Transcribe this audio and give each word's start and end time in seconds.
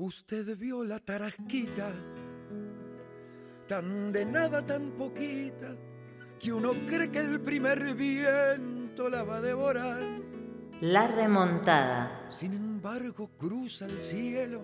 Usted 0.00 0.56
vio 0.56 0.84
la 0.84 1.00
tarasquita, 1.00 1.90
tan 3.66 4.12
de 4.12 4.24
nada, 4.24 4.64
tan 4.64 4.92
poquita, 4.92 5.74
que 6.38 6.52
uno 6.52 6.70
cree 6.86 7.10
que 7.10 7.18
el 7.18 7.40
primer 7.40 7.96
viento 7.96 9.08
la 9.08 9.24
va 9.24 9.38
a 9.38 9.40
devorar. 9.40 10.00
La 10.82 11.08
remontada. 11.08 12.26
Sin 12.30 12.52
embargo, 12.52 13.28
cruza 13.36 13.86
el 13.86 13.98
cielo 13.98 14.62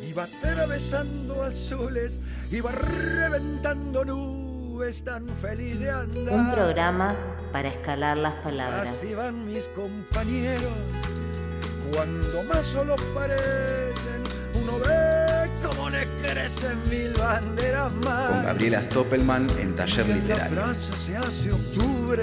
y 0.00 0.12
va 0.12 0.24
atravesando 0.24 1.42
azules 1.42 2.20
y 2.52 2.60
va 2.60 2.70
reventando 2.70 4.04
nubes 4.04 5.02
tan 5.02 5.28
feliz 5.28 5.80
de 5.80 5.90
andar. 5.90 6.34
Un 6.34 6.52
programa 6.52 7.16
para 7.50 7.68
escalar 7.68 8.16
las 8.18 8.34
palabras. 8.34 8.88
Así 8.88 9.12
van 9.12 9.44
mis 9.44 9.66
compañeros 9.70 10.70
cuando 11.92 12.42
más 12.44 12.64
solo 12.64 12.96
parecen, 13.14 13.83
uno 14.64 14.78
ve 14.78 15.50
cómo 15.62 15.90
le 15.90 16.06
crecen 16.22 16.78
mil 16.88 17.12
banderas 17.12 17.92
más. 18.04 18.30
Con 18.30 18.44
Gabriela 18.44 18.82
Stoppelman 18.82 19.46
en 19.58 19.74
Taller 19.74 20.08
Literario. 20.08 20.62
Plaza 20.62 20.92
se 20.92 21.16
hace 21.16 21.52
octubre 21.52 22.22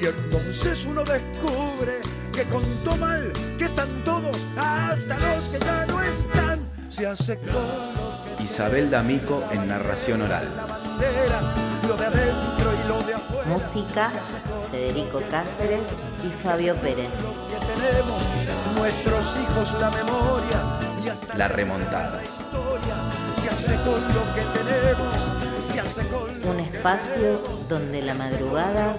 y 0.00 0.06
entonces 0.06 0.84
uno 0.86 1.02
descubre 1.04 2.00
que 2.32 2.42
contó 2.44 2.96
mal, 2.96 3.32
que 3.58 3.64
están 3.64 3.88
todos, 4.04 4.36
hasta 4.56 5.16
los 5.18 5.44
que 5.44 5.58
ya 5.58 5.86
no 5.86 6.02
están. 6.02 6.60
Se 6.90 7.06
hace 7.06 7.38
con 7.38 8.44
Isabel 8.44 8.90
D'Amico 8.90 9.44
en 9.50 9.66
narración 9.68 10.22
oral. 10.22 10.52
la 10.56 10.66
bandera, 10.66 11.54
lo 11.88 11.96
de 11.96 12.06
adentro 12.06 12.72
y 12.72 12.88
lo 12.88 13.02
de 13.02 13.14
afuera. 13.14 13.44
Música, 13.46 14.12
Federico 14.70 15.20
Cáceres 15.30 15.82
y 16.24 16.44
Fabio 16.44 16.74
Pérez. 16.76 17.08
que 17.48 17.66
tenemos, 17.66 18.22
nuestros 18.76 19.36
hijos 19.38 19.80
la 19.80 19.90
memoria 19.90 20.73
La 21.36 21.48
remontada. 21.48 22.20
Un 26.44 26.60
espacio 26.60 27.42
donde 27.68 28.02
la 28.02 28.14
madrugada 28.14 28.94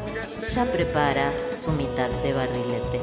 ya 0.53 0.65
prepara 0.65 1.31
su 1.63 1.71
mitad 1.71 2.09
de 2.09 2.33
barrilete. 2.33 2.99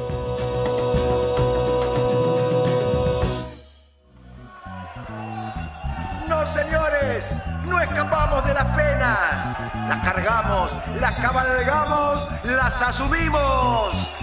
No, 6.27 6.53
señores, 6.53 7.35
no 7.65 7.81
escapamos 7.81 8.45
de 8.45 8.53
las 8.53 8.65
penas. 8.75 9.57
Las 9.89 10.03
cargamos, 10.03 10.77
las 10.99 11.13
cabalgamos, 11.13 12.27
las 12.43 12.81
asumimos. 12.81 14.13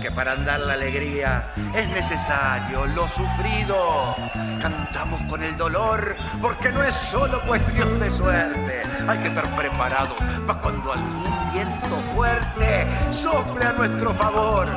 Porque 0.00 0.16
para 0.16 0.32
andar 0.32 0.60
la 0.60 0.72
alegría 0.72 1.52
es 1.74 1.86
necesario 1.90 2.86
lo 2.86 3.06
sufrido. 3.06 4.16
Cantamos 4.58 5.20
con 5.28 5.42
el 5.42 5.54
dolor 5.58 6.16
porque 6.40 6.72
no 6.72 6.82
es 6.82 6.94
solo 6.94 7.38
cuestión 7.42 8.00
de 8.00 8.10
suerte. 8.10 8.80
Hay 9.06 9.18
que 9.18 9.28
estar 9.28 9.44
preparado 9.54 10.16
para 10.46 10.58
cuando 10.58 10.94
algún 10.94 11.52
viento 11.52 12.00
fuerte 12.14 12.86
sople 13.10 13.66
a 13.66 13.72
nuestro 13.72 14.14
favor. 14.14 14.68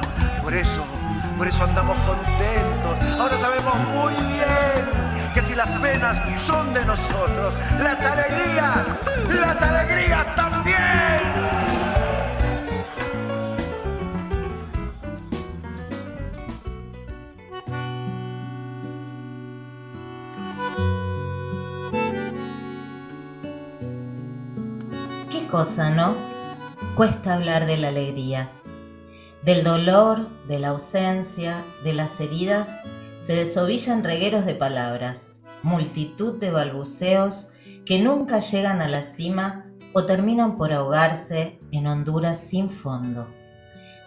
Por 0.42 0.54
eso, 0.54 0.86
por 1.38 1.48
eso 1.48 1.64
andamos 1.64 1.98
contentos. 2.00 3.18
Ahora 3.18 3.38
sabemos 3.38 3.76
muy 3.94 4.14
bien 4.28 5.32
que 5.34 5.42
si 5.42 5.56
las 5.56 5.70
penas 5.80 6.20
son 6.42 6.74
de 6.74 6.84
nosotros, 6.84 7.54
las 7.80 8.04
alegrías, 8.04 8.78
las 9.30 9.62
alegrías 9.62 10.36
también. 10.36 11.13
Cosa, 25.54 25.92
no? 25.92 26.16
Cuesta 26.96 27.36
hablar 27.36 27.68
de 27.68 27.78
la 27.78 27.90
alegría. 27.90 28.50
Del 29.44 29.64
dolor, 29.64 30.28
de 30.48 30.58
la 30.58 30.70
ausencia, 30.70 31.64
de 31.84 31.94
las 31.94 32.20
heridas, 32.20 32.68
se 33.20 33.36
desovillan 33.36 34.04
regueros 34.04 34.48
de 34.48 34.56
palabras, 34.56 35.36
multitud 35.62 36.40
de 36.40 36.50
balbuceos 36.50 37.50
que 37.86 38.00
nunca 38.00 38.40
llegan 38.40 38.82
a 38.82 38.88
la 38.88 39.04
cima 39.04 39.68
o 39.94 40.06
terminan 40.06 40.58
por 40.58 40.74
ahogarse 40.74 41.60
en 41.72 41.86
honduras 41.86 42.40
sin 42.50 42.72
fondo. 42.72 43.28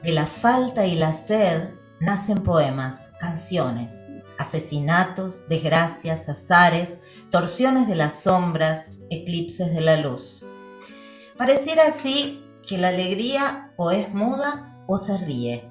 De 0.02 0.10
la 0.10 0.26
falta 0.26 0.84
y 0.86 0.96
la 0.96 1.12
sed 1.12 1.68
nacen 2.00 2.42
poemas, 2.42 3.12
canciones, 3.20 3.92
asesinatos, 4.36 5.48
desgracias, 5.48 6.28
azares, 6.28 6.98
torsiones 7.30 7.86
de 7.86 7.94
las 7.94 8.24
sombras, 8.24 8.94
eclipses 9.10 9.72
de 9.72 9.80
la 9.80 9.96
luz. 9.96 10.44
Pareciera 11.36 11.88
así 11.88 12.42
que 12.66 12.78
la 12.78 12.88
alegría 12.88 13.72
o 13.76 13.90
es 13.90 14.12
muda 14.12 14.82
o 14.86 14.96
se 14.96 15.18
ríe, 15.18 15.70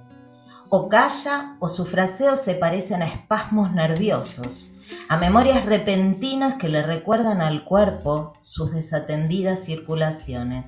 o 0.70 0.90
calla 0.90 1.58
o 1.60 1.70
su 1.70 1.86
fraseo 1.86 2.36
se 2.36 2.54
parecen 2.54 3.02
a 3.02 3.08
espasmos 3.08 3.72
nerviosos, 3.72 4.74
a 5.10 5.18
memorias 5.18 5.66
repentinas 5.66 6.56
que 6.56 6.70
le 6.70 6.84
recuerdan 6.84 7.42
al 7.42 7.66
cuerpo 7.66 8.34
sus 8.44 8.74
desatendidas 8.74 9.66
circulaciones. 9.66 10.68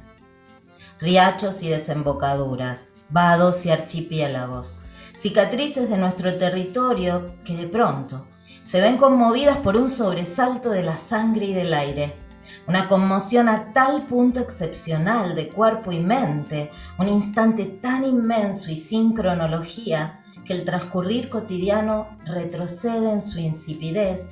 Riachos 0.99 1.61
y 1.61 1.69
desembocaduras, 1.69 2.79
vados 3.09 3.67
y 3.67 3.69
archipiélagos, 3.69 4.81
cicatrices 5.15 5.91
de 5.91 5.97
nuestro 5.97 6.33
territorio 6.37 7.35
que 7.45 7.55
de 7.55 7.67
pronto 7.67 8.25
se 8.63 8.81
ven 8.81 8.97
conmovidas 8.97 9.57
por 9.57 9.77
un 9.77 9.89
sobresalto 9.89 10.71
de 10.71 10.81
la 10.81 10.97
sangre 10.97 11.45
y 11.45 11.53
del 11.53 11.75
aire 11.75 12.26
una 12.67 12.89
conmoción 12.89 13.47
a 13.47 13.71
tal 13.71 14.03
punto 14.07 14.41
excepcional 14.41 15.35
de 15.35 15.47
cuerpo 15.47 15.93
y 15.93 16.01
mente, 16.01 16.69
un 16.99 17.07
instante 17.07 17.65
tan 17.65 18.03
inmenso 18.03 18.69
y 18.69 18.75
sin 18.75 19.13
cronología 19.13 20.21
que 20.45 20.53
el 20.53 20.65
transcurrir 20.65 21.29
cotidiano 21.29 22.17
retrocede 22.25 23.11
en 23.11 23.21
su 23.21 23.39
insipidez, 23.39 24.31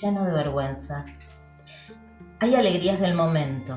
lleno 0.00 0.24
de 0.24 0.32
vergüenza. 0.32 1.04
Hay 2.40 2.54
alegrías 2.54 3.00
del 3.00 3.14
momento, 3.14 3.76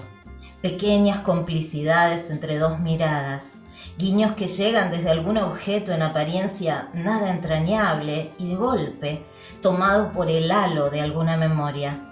pequeñas 0.61 1.19
complicidades 1.19 2.29
entre 2.29 2.57
dos 2.57 2.79
miradas, 2.79 3.59
guiños 3.97 4.33
que 4.33 4.47
llegan 4.47 4.89
desde 4.89 5.09
algún 5.09 5.37
objeto 5.37 5.91
en 5.91 6.01
apariencia 6.01 6.89
nada 6.93 7.31
entrañable 7.31 8.31
y 8.37 8.49
de 8.49 8.55
golpe, 8.55 9.25
tomado 9.61 10.11
por 10.11 10.29
el 10.29 10.51
halo 10.51 10.89
de 10.89 11.01
alguna 11.01 11.35
memoria. 11.35 12.06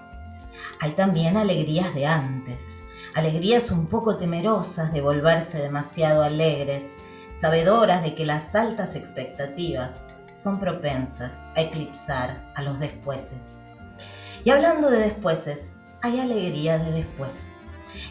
Hay 0.79 0.91
también 0.91 1.37
alegrías 1.37 1.93
de 1.93 2.05
antes, 2.05 2.83
alegrías 3.13 3.71
un 3.71 3.87
poco 3.87 4.17
temerosas 4.17 4.91
de 4.91 5.01
volverse 5.01 5.57
demasiado 5.57 6.23
alegres, 6.23 6.83
sabedoras 7.39 8.03
de 8.03 8.13
que 8.13 8.25
las 8.25 8.53
altas 8.55 8.95
expectativas 8.95 10.07
son 10.31 10.59
propensas 10.59 11.33
a 11.55 11.61
eclipsar 11.61 12.51
a 12.55 12.61
los 12.61 12.79
despuéses. 12.79 13.43
Y 14.43 14.49
hablando 14.49 14.89
de 14.89 14.99
despuéses, 14.99 15.59
hay 16.01 16.19
alegría 16.19 16.77
de 16.77 16.91
después. 16.91 17.35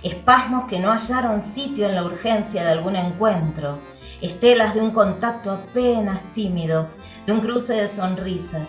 Espasmos 0.03 0.67
que 0.69 0.81
no 0.81 0.91
hallaron 0.91 1.43
sitio 1.55 1.87
en 1.87 1.95
la 1.95 2.05
urgencia 2.05 2.65
de 2.65 2.73
algún 2.73 2.97
encuentro, 2.97 3.79
estelas 4.21 4.75
de 4.75 4.81
un 4.81 4.91
contacto 4.91 5.51
apenas 5.51 6.23
tímido, 6.35 6.89
de 7.27 7.33
un 7.33 7.41
cruce 7.41 7.75
de 7.75 7.89
sonrisas, 7.89 8.69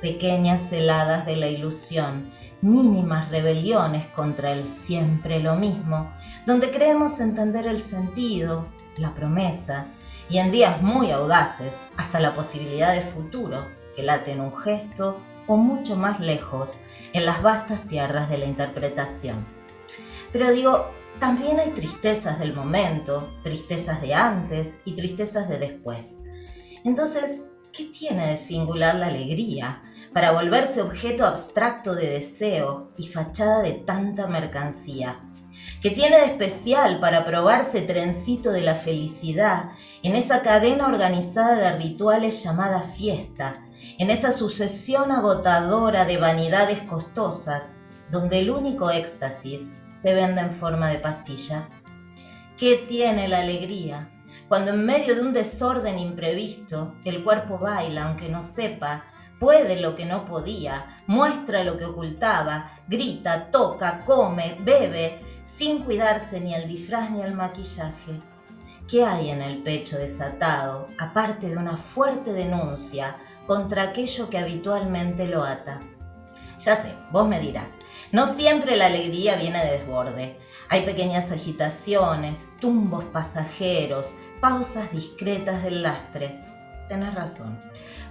pequeñas 0.00 0.72
heladas 0.72 1.26
de 1.26 1.36
la 1.36 1.48
ilusión, 1.48 2.30
mínimas 2.62 3.30
rebeliones 3.30 4.06
contra 4.08 4.52
el 4.52 4.66
siempre 4.66 5.40
lo 5.40 5.56
mismo, 5.56 6.12
donde 6.46 6.70
creemos 6.70 7.20
entender 7.20 7.66
el 7.66 7.80
sentido, 7.80 8.66
la 8.96 9.14
promesa, 9.14 9.86
y 10.28 10.38
en 10.38 10.52
días 10.52 10.80
muy 10.82 11.10
audaces, 11.10 11.72
hasta 11.96 12.20
la 12.20 12.34
posibilidad 12.34 12.94
de 12.94 13.00
futuro 13.00 13.66
que 13.96 14.02
late 14.02 14.32
en 14.32 14.40
un 14.40 14.56
gesto 14.56 15.18
o 15.46 15.56
mucho 15.56 15.96
más 15.96 16.20
lejos 16.20 16.80
en 17.12 17.26
las 17.26 17.42
vastas 17.42 17.86
tierras 17.86 18.30
de 18.30 18.38
la 18.38 18.46
interpretación. 18.46 19.44
Pero 20.32 20.52
digo, 20.52 20.90
también 21.18 21.58
hay 21.58 21.70
tristezas 21.70 22.38
del 22.38 22.54
momento, 22.54 23.34
tristezas 23.42 24.00
de 24.00 24.14
antes 24.14 24.80
y 24.84 24.92
tristezas 24.92 25.48
de 25.48 25.58
después. 25.58 26.18
Entonces, 26.84 27.44
¿qué 27.72 27.86
tiene 27.86 28.28
de 28.28 28.36
singular 28.36 28.94
la 28.94 29.08
alegría 29.08 29.82
para 30.12 30.32
volverse 30.32 30.82
objeto 30.82 31.24
abstracto 31.24 31.94
de 31.94 32.10
deseo 32.10 32.92
y 32.96 33.06
fachada 33.06 33.62
de 33.62 33.72
tanta 33.72 34.26
mercancía? 34.26 35.20
¿Qué 35.80 35.90
tiene 35.90 36.18
de 36.18 36.26
especial 36.26 37.00
para 37.00 37.24
probarse 37.24 37.80
trencito 37.82 38.52
de 38.52 38.60
la 38.60 38.74
felicidad 38.74 39.70
en 40.02 40.14
esa 40.14 40.42
cadena 40.42 40.86
organizada 40.86 41.56
de 41.56 41.72
rituales 41.78 42.42
llamada 42.42 42.82
fiesta, 42.82 43.64
en 43.98 44.10
esa 44.10 44.32
sucesión 44.32 45.10
agotadora 45.10 46.04
de 46.04 46.18
vanidades 46.18 46.80
costosas, 46.82 47.76
donde 48.10 48.40
el 48.40 48.50
único 48.50 48.90
éxtasis 48.90 49.60
se 50.02 50.14
vende 50.14 50.42
en 50.42 50.50
forma 50.50 50.90
de 50.90 50.98
pastilla? 50.98 51.68
¿Qué 52.58 52.84
tiene 52.88 53.28
la 53.28 53.40
alegría 53.40 54.10
cuando 54.48 54.72
en 54.72 54.84
medio 54.84 55.14
de 55.14 55.22
un 55.22 55.32
desorden 55.32 55.98
imprevisto 55.98 56.94
el 57.04 57.24
cuerpo 57.24 57.58
baila 57.58 58.06
aunque 58.06 58.28
no 58.28 58.42
sepa 58.42 59.04
puede 59.40 59.80
lo 59.80 59.96
que 59.96 60.04
no 60.04 60.26
podía, 60.26 61.02
muestra 61.08 61.64
lo 61.64 61.78
que 61.78 61.86
ocultaba, 61.86 62.78
grita, 62.86 63.50
toca, 63.50 64.04
come, 64.04 64.56
bebe, 64.60 65.18
sin 65.44 65.82
cuidarse 65.82 66.38
ni 66.40 66.54
el 66.54 66.68
disfraz 66.68 67.10
ni 67.10 67.22
el 67.22 67.34
maquillaje. 67.34 68.20
¿Qué 68.88 69.04
hay 69.04 69.30
en 69.30 69.40
el 69.40 69.62
pecho 69.62 69.96
desatado, 69.96 70.88
aparte 70.98 71.48
de 71.48 71.56
una 71.56 71.76
fuerte 71.76 72.32
denuncia 72.32 73.16
contra 73.46 73.84
aquello 73.84 74.28
que 74.28 74.38
habitualmente 74.38 75.26
lo 75.26 75.42
ata? 75.42 75.80
Ya 76.60 76.76
sé, 76.76 76.94
vos 77.10 77.26
me 77.26 77.40
dirás, 77.40 77.68
no 78.12 78.34
siempre 78.34 78.76
la 78.76 78.86
alegría 78.86 79.36
viene 79.36 79.64
de 79.64 79.78
desborde. 79.78 80.38
Hay 80.68 80.84
pequeñas 80.84 81.30
agitaciones, 81.30 82.48
tumbos 82.60 83.04
pasajeros, 83.06 84.14
pausas 84.40 84.92
discretas 84.92 85.62
del 85.62 85.82
lastre. 85.82 86.40
Tenés 86.88 87.14
razón. 87.14 87.58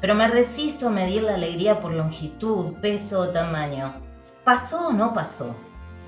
Pero 0.02 0.16
me 0.16 0.28
resisto 0.28 0.88
a 0.88 0.92
medir 0.92 1.24
la 1.24 1.36
alegría 1.36 1.80
por 1.80 1.94
longitud, 1.94 2.74
peso 2.82 3.20
o 3.20 3.30
tamaño. 3.30 3.96
¿Pasó 4.44 4.88
o 4.88 4.94
no 4.94 5.14
pasó? 5.14 5.56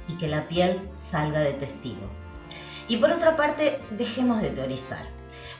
Y 0.07 0.13
que 0.13 0.27
la 0.27 0.47
piel 0.47 0.79
salga 0.97 1.39
de 1.39 1.53
testigo. 1.53 2.09
Y 2.87 2.97
por 2.97 3.11
otra 3.11 3.35
parte, 3.35 3.79
dejemos 3.91 4.41
de 4.41 4.49
teorizar. 4.49 5.05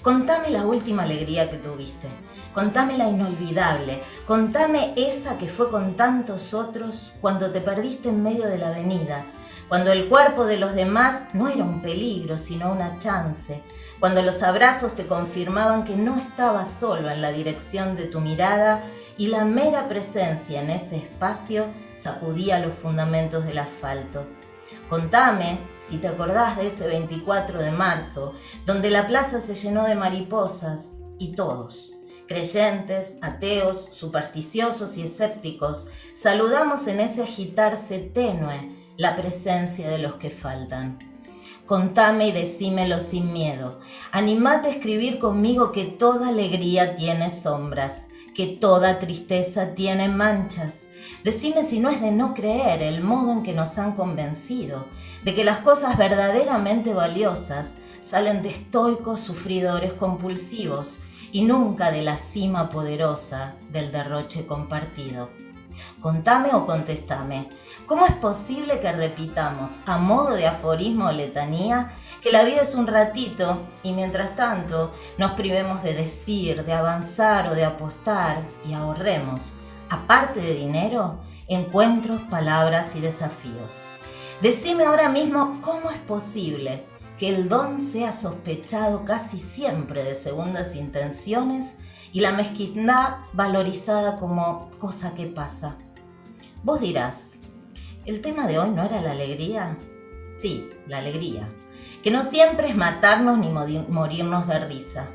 Contame 0.01 0.49
la 0.49 0.65
última 0.65 1.03
alegría 1.03 1.51
que 1.51 1.57
tuviste. 1.57 2.07
Contame 2.53 2.97
la 2.97 3.07
inolvidable. 3.07 4.01
Contame 4.25 4.93
esa 4.95 5.37
que 5.37 5.47
fue 5.47 5.69
con 5.69 5.95
tantos 5.95 6.53
otros 6.53 7.13
cuando 7.21 7.51
te 7.51 7.61
perdiste 7.61 8.09
en 8.09 8.23
medio 8.23 8.47
de 8.47 8.57
la 8.57 8.69
avenida. 8.69 9.25
Cuando 9.69 9.91
el 9.91 10.09
cuerpo 10.09 10.45
de 10.45 10.57
los 10.57 10.73
demás 10.73 11.33
no 11.33 11.47
era 11.47 11.63
un 11.63 11.81
peligro, 11.81 12.37
sino 12.37 12.71
una 12.71 12.97
chance. 12.99 13.63
Cuando 14.01 14.23
los 14.23 14.41
abrazos 14.41 14.95
te 14.95 15.05
confirmaban 15.05 15.85
que 15.85 15.95
no 15.95 16.17
estabas 16.17 16.73
solo 16.79 17.11
en 17.11 17.21
la 17.21 17.31
dirección 17.31 17.95
de 17.95 18.05
tu 18.05 18.19
mirada 18.19 18.83
y 19.15 19.27
la 19.27 19.45
mera 19.45 19.87
presencia 19.87 20.63
en 20.63 20.71
ese 20.71 20.97
espacio 20.97 21.67
sacudía 22.01 22.57
los 22.57 22.73
fundamentos 22.73 23.45
del 23.45 23.59
asfalto. 23.59 24.25
Contame 24.89 25.59
si 25.87 25.99
te 25.99 26.07
acordás 26.07 26.57
de 26.57 26.65
ese 26.65 26.87
24 26.87 27.59
de 27.61 27.69
marzo, 27.69 28.33
donde 28.65 28.89
la 28.89 29.05
plaza 29.05 29.39
se 29.39 29.53
llenó 29.53 29.85
de 29.85 29.93
mariposas 29.93 31.01
y 31.19 31.33
todos, 31.33 31.91
creyentes, 32.27 33.17
ateos, 33.21 33.89
supersticiosos 33.91 34.97
y 34.97 35.03
escépticos, 35.03 35.89
saludamos 36.19 36.87
en 36.87 37.01
ese 37.01 37.21
agitarse 37.21 37.99
tenue 37.99 38.75
la 38.97 39.15
presencia 39.15 39.87
de 39.91 39.99
los 39.99 40.15
que 40.15 40.31
faltan. 40.31 41.10
Contame 41.71 42.27
y 42.27 42.31
decímelo 42.33 42.99
sin 42.99 43.31
miedo. 43.31 43.79
Animate 44.11 44.67
a 44.67 44.71
escribir 44.71 45.19
conmigo 45.19 45.71
que 45.71 45.85
toda 45.85 46.27
alegría 46.27 46.97
tiene 46.97 47.29
sombras, 47.29 48.07
que 48.35 48.47
toda 48.47 48.99
tristeza 48.99 49.73
tiene 49.73 50.09
manchas, 50.09 50.81
Decime 51.23 51.63
si 51.65 51.79
no 51.79 51.89
es 51.89 52.01
de 52.01 52.11
no 52.11 52.33
creer 52.33 52.81
el 52.81 53.01
modo 53.01 53.31
en 53.31 53.43
que 53.43 53.53
nos 53.53 53.77
han 53.77 53.93
convencido 53.93 54.85
de 55.23 55.33
que 55.33 55.45
las 55.45 55.59
cosas 55.59 55.97
verdaderamente 55.97 56.93
valiosas 56.93 57.75
salen 58.01 58.41
de 58.43 58.49
estoicos 58.49 59.21
sufridores 59.21 59.93
compulsivos 59.93 60.99
y 61.31 61.43
nunca 61.43 61.89
de 61.89 62.01
la 62.01 62.17
cima 62.17 62.69
poderosa 62.69 63.55
del 63.71 63.93
derroche 63.93 64.45
compartido. 64.45 65.29
Contame 66.01 66.49
o 66.53 66.65
contestame, 66.65 67.47
¿cómo 67.85 68.05
es 68.05 68.13
posible 68.13 68.79
que 68.79 68.91
repitamos 68.91 69.77
a 69.85 69.97
modo 69.97 70.35
de 70.35 70.47
aforismo 70.47 71.07
o 71.07 71.11
letanía 71.11 71.93
que 72.21 72.31
la 72.31 72.43
vida 72.43 72.61
es 72.61 72.75
un 72.75 72.87
ratito 72.87 73.61
y 73.83 73.93
mientras 73.93 74.35
tanto 74.35 74.91
nos 75.17 75.31
privemos 75.31 75.83
de 75.83 75.93
decir, 75.93 76.63
de 76.63 76.73
avanzar 76.73 77.47
o 77.47 77.55
de 77.55 77.65
apostar 77.65 78.43
y 78.65 78.73
ahorremos 78.73 79.53
aparte 79.89 80.39
de 80.39 80.53
dinero, 80.53 81.19
encuentros, 81.47 82.21
palabras 82.23 82.95
y 82.95 83.01
desafíos. 83.01 83.83
Decime 84.41 84.85
ahora 84.85 85.09
mismo 85.09 85.59
cómo 85.61 85.91
es 85.91 85.99
posible 85.99 86.85
que 87.19 87.29
el 87.29 87.49
don 87.49 87.79
sea 87.79 88.13
sospechado 88.13 89.03
casi 89.03 89.37
siempre 89.37 90.03
de 90.03 90.15
segundas 90.15 90.75
intenciones 90.75 91.75
y 92.13 92.21
la 92.21 92.31
mezquindad 92.31 93.17
valorizada 93.33 94.17
como 94.17 94.71
cosa 94.79 95.13
que 95.13 95.27
pasa. 95.27 95.75
Vos 96.63 96.79
dirás, 96.79 97.37
¿el 98.05 98.21
tema 98.21 98.47
de 98.47 98.59
hoy 98.59 98.69
no 98.69 98.83
era 98.83 99.01
la 99.01 99.11
alegría? 99.11 99.77
Sí, 100.35 100.69
la 100.87 100.99
alegría. 100.99 101.47
Que 102.03 102.11
no 102.11 102.23
siempre 102.23 102.69
es 102.69 102.75
matarnos 102.75 103.37
ni 103.37 103.49
morirnos 103.49 104.47
de 104.47 104.59
risa. 104.65 105.07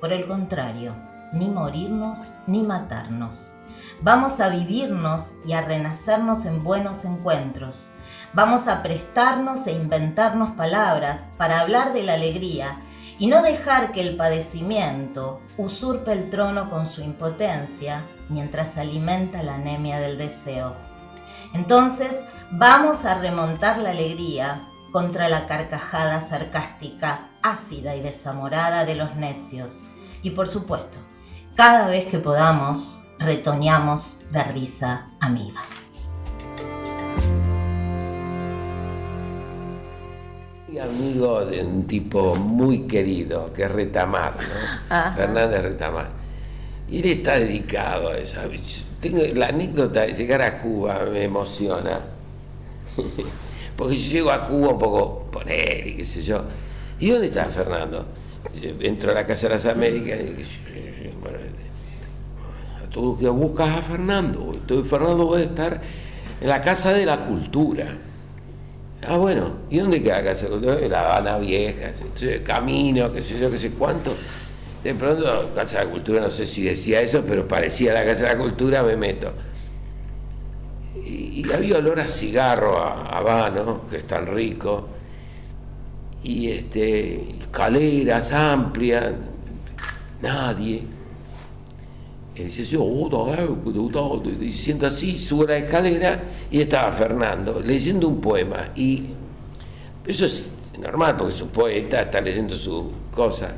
Por 0.00 0.12
el 0.12 0.26
contrario, 0.26 0.94
ni 1.32 1.48
morirnos 1.48 2.32
ni 2.46 2.62
matarnos. 2.62 3.54
Vamos 4.00 4.40
a 4.40 4.48
vivirnos 4.48 5.34
y 5.44 5.52
a 5.52 5.62
renacernos 5.62 6.44
en 6.44 6.62
buenos 6.64 7.04
encuentros. 7.04 7.92
Vamos 8.32 8.66
a 8.66 8.82
prestarnos 8.82 9.66
e 9.66 9.72
inventarnos 9.72 10.50
palabras 10.52 11.20
para 11.36 11.60
hablar 11.60 11.92
de 11.92 12.02
la 12.02 12.14
alegría 12.14 12.80
y 13.18 13.28
no 13.28 13.42
dejar 13.42 13.92
que 13.92 14.00
el 14.00 14.16
padecimiento 14.16 15.40
usurpe 15.56 16.12
el 16.12 16.30
trono 16.30 16.68
con 16.68 16.88
su 16.88 17.02
impotencia 17.02 18.04
mientras 18.28 18.76
alimenta 18.78 19.44
la 19.44 19.54
anemia 19.54 20.00
del 20.00 20.18
deseo. 20.18 20.91
Entonces, 21.54 22.12
vamos 22.50 23.04
a 23.04 23.18
remontar 23.18 23.78
la 23.78 23.90
alegría 23.90 24.68
contra 24.90 25.28
la 25.28 25.46
carcajada 25.46 26.26
sarcástica, 26.28 27.28
ácida 27.42 27.96
y 27.96 28.02
desamorada 28.02 28.84
de 28.84 28.94
los 28.94 29.16
necios. 29.16 29.82
Y 30.22 30.30
por 30.30 30.48
supuesto, 30.48 30.98
cada 31.54 31.88
vez 31.88 32.06
que 32.06 32.18
podamos, 32.18 32.98
retoñamos 33.18 34.20
de 34.30 34.44
risa 34.44 35.06
amiga. 35.20 35.60
amigo 40.82 41.44
de 41.44 41.64
un 41.64 41.86
tipo 41.86 42.34
muy 42.34 42.86
querido, 42.86 43.52
que 43.52 43.64
es 43.64 43.72
Retamar, 43.72 44.34
¿no? 44.36 45.14
Fernández 45.14 45.62
Retamar. 45.62 46.10
Y 46.90 47.00
él 47.00 47.06
está 47.18 47.38
dedicado 47.38 48.10
a 48.10 48.18
eso. 48.18 48.40
Tengo, 49.02 49.20
la 49.34 49.48
anécdota 49.48 50.02
de 50.02 50.14
llegar 50.14 50.40
a 50.40 50.56
Cuba 50.56 51.04
me 51.12 51.24
emociona. 51.24 52.00
Porque 53.76 53.98
yo 53.98 54.10
llego 54.10 54.30
a 54.30 54.46
Cuba 54.46 54.68
un 54.68 54.78
poco 54.78 55.26
por 55.30 55.50
él 55.50 55.88
y 55.88 55.96
qué 55.96 56.04
sé 56.06 56.22
yo. 56.22 56.42
¿Y 56.98 57.10
dónde 57.10 57.26
está 57.26 57.44
Fernando? 57.46 58.06
entro 58.80 59.10
a 59.12 59.14
la 59.14 59.26
Casa 59.26 59.48
de 59.48 59.54
las 59.54 59.66
Américas 59.66 60.18
y 60.20 60.34
tú 62.92 63.18
que 63.18 63.28
buscas 63.28 63.78
a 63.78 63.82
Fernando. 63.82 64.52
Entonces 64.52 64.88
Fernando 64.88 65.26
puede 65.26 65.44
estar 65.44 65.80
en 66.40 66.48
la 66.48 66.60
Casa 66.60 66.92
de 66.92 67.06
la 67.06 67.24
Cultura. 67.24 67.86
Ah, 69.08 69.16
bueno, 69.16 69.52
¿y 69.68 69.78
dónde 69.78 70.00
queda 70.02 70.18
la 70.18 70.24
Casa 70.24 70.44
de 70.44 70.50
la 70.50 70.56
Cultura? 70.56 70.78
En 70.80 70.92
la 70.92 71.00
Habana 71.00 71.38
Vieja, 71.38 71.90
camino, 72.44 73.10
qué 73.10 73.22
sé 73.22 73.38
yo, 73.38 73.50
qué 73.50 73.58
sé 73.58 73.70
cuánto. 73.70 74.14
De 74.82 74.94
pronto, 74.94 75.50
Casa 75.54 75.78
de 75.78 75.84
la 75.84 75.90
Cultura, 75.90 76.20
no 76.20 76.30
sé 76.30 76.46
si 76.46 76.64
decía 76.64 77.00
eso, 77.00 77.22
pero 77.26 77.46
parecía 77.46 77.92
la 77.92 78.04
Casa 78.04 78.24
de 78.24 78.34
la 78.34 78.38
Cultura, 78.38 78.82
me 78.82 78.96
meto. 78.96 79.32
Y, 81.06 81.44
había 81.52 81.78
olor 81.78 82.00
a 82.00 82.08
cigarro, 82.08 82.78
a 82.78 83.18
habano, 83.18 83.86
que 83.88 83.98
es 83.98 84.06
tan 84.06 84.26
rico, 84.26 84.88
y 86.22 86.48
este, 86.48 87.38
escaleras 87.40 88.32
amplias, 88.32 89.12
nadie 90.20 90.82
y 92.34 92.44
dice, 92.44 92.78
diciendo 94.38 94.86
así, 94.86 95.18
sube 95.18 95.46
la 95.46 95.58
escalera 95.58 96.22
y 96.50 96.62
estaba 96.62 96.90
Fernando 96.92 97.60
leyendo 97.60 98.08
un 98.08 98.20
poema. 98.20 98.70
Y 98.74 99.04
eso 100.06 100.26
es 100.26 100.50
normal 100.78 101.16
porque 101.16 101.34
es 101.34 101.42
un 101.42 101.50
poeta, 101.50 102.02
está 102.02 102.20
leyendo 102.20 102.54
su 102.56 102.90
cosa. 103.10 103.54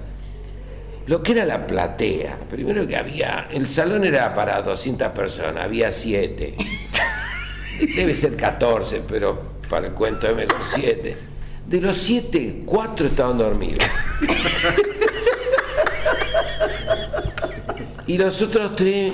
Lo 1.06 1.22
que 1.22 1.32
era 1.32 1.44
la 1.44 1.66
platea, 1.66 2.38
primero 2.50 2.86
que 2.86 2.96
había, 2.96 3.48
el 3.50 3.68
salón 3.68 4.04
era 4.04 4.34
para 4.34 4.62
200 4.62 5.08
personas, 5.10 5.64
había 5.64 5.92
7. 5.92 6.54
Debe 7.96 8.14
ser 8.14 8.36
14, 8.36 9.02
pero 9.06 9.54
para 9.68 9.88
el 9.88 9.92
cuento 9.92 10.28
es 10.28 10.36
mejor 10.36 10.60
7. 10.62 11.16
De 11.66 11.80
los 11.80 11.96
7, 11.98 12.62
4 12.64 13.06
estaban 13.06 13.38
dormidos. 13.38 13.84
Y 18.06 18.18
los 18.18 18.40
otros 18.42 18.76
tres. 18.76 19.12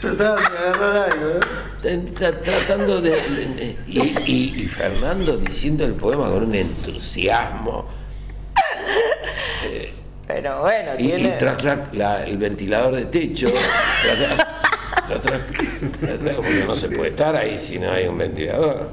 Tratando 0.00 0.40
de 0.40 0.58
agarrar 0.58 1.10
algo, 1.10 1.28
¿eh? 1.84 2.04
Tratando 2.44 3.00
de. 3.00 3.76
y, 3.86 4.66
Fernando 4.68 5.36
diciendo 5.36 5.84
el 5.84 5.94
poema 5.94 6.30
con 6.30 6.44
un 6.44 6.54
entusiasmo. 6.54 8.03
Pero 10.34 10.62
bueno, 10.62 10.94
y, 10.98 11.06
tiene... 11.06 11.38
la, 11.92 12.24
el 12.24 12.36
ventilador 12.38 12.96
de 12.96 13.04
techo. 13.04 13.46
porque 16.36 16.64
no 16.66 16.74
se 16.74 16.88
puede 16.88 17.10
estar 17.10 17.36
ahí 17.36 17.56
si 17.56 17.78
no 17.78 17.92
hay 17.92 18.08
un 18.08 18.18
ventilador. 18.18 18.90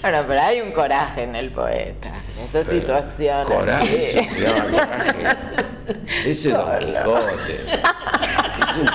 Bueno, 0.00 0.24
pero 0.26 0.40
hay 0.40 0.60
un 0.62 0.72
coraje 0.72 1.24
en 1.24 1.36
el 1.36 1.50
poeta, 1.50 2.08
en 2.08 2.44
esa 2.44 2.66
pero, 2.66 2.80
situación. 2.80 3.44
Coraje, 3.44 4.12
sí. 4.12 4.18
eso 4.20 4.30
se 4.30 4.70
coraje. 4.70 5.36
Ese 6.24 6.48
es 6.48 6.54
Don 6.54 6.78
Quijote. 6.78 7.60
Un... 8.80 8.88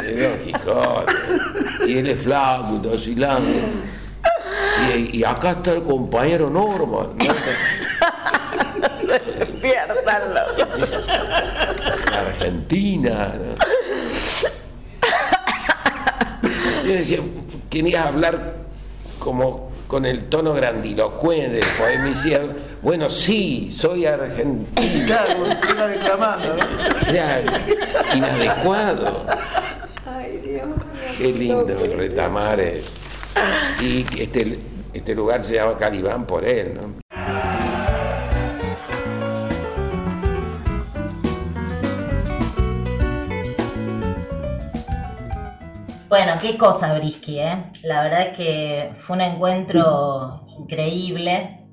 Es 0.06 0.20
Don 0.20 0.38
Quijote. 0.44 1.69
Y 1.90 1.98
él 1.98 2.06
es 2.06 2.20
flaco 2.20 2.80
y 2.80 2.86
vacilando. 2.86 3.50
Y, 4.94 5.18
y 5.18 5.24
acá 5.24 5.50
está 5.50 5.72
el 5.72 5.82
compañero 5.82 6.48
Norman. 6.48 7.08
¿no? 7.18 7.34
Despiértanlo. 9.38 10.40
Argentina. 12.16 13.34
¿no? 13.34 13.56
Yo 16.84 16.92
decía, 16.92 17.18
quería 17.68 18.04
hablar 18.04 18.54
como 19.18 19.70
con 19.88 20.06
el 20.06 20.28
tono 20.28 20.54
grandilocuente 20.54 21.56
del 21.56 21.66
poema 21.76 22.06
y 22.06 22.10
decía, 22.10 22.40
bueno, 22.82 23.10
sí, 23.10 23.72
soy 23.76 24.06
argentino. 24.06 25.06
Claro, 25.06 25.88
declamando, 25.88 26.56
¿no? 26.56 27.08
Era 27.10 27.42
inadecuado. 28.14 29.26
Qué 31.20 31.34
lindo 31.34 31.66
Retamares. 31.66 32.94
Y 33.82 34.06
este, 34.18 34.58
este 34.94 35.14
lugar 35.14 35.44
se 35.44 35.56
llama 35.56 35.76
Calibán 35.76 36.26
por 36.26 36.46
él, 36.46 36.80
¿no? 36.80 36.94
Bueno, 46.08 46.32
qué 46.40 46.56
cosa, 46.56 46.98
Brisky, 46.98 47.40
¿eh? 47.40 47.64
La 47.82 48.02
verdad 48.02 48.28
es 48.28 48.36
que 48.38 48.92
fue 48.96 49.16
un 49.16 49.20
encuentro 49.20 50.46
increíble 50.58 51.66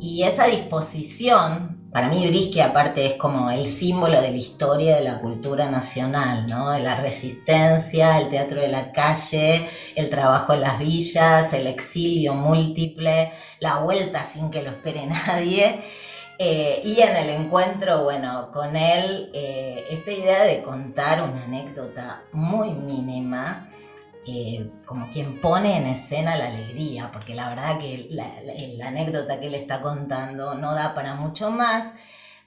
y 0.00 0.22
esa 0.22 0.46
disposición, 0.46 1.73
para 1.94 2.08
mí 2.08 2.26
Brisky 2.26 2.58
aparte 2.58 3.06
es 3.06 3.12
como 3.12 3.52
el 3.52 3.66
símbolo 3.66 4.20
de 4.20 4.32
la 4.32 4.36
historia 4.36 4.96
de 4.96 5.04
la 5.04 5.20
cultura 5.20 5.70
nacional, 5.70 6.44
¿no? 6.48 6.72
De 6.72 6.80
la 6.80 6.96
resistencia, 6.96 8.18
el 8.18 8.30
teatro 8.30 8.60
de 8.60 8.66
la 8.66 8.90
calle, 8.90 9.68
el 9.94 10.10
trabajo 10.10 10.54
en 10.54 10.62
las 10.62 10.80
villas, 10.80 11.52
el 11.52 11.68
exilio 11.68 12.34
múltiple, 12.34 13.30
la 13.60 13.78
vuelta 13.78 14.24
sin 14.24 14.50
que 14.50 14.62
lo 14.62 14.70
espere 14.70 15.06
nadie. 15.26 15.84
Eh, 16.36 16.82
y 16.84 17.00
en 17.00 17.14
el 17.14 17.30
encuentro, 17.30 18.02
bueno, 18.02 18.50
con 18.52 18.74
él, 18.74 19.30
eh, 19.32 19.84
esta 19.88 20.10
idea 20.10 20.42
de 20.42 20.62
contar 20.62 21.22
una 21.22 21.44
anécdota 21.44 22.24
muy 22.32 22.70
mínima, 22.70 23.68
eh, 24.26 24.70
como 24.86 25.08
quien 25.10 25.40
pone 25.40 25.76
en 25.76 25.86
escena 25.86 26.36
la 26.36 26.46
alegría, 26.48 27.10
porque 27.12 27.34
la 27.34 27.48
verdad 27.50 27.78
que 27.78 28.08
la, 28.10 28.24
la- 28.44 28.54
la 28.76 28.88
anécdota 28.88 29.38
que 29.40 29.46
él 29.48 29.54
está 29.54 29.80
contando 29.80 30.54
no 30.54 30.74
da 30.74 30.94
para 30.94 31.14
mucho 31.14 31.50
más, 31.50 31.92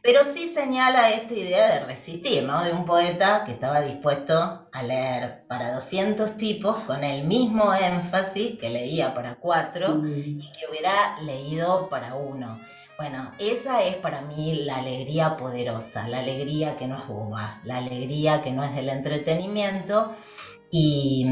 pero 0.02 0.22
sí 0.34 0.52
señala 0.54 1.10
esta 1.10 1.34
idea 1.34 1.68
de 1.76 1.86
resistir, 1.86 2.44
¿no? 2.44 2.64
De 2.64 2.72
un 2.72 2.86
poeta 2.86 3.44
que 3.46 3.52
estaba 3.52 3.82
dispuesto 3.82 4.68
a 4.72 4.84
leer 4.84 5.46
para 5.48 5.74
200 5.74 6.38
tipos 6.38 6.78
con 6.86 7.04
el 7.04 7.26
mismo 7.26 7.74
énfasis 7.74 8.58
que 8.60 8.70
leía 8.70 9.14
para 9.14 9.36
cuatro 9.36 10.02
y 10.40 10.52
que 10.54 10.68
hubiera 10.70 11.20
leído 11.22 11.90
para 11.90 12.16
uno. 12.16 12.60
Bueno, 12.98 13.32
esa 13.38 13.84
es 13.84 13.96
para 13.96 14.22
mí 14.22 14.56
la 14.66 14.78
alegría 14.78 15.38
poderosa, 15.38 16.08
la 16.08 16.20
alegría 16.20 16.78
que 16.78 16.88
no 16.88 16.98
es 16.98 17.08
boba, 17.08 17.60
la 17.64 17.78
alegría 17.78 18.42
que 18.42 18.52
no 18.52 18.64
es 18.64 18.74
del 18.76 18.90
entretenimiento 18.90 20.16
y, 20.72 21.26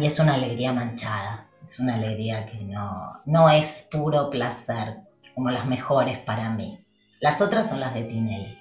es 0.00 0.18
una 0.18 0.34
alegría 0.34 0.72
manchada, 0.72 1.48
es 1.64 1.78
una 1.78 1.94
alegría 1.94 2.46
que 2.46 2.58
no, 2.64 3.20
no 3.24 3.48
es 3.50 3.88
puro 3.90 4.30
placer, 4.30 4.96
como 5.34 5.50
las 5.50 5.66
mejores 5.66 6.18
para 6.18 6.50
mí. 6.50 6.78
Las 7.20 7.40
otras 7.40 7.68
son 7.68 7.80
las 7.80 7.94
de 7.94 8.04
Tinelli. 8.04 8.58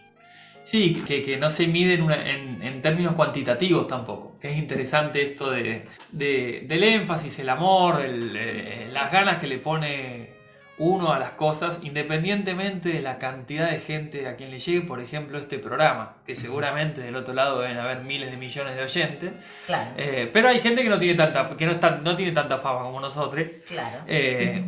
Sí, 0.64 0.94
que, 1.08 1.24
que 1.24 1.38
no 1.38 1.50
se 1.50 1.66
mide 1.68 1.96
en, 1.96 2.62
en- 2.62 2.82
términos 2.84 3.16
cuantitativos 3.16 3.88
tampoco. 3.88 4.38
Que 4.40 4.52
es 4.52 4.58
interesante 4.58 5.24
esto 5.24 5.50
de, 5.50 5.88
de- 6.12 6.66
del 6.68 6.84
énfasis, 6.84 7.40
el 7.40 7.50
amor, 7.50 8.00
eh, 8.06 8.88
las 8.92 9.12
ganas 9.12 9.40
que 9.40 9.48
le 9.48 9.58
pone 9.58 10.41
uno 10.84 11.14
a 11.14 11.20
las 11.20 11.32
cosas, 11.32 11.80
independientemente 11.84 12.90
de 12.90 13.02
la 13.02 13.20
cantidad 13.20 13.70
de 13.70 13.80
gente 13.80 14.28
a 14.28 14.36
quien 14.36 14.50
le 14.50 14.58
llegue, 14.58 14.82
por 14.82 15.00
ejemplo, 15.00 15.38
este 15.38 15.60
programa, 15.60 16.16
que 16.26 16.34
seguramente 16.36 17.02
del 17.02 17.16
otro 17.16 17.34
lado 17.36 17.60
deben 17.62 17.78
haber 17.78 18.00
miles 18.02 18.32
de 18.32 18.38
millones 18.38 18.76
de 18.76 18.82
oyentes. 18.84 19.32
Claro, 19.68 19.92
Eh, 19.98 20.30
pero 20.34 20.50
hay 20.50 20.60
gente 20.60 20.82
que 20.82 20.90
no 20.90 20.98
tiene 20.98 21.14
tanta, 21.16 21.56
que 21.56 21.66
no, 21.68 21.72
está- 21.72 21.98
no 22.04 22.16
tiene 22.16 22.32
tanta 22.32 22.58
fama 22.58 22.82
como 22.82 23.00
nosotros. 23.00 23.48
claro. 23.68 24.00
Eh, 24.08 24.66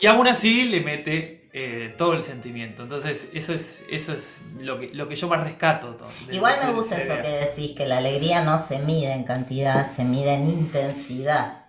y 0.00 0.06
aún 0.06 0.26
así 0.26 0.64
le 0.68 0.80
mete 0.80 1.48
eh, 1.56 1.94
todo 1.96 2.12
el 2.14 2.20
sentimiento. 2.20 2.82
Entonces, 2.82 3.30
eso 3.32 3.54
es, 3.54 3.84
eso 3.88 4.12
es 4.12 4.40
lo, 4.58 4.76
que, 4.78 4.90
lo 4.92 5.08
que 5.08 5.14
yo 5.16 5.28
más 5.28 5.42
rescato. 5.44 5.96
Igual 6.30 6.56
me 6.66 6.72
gusta 6.72 6.96
eso 7.00 7.22
que 7.22 7.28
decís, 7.28 7.72
que 7.76 7.86
la 7.86 7.98
alegría 7.98 8.42
no 8.42 8.58
se 8.58 8.80
mide 8.80 9.12
en 9.12 9.22
cantidad, 9.24 9.88
se 9.90 10.04
mide 10.04 10.34
en 10.34 10.50
intensidad. 10.50 11.63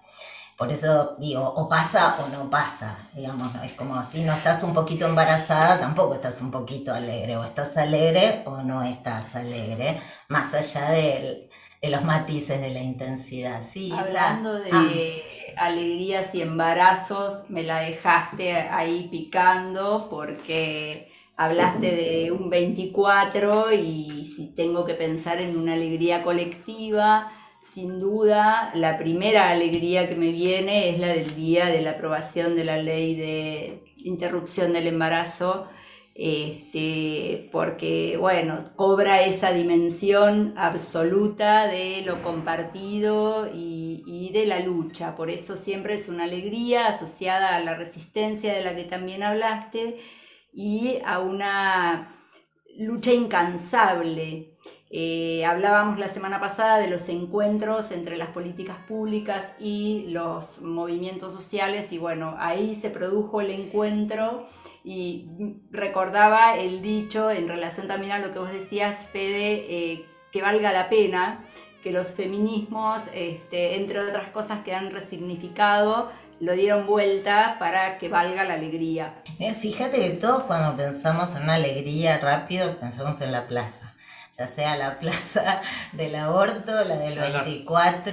Por 0.57 0.71
eso 0.71 1.15
digo, 1.19 1.41
o 1.43 1.67
pasa 1.67 2.17
o 2.24 2.29
no 2.29 2.50
pasa, 2.50 3.09
digamos, 3.13 3.53
¿no? 3.53 3.62
es 3.63 3.74
como 3.74 4.01
si 4.05 4.21
no 4.24 4.33
estás 4.33 4.63
un 4.63 4.74
poquito 4.74 5.05
embarazada, 5.05 5.79
tampoco 5.79 6.15
estás 6.15 6.41
un 6.41 6.50
poquito 6.51 6.93
alegre, 6.93 7.35
o 7.35 7.43
estás 7.43 7.75
alegre 7.77 8.43
o 8.45 8.62
no 8.62 8.81
estás 8.83 9.35
alegre, 9.35 10.00
más 10.29 10.53
allá 10.53 10.91
del- 10.91 11.50
de, 11.81 11.89
los 11.89 12.03
matices 12.03 12.59
de 12.62 12.71
la 12.71 12.81
intensidad. 12.81 13.62
Sí. 13.67 13.91
Hablando 13.91 14.53
de 14.59 14.71
Ah, 15.57 15.65
alegrías 15.67 16.33
y 16.33 16.41
embarazos, 16.41 17.50
me 17.50 17.63
la 17.63 17.79
dejaste 17.81 18.53
ahí 18.55 19.07
picando 19.12 20.07
porque 20.09 21.12
hablaste 21.38 21.95
de 21.95 22.31
un 22.31 22.50
24 22.50 23.71
y 23.74 24.24
si 24.24 24.47
tengo 24.55 24.85
que 24.85 24.93
pensar 24.95 25.41
en 25.41 25.57
una 25.57 25.74
alegría 25.74 26.24
colectiva, 26.24 27.31
sin 27.75 28.00
duda 28.00 28.72
la 28.74 28.98
primera 28.98 29.50
alegría 29.50 30.08
que 30.08 30.15
me 30.15 30.32
viene 30.32 30.89
es 30.89 30.98
la 30.98 31.10
del 31.10 31.36
día 31.36 31.65
de 31.65 31.82
la 31.82 31.91
aprobación 31.91 32.55
de 32.55 32.63
la 32.63 32.77
ley 32.77 33.15
de 33.17 33.84
interrupción 33.98 34.72
del 34.72 34.88
embarazo 34.88 35.67
este, 36.17 37.50
porque, 37.51 38.15
bueno, 38.17 38.63
cobra 38.77 39.24
esa 39.24 39.51
dimensión 39.51 40.53
absoluta 40.55 41.67
de 41.67 42.03
lo 42.05 42.22
compartido 42.22 43.50
y, 43.53 44.01
y 44.08 44.32
de 44.32 44.46
la 44.46 44.62
lucha. 44.62 45.17
Por 45.17 45.29
eso 45.29 45.58
siempre 45.58 45.96
es 45.96 46.08
una 46.08 46.24
alegría 46.24 46.88
asociada 46.88 47.58
a 47.58 47.60
la 47.60 47.75
resistencia 47.75 48.53
de 48.53 48.63
la 48.63 48.77
que 48.77 48.86
también 48.86 49.24
hablaste 49.24 49.98
y 50.53 51.00
a 51.05 51.20
una 51.20 52.15
lucha 52.77 53.12
incansable. 53.12 54.54
Eh, 54.91 55.43
hablábamos 55.45 55.99
la 55.99 56.07
semana 56.07 56.39
pasada 56.39 56.77
de 56.77 56.87
los 56.87 57.09
encuentros 57.09 57.91
entre 57.91 58.17
las 58.17 58.29
políticas 58.29 58.77
públicas 58.87 59.43
y 59.59 60.05
los 60.09 60.61
movimientos 60.61 61.33
sociales 61.33 61.91
y 61.91 61.97
bueno, 61.97 62.35
ahí 62.37 62.75
se 62.75 62.91
produjo 62.91 63.41
el 63.41 63.49
encuentro 63.49 64.45
y 64.83 65.27
recordaba 65.71 66.57
el 66.57 66.83
dicho 66.83 67.31
en 67.31 67.47
relación 67.47 67.87
también 67.87 68.11
a 68.11 68.19
lo 68.19 68.31
que 68.31 68.39
vos 68.39 68.51
decías, 68.51 69.07
Fede, 69.11 69.65
eh, 69.67 70.05
que 70.31 70.41
valga 70.43 70.71
la 70.71 70.89
pena 70.89 71.43
que 71.85 71.91
los 71.91 72.07
feminismos, 72.07 73.03
este, 73.13 73.75
entre 73.75 73.99
otras 73.99 74.29
cosas 74.29 74.63
que 74.63 74.73
han 74.73 74.89
resignificado, 74.89 76.11
lo 76.39 76.53
dieron 76.53 76.87
vuelta 76.87 77.57
para 77.59 77.99
que 77.99 78.09
valga 78.09 78.43
la 78.43 78.55
alegría. 78.55 79.13
Mira, 79.37 79.53
Fíjate 79.53 79.99
que 79.99 80.09
todos 80.11 80.43
cuando 80.43 80.75
pensamos 80.75 81.35
en 81.35 81.43
una 81.43 81.53
alegría 81.53 82.17
rápido 82.17 82.75
pensamos 82.77 83.21
en 83.21 83.31
la 83.31 83.47
plaza. 83.47 83.94
Ya 84.37 84.47
sea 84.47 84.75
la 84.77 84.99
plaza 84.99 85.61
del 85.93 86.13
aborto, 86.15 86.71
la 86.87 86.97
del 86.97 87.13
Claro. 87.13 87.45
24, 87.45 88.11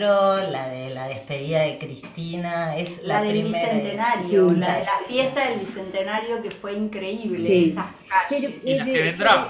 la 0.53 0.69
de 0.69 0.91
la 0.95 1.09
despedida 1.09 1.63
de 1.63 1.79
Cristina, 1.79 2.77
es 2.77 3.03
la, 3.03 3.21
La, 3.21 3.23
del 3.33 3.43
primera. 3.43 3.73
bicentenario, 3.73 4.49
Sí. 4.51 4.57
la 4.57 4.79
de 4.79 4.85
la 4.85 4.99
fiesta 5.09 5.49
del 5.51 5.59
bicentenario 5.61 6.43
que 6.43 6.51
fue 6.53 6.75
increíble, 6.75 7.49
Sí. 7.49 7.71
esas 7.71 7.87
calles. 8.29 8.55
Pero, 8.63 8.71
Y 8.75 8.79
las 8.79 8.89
eh, 8.89 8.93
que 8.93 8.99
de- 8.99 9.05
vendrán. 9.05 9.49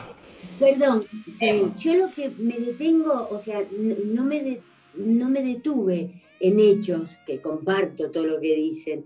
Perdón, 0.58 1.04
sí, 1.26 1.44
Vemos. 1.46 1.78
yo 1.80 1.94
lo 1.94 2.10
que 2.10 2.30
me 2.38 2.58
detengo, 2.58 3.28
o 3.30 3.38
sea, 3.38 3.60
no 4.06 4.24
me, 4.24 4.40
de- 4.42 4.62
no 4.94 5.28
me 5.28 5.42
detuve 5.42 6.22
en 6.40 6.58
hechos, 6.58 7.18
que 7.26 7.40
comparto 7.40 8.10
todo 8.10 8.24
lo 8.24 8.40
que 8.40 8.54
dicen, 8.54 9.04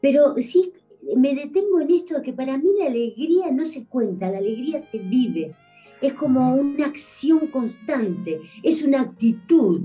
pero 0.00 0.34
sí 0.36 0.72
me 1.16 1.34
detengo 1.34 1.80
en 1.80 1.90
esto 1.92 2.16
de 2.16 2.22
que 2.22 2.32
para 2.32 2.58
mí 2.58 2.68
la 2.78 2.86
alegría 2.86 3.50
no 3.52 3.64
se 3.64 3.84
cuenta, 3.84 4.28
la 4.30 4.38
alegría 4.38 4.80
se 4.80 4.98
vive, 4.98 5.54
es 6.00 6.12
como 6.14 6.54
una 6.54 6.86
acción 6.86 7.46
constante, 7.48 8.40
es 8.62 8.82
una 8.82 9.00
actitud, 9.02 9.80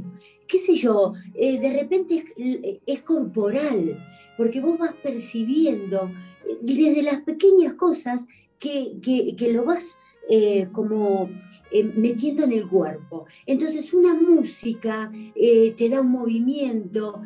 qué 0.48 0.60
sé 0.60 0.76
yo, 0.76 1.14
eh, 1.34 1.60
de 1.60 1.74
repente 1.74 2.26
es, 2.36 2.80
es 2.86 3.02
corporal, 3.02 3.98
porque 4.38 4.60
vos 4.62 4.78
vas 4.78 4.94
percibiendo 5.02 6.12
eh, 6.48 6.58
desde 6.62 7.02
las 7.02 7.22
pequeñas 7.22 7.76
cosas 7.76 8.28
que, 8.60 8.98
que- 9.02 9.36
que 9.36 9.54
lo 9.54 9.64
vas 9.66 9.98
eh, 10.30 10.68
como 10.72 11.30
eh, 11.72 11.84
metiendo 11.84 12.44
en 12.44 12.52
el 12.54 12.68
cuerpo. 12.68 13.26
Entonces 13.46 13.92
una 13.94 14.14
música 14.14 15.12
te 15.34 15.90
da 15.90 16.00
un 16.02 16.12
movimiento, 16.12 17.22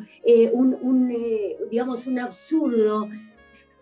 un, 0.52 1.08
digamos, 1.70 2.06
un 2.06 2.18
absurdo, 2.18 3.08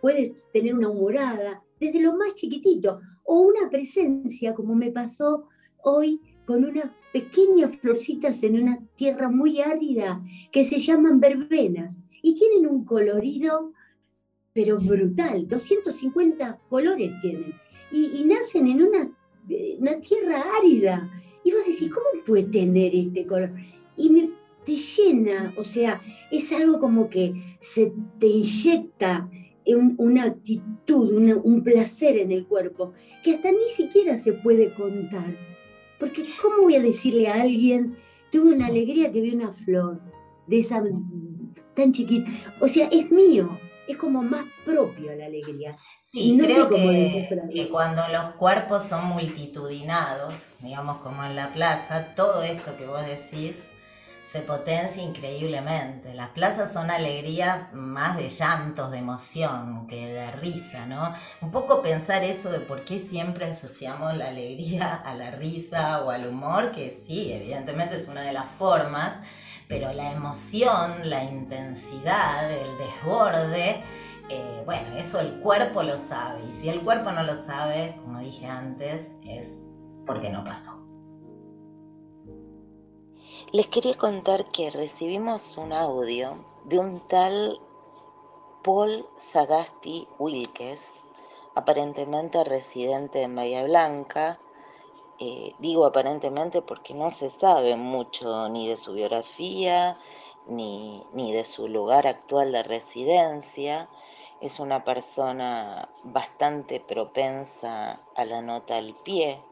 puedes 0.00 0.48
tener 0.52 0.74
una 0.74 0.88
humorada, 0.88 1.62
desde 1.80 2.00
lo 2.00 2.16
más 2.16 2.34
chiquitito, 2.34 3.00
o 3.24 3.42
una 3.42 3.70
presencia, 3.70 4.54
como 4.54 4.74
me 4.74 4.90
pasó 4.90 5.48
hoy 5.82 6.20
con 6.46 6.64
unas 6.64 6.90
pequeñas 7.12 7.76
florcitas 7.76 8.42
en 8.42 8.60
una 8.60 8.80
tierra 8.96 9.28
muy 9.28 9.60
árida 9.60 10.22
que 10.52 10.64
se 10.64 10.78
llaman 10.78 11.20
verbenas 11.20 12.00
y 12.22 12.34
tienen 12.34 12.66
un 12.66 12.84
colorido, 12.84 13.72
pero 14.52 14.78
brutal, 14.78 15.46
250 15.46 16.60
colores 16.68 17.14
tienen, 17.20 17.54
y, 17.92 18.24
nacen 18.24 18.66
en 18.66 18.82
una, 18.82 19.10
una, 19.78 20.00
tierra 20.00 20.42
árida. 20.58 21.10
Y 21.44 21.52
vos 21.52 21.64
decís, 21.64 21.90
¿cómo 21.92 22.24
puede 22.24 22.44
tener 22.44 22.94
este 22.94 23.24
color? 23.24 23.52
Y 23.96 24.10
me, 24.10 24.30
te 24.64 24.74
llena, 24.74 25.52
o 25.56 25.62
sea, 25.62 26.00
es 26.30 26.52
algo 26.52 26.78
como 26.78 27.08
que 27.08 27.56
se 27.60 27.92
te 28.18 28.26
inyecta 28.26 29.30
una 29.66 30.24
actitud, 30.24 31.12
un 31.42 31.64
placer 31.64 32.18
en 32.18 32.32
el 32.32 32.46
cuerpo, 32.46 32.92
que 33.22 33.34
hasta 33.34 33.50
ni 33.50 33.66
siquiera 33.68 34.16
se 34.16 34.32
puede 34.32 34.72
contar. 34.74 35.34
Porque 35.98 36.22
¿cómo 36.40 36.62
voy 36.62 36.76
a 36.76 36.82
decirle 36.82 37.28
a 37.28 37.42
alguien, 37.42 37.96
tuve 38.30 38.54
una 38.54 38.66
alegría 38.66 39.10
que 39.12 39.20
vi 39.20 39.34
una 39.34 39.52
flor 39.52 40.00
de 40.46 40.58
esa 40.58 40.82
tan 41.74 41.92
chiquita? 41.92 42.30
O 42.60 42.68
sea, 42.68 42.88
es 42.88 43.10
mío, 43.10 43.48
es 43.88 43.96
como 43.96 44.22
más 44.22 44.44
propio 44.64 45.14
la 45.14 45.26
alegría. 45.26 45.74
Sí, 46.02 46.36
no 46.36 46.44
creo 46.44 46.68
que, 46.68 47.68
cuando 47.70 48.02
los 48.12 48.34
cuerpos 48.36 48.84
son 48.84 49.06
multitudinados, 49.08 50.54
digamos 50.60 50.98
como 50.98 51.24
en 51.24 51.34
la 51.34 51.52
plaza, 51.52 52.14
todo 52.14 52.42
esto 52.42 52.76
que 52.76 52.86
vos 52.86 53.02
decís 53.04 53.64
se 54.34 54.40
potencia 54.40 55.00
increíblemente. 55.00 56.12
Las 56.12 56.30
plazas 56.30 56.72
son 56.72 56.90
alegrías 56.90 57.72
más 57.72 58.16
de 58.16 58.28
llantos, 58.28 58.90
de 58.90 58.98
emoción, 58.98 59.86
que 59.86 60.08
de 60.08 60.32
risa, 60.32 60.86
¿no? 60.86 61.14
Un 61.40 61.52
poco 61.52 61.82
pensar 61.82 62.24
eso 62.24 62.50
de 62.50 62.58
por 62.58 62.84
qué 62.84 62.98
siempre 62.98 63.46
asociamos 63.46 64.16
la 64.16 64.30
alegría 64.30 64.92
a 64.92 65.14
la 65.14 65.30
risa 65.30 66.02
o 66.02 66.10
al 66.10 66.26
humor, 66.26 66.72
que 66.72 66.90
sí, 66.90 67.32
evidentemente 67.32 67.94
es 67.94 68.08
una 68.08 68.22
de 68.22 68.32
las 68.32 68.48
formas, 68.48 69.14
pero 69.68 69.92
la 69.92 70.10
emoción, 70.10 71.08
la 71.08 71.22
intensidad, 71.22 72.50
el 72.50 72.76
desborde, 72.76 73.84
eh, 74.30 74.62
bueno, 74.66 74.96
eso 74.96 75.20
el 75.20 75.34
cuerpo 75.38 75.84
lo 75.84 75.96
sabe. 75.96 76.44
Y 76.48 76.50
si 76.50 76.68
el 76.68 76.80
cuerpo 76.80 77.12
no 77.12 77.22
lo 77.22 77.40
sabe, 77.44 77.94
como 78.00 78.18
dije 78.18 78.46
antes, 78.46 79.12
es 79.22 79.60
porque 80.04 80.28
no 80.28 80.42
pasó. 80.42 80.83
Les 83.52 83.68
quería 83.68 83.94
contar 83.94 84.46
que 84.46 84.70
recibimos 84.70 85.56
un 85.58 85.72
audio 85.72 86.38
de 86.64 86.78
un 86.78 87.00
tal 87.00 87.60
Paul 88.62 89.06
Sagasti 89.16 90.08
Wilkes, 90.18 90.90
aparentemente 91.54 92.42
residente 92.42 93.22
en 93.22 93.36
Bahía 93.36 93.62
Blanca. 93.62 94.40
Eh, 95.20 95.54
digo 95.58 95.86
aparentemente 95.86 96.62
porque 96.62 96.94
no 96.94 97.10
se 97.10 97.30
sabe 97.30 97.76
mucho 97.76 98.48
ni 98.48 98.68
de 98.68 98.76
su 98.76 98.92
biografía 98.92 99.98
ni, 100.46 101.04
ni 101.12 101.32
de 101.32 101.44
su 101.44 101.68
lugar 101.68 102.06
actual 102.06 102.50
de 102.50 102.62
residencia. 102.62 103.88
Es 104.40 104.58
una 104.58 104.82
persona 104.82 105.90
bastante 106.02 106.80
propensa 106.80 108.00
a 108.16 108.24
la 108.24 108.40
nota 108.40 108.78
al 108.78 108.94
pie, 108.94 109.42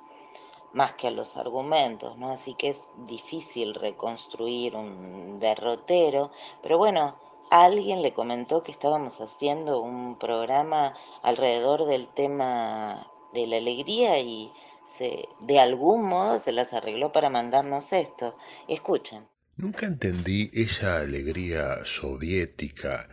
más 0.72 0.94
que 0.94 1.08
a 1.08 1.10
los 1.10 1.36
argumentos, 1.36 2.16
¿no? 2.18 2.30
Así 2.30 2.54
que 2.54 2.70
es 2.70 2.82
difícil 3.06 3.74
reconstruir 3.74 4.74
un 4.74 5.38
derrotero, 5.38 6.30
pero 6.62 6.78
bueno, 6.78 7.18
alguien 7.50 8.02
le 8.02 8.12
comentó 8.12 8.62
que 8.62 8.72
estábamos 8.72 9.20
haciendo 9.20 9.80
un 9.80 10.18
programa 10.18 10.94
alrededor 11.22 11.86
del 11.86 12.08
tema 12.08 13.06
de 13.34 13.46
la 13.46 13.58
alegría 13.58 14.18
y 14.20 14.50
se, 14.84 15.28
de 15.40 15.60
algún 15.60 16.04
modo 16.04 16.38
se 16.38 16.52
las 16.52 16.72
arregló 16.72 17.12
para 17.12 17.30
mandarnos 17.30 17.92
esto. 17.92 18.36
Escuchen. 18.68 19.26
Nunca 19.56 19.86
entendí 19.86 20.50
esa 20.54 21.00
alegría 21.00 21.84
soviética, 21.84 23.06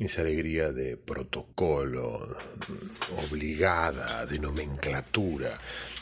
esa 0.00 0.22
alegría 0.22 0.72
de 0.72 0.96
protocolo, 0.96 2.18
obligada, 3.30 4.26
de 4.26 4.40
nomenclatura 4.40 5.50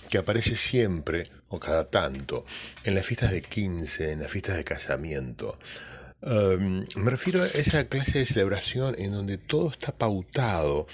que 0.08 0.18
aparece 0.18 0.56
siempre 0.56 1.28
o 1.48 1.58
cada 1.60 1.84
tanto 1.84 2.44
en 2.84 2.94
las 2.94 3.06
fiestas 3.06 3.30
de 3.30 3.42
15, 3.42 4.12
en 4.12 4.20
las 4.20 4.30
fiestas 4.30 4.56
de 4.56 4.64
casamiento. 4.64 5.58
Em, 6.22 6.86
me 6.96 7.10
refiero 7.10 7.42
a 7.42 7.46
esa 7.46 7.86
clase 7.88 8.18
de 8.18 8.26
celebración 8.26 8.94
en 8.98 9.12
donde 9.12 9.38
todo 9.38 9.70
está 9.70 9.92
pautado, 9.92 10.86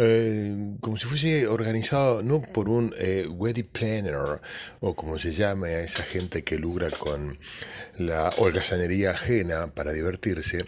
eh, 0.00 0.76
como 0.80 0.96
si 0.96 1.06
fuese 1.06 1.48
organizado 1.48 2.22
no 2.22 2.40
por 2.40 2.68
un 2.68 2.94
eh, 2.98 3.26
wedding 3.28 3.66
planner 3.66 4.40
o 4.80 4.94
como 4.94 5.18
se 5.18 5.32
llama 5.32 5.66
a 5.66 5.80
esa 5.80 6.04
gente 6.04 6.44
que 6.44 6.56
lucra 6.56 6.88
con 6.90 7.36
la 7.98 8.30
holgazanería 8.38 9.10
ajena 9.10 9.74
para 9.74 9.92
divertirse, 9.92 10.64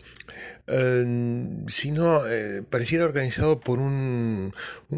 Em, 0.66 1.66
sino 1.68 2.26
eh, 2.26 2.62
pareciera 2.62 3.04
organizado 3.04 3.58
por 3.60 3.78
un, 3.80 4.52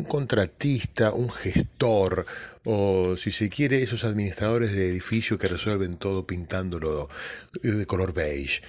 contratista, 0.07 1.13
un 1.13 1.31
gestor, 1.31 2.27
o 2.65 3.17
si 3.17 3.33
se 3.33 3.49
quiere, 3.49 3.83
esos 3.83 4.05
administradores 4.05 4.73
de 4.73 4.89
edificio 4.89 5.39
que 5.39 5.49
resuelven 5.49 5.97
todo 5.97 6.27
pintándolo 6.27 7.09
de 7.63 7.87
color 7.87 8.13
beige. 8.13 8.61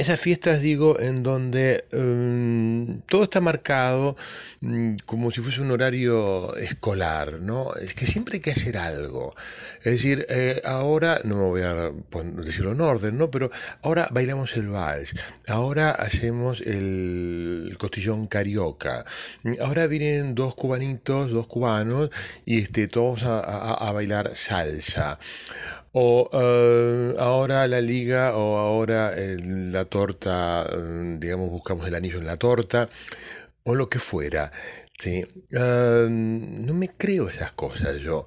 Esas 0.00 0.18
fiestas, 0.18 0.62
digo, 0.62 0.98
en 0.98 1.22
donde 1.22 1.84
em, 1.92 3.02
todo 3.02 3.24
está 3.24 3.42
marcado 3.42 4.16
mm, 4.62 4.94
como 5.04 5.30
si 5.30 5.42
fuese 5.42 5.60
un 5.60 5.70
horario 5.72 6.56
escolar, 6.56 7.42
¿no? 7.42 7.74
Es 7.74 7.92
que 7.92 8.06
siempre 8.06 8.36
hay 8.36 8.40
que 8.40 8.52
hacer 8.52 8.78
algo. 8.78 9.34
Es 9.80 9.92
decir, 9.92 10.24
eh, 10.30 10.62
ahora, 10.64 11.20
no 11.24 11.36
me 11.36 11.42
voy 11.42 11.60
a 11.60 11.92
decirlo 12.42 12.72
en 12.72 12.80
orden, 12.80 13.18
¿no? 13.18 13.30
Pero 13.30 13.50
ahora 13.82 14.08
bailamos 14.10 14.56
el 14.56 14.68
vals, 14.68 15.12
ahora 15.48 15.90
hacemos 15.90 16.62
el, 16.62 17.76
costillón 17.78 18.24
carioca, 18.24 19.04
ahora 19.60 19.86
vienen 19.86 20.34
dos 20.34 20.54
cubanitos, 20.54 21.30
dos 21.30 21.46
cubanos, 21.46 22.08
y 22.46 22.60
este, 22.60 22.88
todos 22.88 23.22
a 23.24 23.92
bailar 23.92 24.34
salsa 24.34 25.18
o 25.92 26.30
eh, 26.32 27.14
ahora 27.18 27.66
la 27.66 27.80
liga 27.80 28.36
o 28.36 28.58
ahora 28.58 29.12
la 29.16 29.84
torta, 29.84 30.66
mm, 30.76 31.18
digamos, 31.18 31.50
buscamos 31.50 31.86
el 31.88 31.94
anillo 31.94 32.18
en 32.18 32.26
la 32.26 32.36
torta 32.36 32.88
o 33.64 33.74
lo 33.74 33.88
que 33.88 33.98
fuera. 33.98 34.52
¿sí? 34.98 35.24
Eh, 35.50 36.06
no 36.10 36.74
me 36.74 36.88
creo 36.88 37.28
esas 37.28 37.52
cosas 37.52 38.00
yo. 38.00 38.26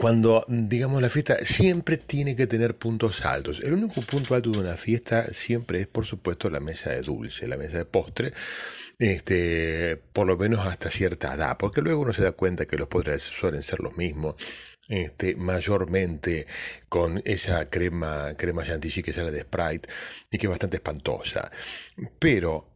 Cuando, 0.00 0.44
digamos, 0.48 1.00
la 1.00 1.08
fiesta 1.08 1.36
siempre 1.44 1.96
tiene 1.96 2.34
que 2.34 2.48
tener 2.48 2.76
puntos 2.76 3.24
altos. 3.24 3.60
El 3.62 3.74
único 3.74 4.00
punto 4.02 4.34
alto 4.34 4.50
de 4.50 4.58
una 4.58 4.76
fiesta 4.76 5.32
siempre 5.32 5.80
es, 5.80 5.86
por 5.86 6.04
supuesto, 6.04 6.50
la 6.50 6.58
mesa 6.58 6.90
de 6.90 7.02
dulce, 7.02 7.46
la 7.46 7.56
mesa 7.56 7.78
de 7.78 7.84
postre, 7.84 8.32
este, 8.98 9.96
por 10.12 10.26
lo 10.26 10.36
menos 10.36 10.66
hasta 10.66 10.90
cierta 10.90 11.34
edad, 11.34 11.56
porque 11.58 11.82
luego 11.82 12.00
uno 12.02 12.12
se 12.12 12.24
da 12.24 12.32
cuenta 12.32 12.66
que 12.66 12.78
los 12.78 12.88
postres 12.88 13.22
suelen 13.22 13.62
ser 13.62 13.78
los 13.78 13.96
mismos 13.96 14.34
este, 14.88 15.34
mayormente 15.36 16.46
con 16.88 17.20
esa 17.24 17.68
crema, 17.68 18.34
crema 18.36 18.64
chantilly 18.64 19.02
que 19.02 19.12
sale 19.12 19.30
de 19.30 19.40
Sprite 19.40 19.88
y 20.30 20.38
que 20.38 20.46
es 20.46 20.50
bastante 20.50 20.76
espantosa. 20.76 21.50
Pero 22.18 22.68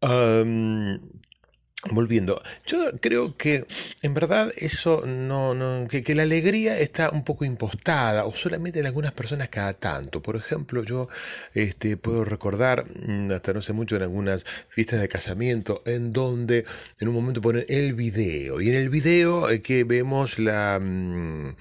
Volviendo, 1.89 2.43
yo 2.67 2.79
creo 3.01 3.39
que 3.39 3.65
en 4.03 4.13
verdad 4.13 4.53
eso 4.59 5.07
no, 5.07 5.55
no 5.55 5.89
que, 5.89 6.15
la 6.15 6.25
alegría 6.25 6.79
está 6.79 7.09
un 7.09 7.25
poco 7.25 7.47
impostada 7.47 8.27
o 8.27 8.33
solamente 8.33 8.81
en 8.81 8.87
algunas 8.87 9.13
personas 9.13 9.49
cada 9.49 9.73
tanto. 9.73 10.21
Por 10.21 10.37
ejemplo, 10.37 10.85
yo 10.85 11.09
este, 11.55 11.97
puedo 11.97 12.27
recordar, 12.27 12.85
mm, 12.85 13.33
hasta 13.33 13.55
no 13.55 13.63
sé 13.63 13.73
mucho, 13.73 13.97
en 13.97 14.03
algunas 14.03 14.45
fiestas 14.69 15.01
de 15.01 15.09
casamiento, 15.09 15.83
en 15.87 16.13
donde 16.13 16.67
en 17.01 17.09
un 17.09 17.15
momento 17.15 17.41
ponen 17.41 17.65
el 17.67 17.95
video 17.95 18.61
y 18.61 18.69
en 18.69 18.75
el 18.75 18.91
video 18.91 19.49
eh, 19.49 19.61
que 19.61 19.85
vemos 19.85 20.39
la, 20.39 20.79
mm, 20.79 21.55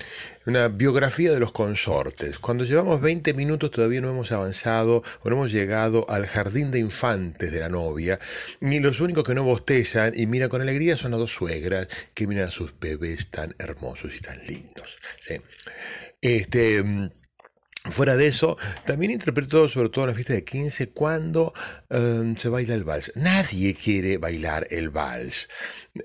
una 0.47 0.67
biografía 0.67 1.31
de 1.31 1.39
los 1.39 1.53
consortes. 1.53 2.39
Cuando 2.39 2.65
llevamos 2.65 2.99
20 2.99 3.33
minutos 3.33 3.71
todavía 3.71 4.01
no 4.01 4.09
hemos 4.09 4.33
avanzado 4.33 5.01
o 5.21 5.29
no 5.29 5.35
hemos 5.37 5.51
llegado 5.51 6.09
al 6.09 6.25
jardín 6.25 6.71
de 6.71 6.79
infantes 6.79 7.51
de 7.51 7.59
la 7.59 7.69
novia, 7.69 8.19
ni 8.59 8.79
los 8.79 8.99
únicos 8.99 9.23
que 9.23 9.33
no 9.33 9.43
bostezan 9.43 10.08
y 10.15 10.27
miran 10.27 10.49
con 10.49 10.61
alegría 10.61 10.97
son 10.97 11.11
las 11.11 11.19
dos 11.19 11.31
suegras 11.31 11.87
que 12.13 12.27
miran 12.27 12.47
a 12.47 12.51
sus 12.51 12.77
bebés 12.79 13.29
tan 13.29 13.55
hermosos 13.59 14.11
y 14.15 14.21
tan 14.21 14.39
lindos. 14.45 14.97
Este. 16.21 16.83
Mm, 16.83 17.09
fuera 17.85 18.17
de 18.17 18.27
eso, 18.27 18.57
también 18.85 19.11
interpreto 19.11 19.67
sobre 19.67 19.89
todo 19.89 20.05
en 20.05 20.09
la 20.09 20.15
fiesta 20.15 20.33
de 20.33 20.43
15 20.43 20.89
cuando 20.89 21.53
em, 21.89 22.35
se 22.35 22.49
baila 22.49 22.75
el 22.75 22.83
vals. 22.83 23.11
Nadie 23.15 23.73
quiere 23.73 24.17
bailar 24.17 24.67
el 24.69 24.89
vals. 24.89 25.47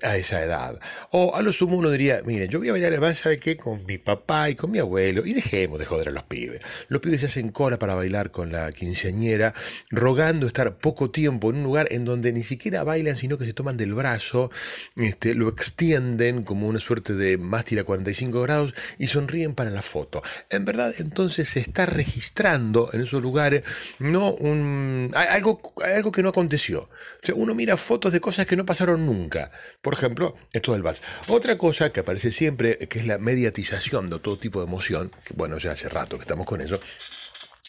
A 0.03 0.17
esa 0.17 0.43
edad. 0.43 0.79
O 1.11 1.35
a 1.35 1.41
lo 1.41 1.51
sumo 1.51 1.77
uno 1.77 1.89
diría, 1.89 2.21
mire, 2.25 2.47
yo 2.47 2.59
voy 2.59 2.69
a 2.69 2.71
bailar 2.73 2.93
el 2.93 2.99
vals, 2.99 3.19
¿sabe 3.19 3.37
qué? 3.37 3.57
Con 3.57 3.85
mi 3.85 3.97
papá 3.97 4.49
y 4.49 4.55
con 4.55 4.71
mi 4.71 4.79
abuelo, 4.79 5.25
y 5.25 5.33
dejemos 5.33 5.79
de 5.79 5.85
joder 5.85 6.09
a 6.09 6.11
los 6.11 6.23
pibes. 6.23 6.61
Los 6.87 7.01
pibes 7.01 7.21
se 7.21 7.27
hacen 7.27 7.49
cola 7.49 7.79
para 7.79 7.95
bailar 7.95 8.31
con 8.31 8.51
la 8.51 8.71
quinceañera, 8.71 9.53
rogando 9.91 10.47
estar 10.47 10.77
poco 10.77 11.11
tiempo 11.11 11.49
en 11.49 11.57
un 11.57 11.63
lugar 11.63 11.87
en 11.91 12.05
donde 12.05 12.33
ni 12.33 12.43
siquiera 12.43 12.83
bailan, 12.83 13.17
sino 13.17 13.37
que 13.37 13.45
se 13.45 13.53
toman 13.53 13.77
del 13.77 13.93
brazo, 13.93 14.51
este, 14.95 15.35
lo 15.35 15.49
extienden 15.49 16.43
como 16.43 16.67
una 16.67 16.79
suerte 16.79 17.13
de 17.13 17.37
mástil 17.37 17.79
a 17.79 17.83
45 17.83 18.41
grados 18.41 18.73
y 18.97 19.07
sonríen 19.07 19.55
para 19.55 19.69
la 19.69 19.81
foto. 19.81 20.21
En 20.49 20.65
verdad, 20.65 20.93
entonces 20.99 21.49
se 21.49 21.59
está 21.59 21.85
registrando 21.85 22.89
en 22.93 23.01
esos 23.01 23.21
lugares 23.21 23.63
no 23.99 24.31
un, 24.31 25.11
algo, 25.13 25.61
algo 25.83 26.11
que 26.11 26.23
no 26.23 26.29
aconteció. 26.29 26.81
O 26.81 27.25
sea, 27.25 27.35
uno 27.35 27.55
mira 27.55 27.77
fotos 27.77 28.13
de 28.13 28.19
cosas 28.19 28.45
que 28.45 28.55
no 28.55 28.65
pasaron 28.65 29.05
nunca. 29.05 29.51
Por 29.85 29.93
ejemplo, 29.93 30.35
esto 30.51 30.73
del 30.73 30.81
vals. 30.81 31.03
Otra 31.27 31.59
cosa 31.59 31.91
que 31.91 31.99
aparece 31.99 32.31
siempre, 32.31 32.79
que 32.79 32.97
es 32.97 33.05
la 33.05 33.19
mediatización 33.19 34.09
de 34.09 34.17
todo 34.17 34.35
tipo 34.35 34.59
de 34.59 34.65
emoción, 34.65 35.11
que 35.23 35.35
bueno, 35.35 35.59
ya 35.59 35.73
hace 35.73 35.89
rato 35.89 36.17
que 36.17 36.23
estamos 36.23 36.47
con 36.47 36.59
eso, 36.59 36.79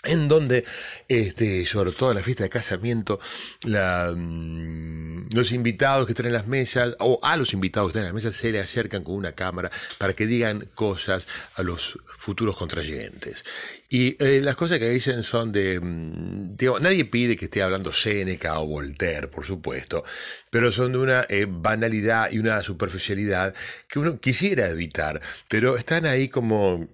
en 0.06 0.28
donde, 0.28 0.64
este, 1.08 1.66
sobre 1.66 1.92
todo 1.92 2.10
en 2.10 2.16
la 2.16 2.22
fiesta 2.22 2.44
de 2.44 2.50
casamiento, 2.50 3.18
mm, 3.64 5.28
los 5.34 5.52
invitados 5.52 6.06
que 6.06 6.12
están 6.12 6.26
en 6.26 6.32
las 6.32 6.46
mesas, 6.46 6.96
o 7.00 7.18
a 7.22 7.36
los 7.36 7.52
invitados 7.52 7.88
que 7.88 7.98
están 7.98 8.08
en 8.08 8.14
las 8.14 8.24
mesas, 8.24 8.36
se 8.36 8.52
le 8.52 8.60
acercan 8.60 9.02
con 9.02 9.14
una 9.14 9.32
cámara 9.32 9.70
para 9.98 10.14
que 10.14 10.26
digan 10.26 10.68
cosas 10.74 11.26
a 11.56 11.62
los 11.62 11.98
futuros 12.18 12.56
contrayentes. 12.56 13.44
Y 13.88 14.16
eh, 14.22 14.40
las 14.42 14.56
cosas 14.56 14.78
que 14.78 14.88
dicen 14.88 15.22
son 15.22 15.52
de, 15.52 15.80
mm, 15.80 16.54
digo, 16.54 16.80
nadie 16.80 17.04
pide 17.04 17.36
que 17.36 17.46
esté 17.46 17.62
hablando 17.62 17.92
Séneca 17.92 18.58
o 18.60 18.66
Voltaire, 18.66 19.28
por 19.28 19.44
supuesto, 19.44 20.04
pero 20.50 20.72
son 20.72 20.92
de 20.92 20.98
una 20.98 21.26
eh, 21.28 21.46
banalidad 21.48 22.30
y 22.30 22.38
una 22.38 22.62
superficialidad 22.62 23.54
que 23.88 23.98
uno 23.98 24.18
quisiera 24.18 24.68
evitar, 24.68 25.20
pero 25.48 25.76
están 25.76 26.06
ahí 26.06 26.28
como 26.28 26.88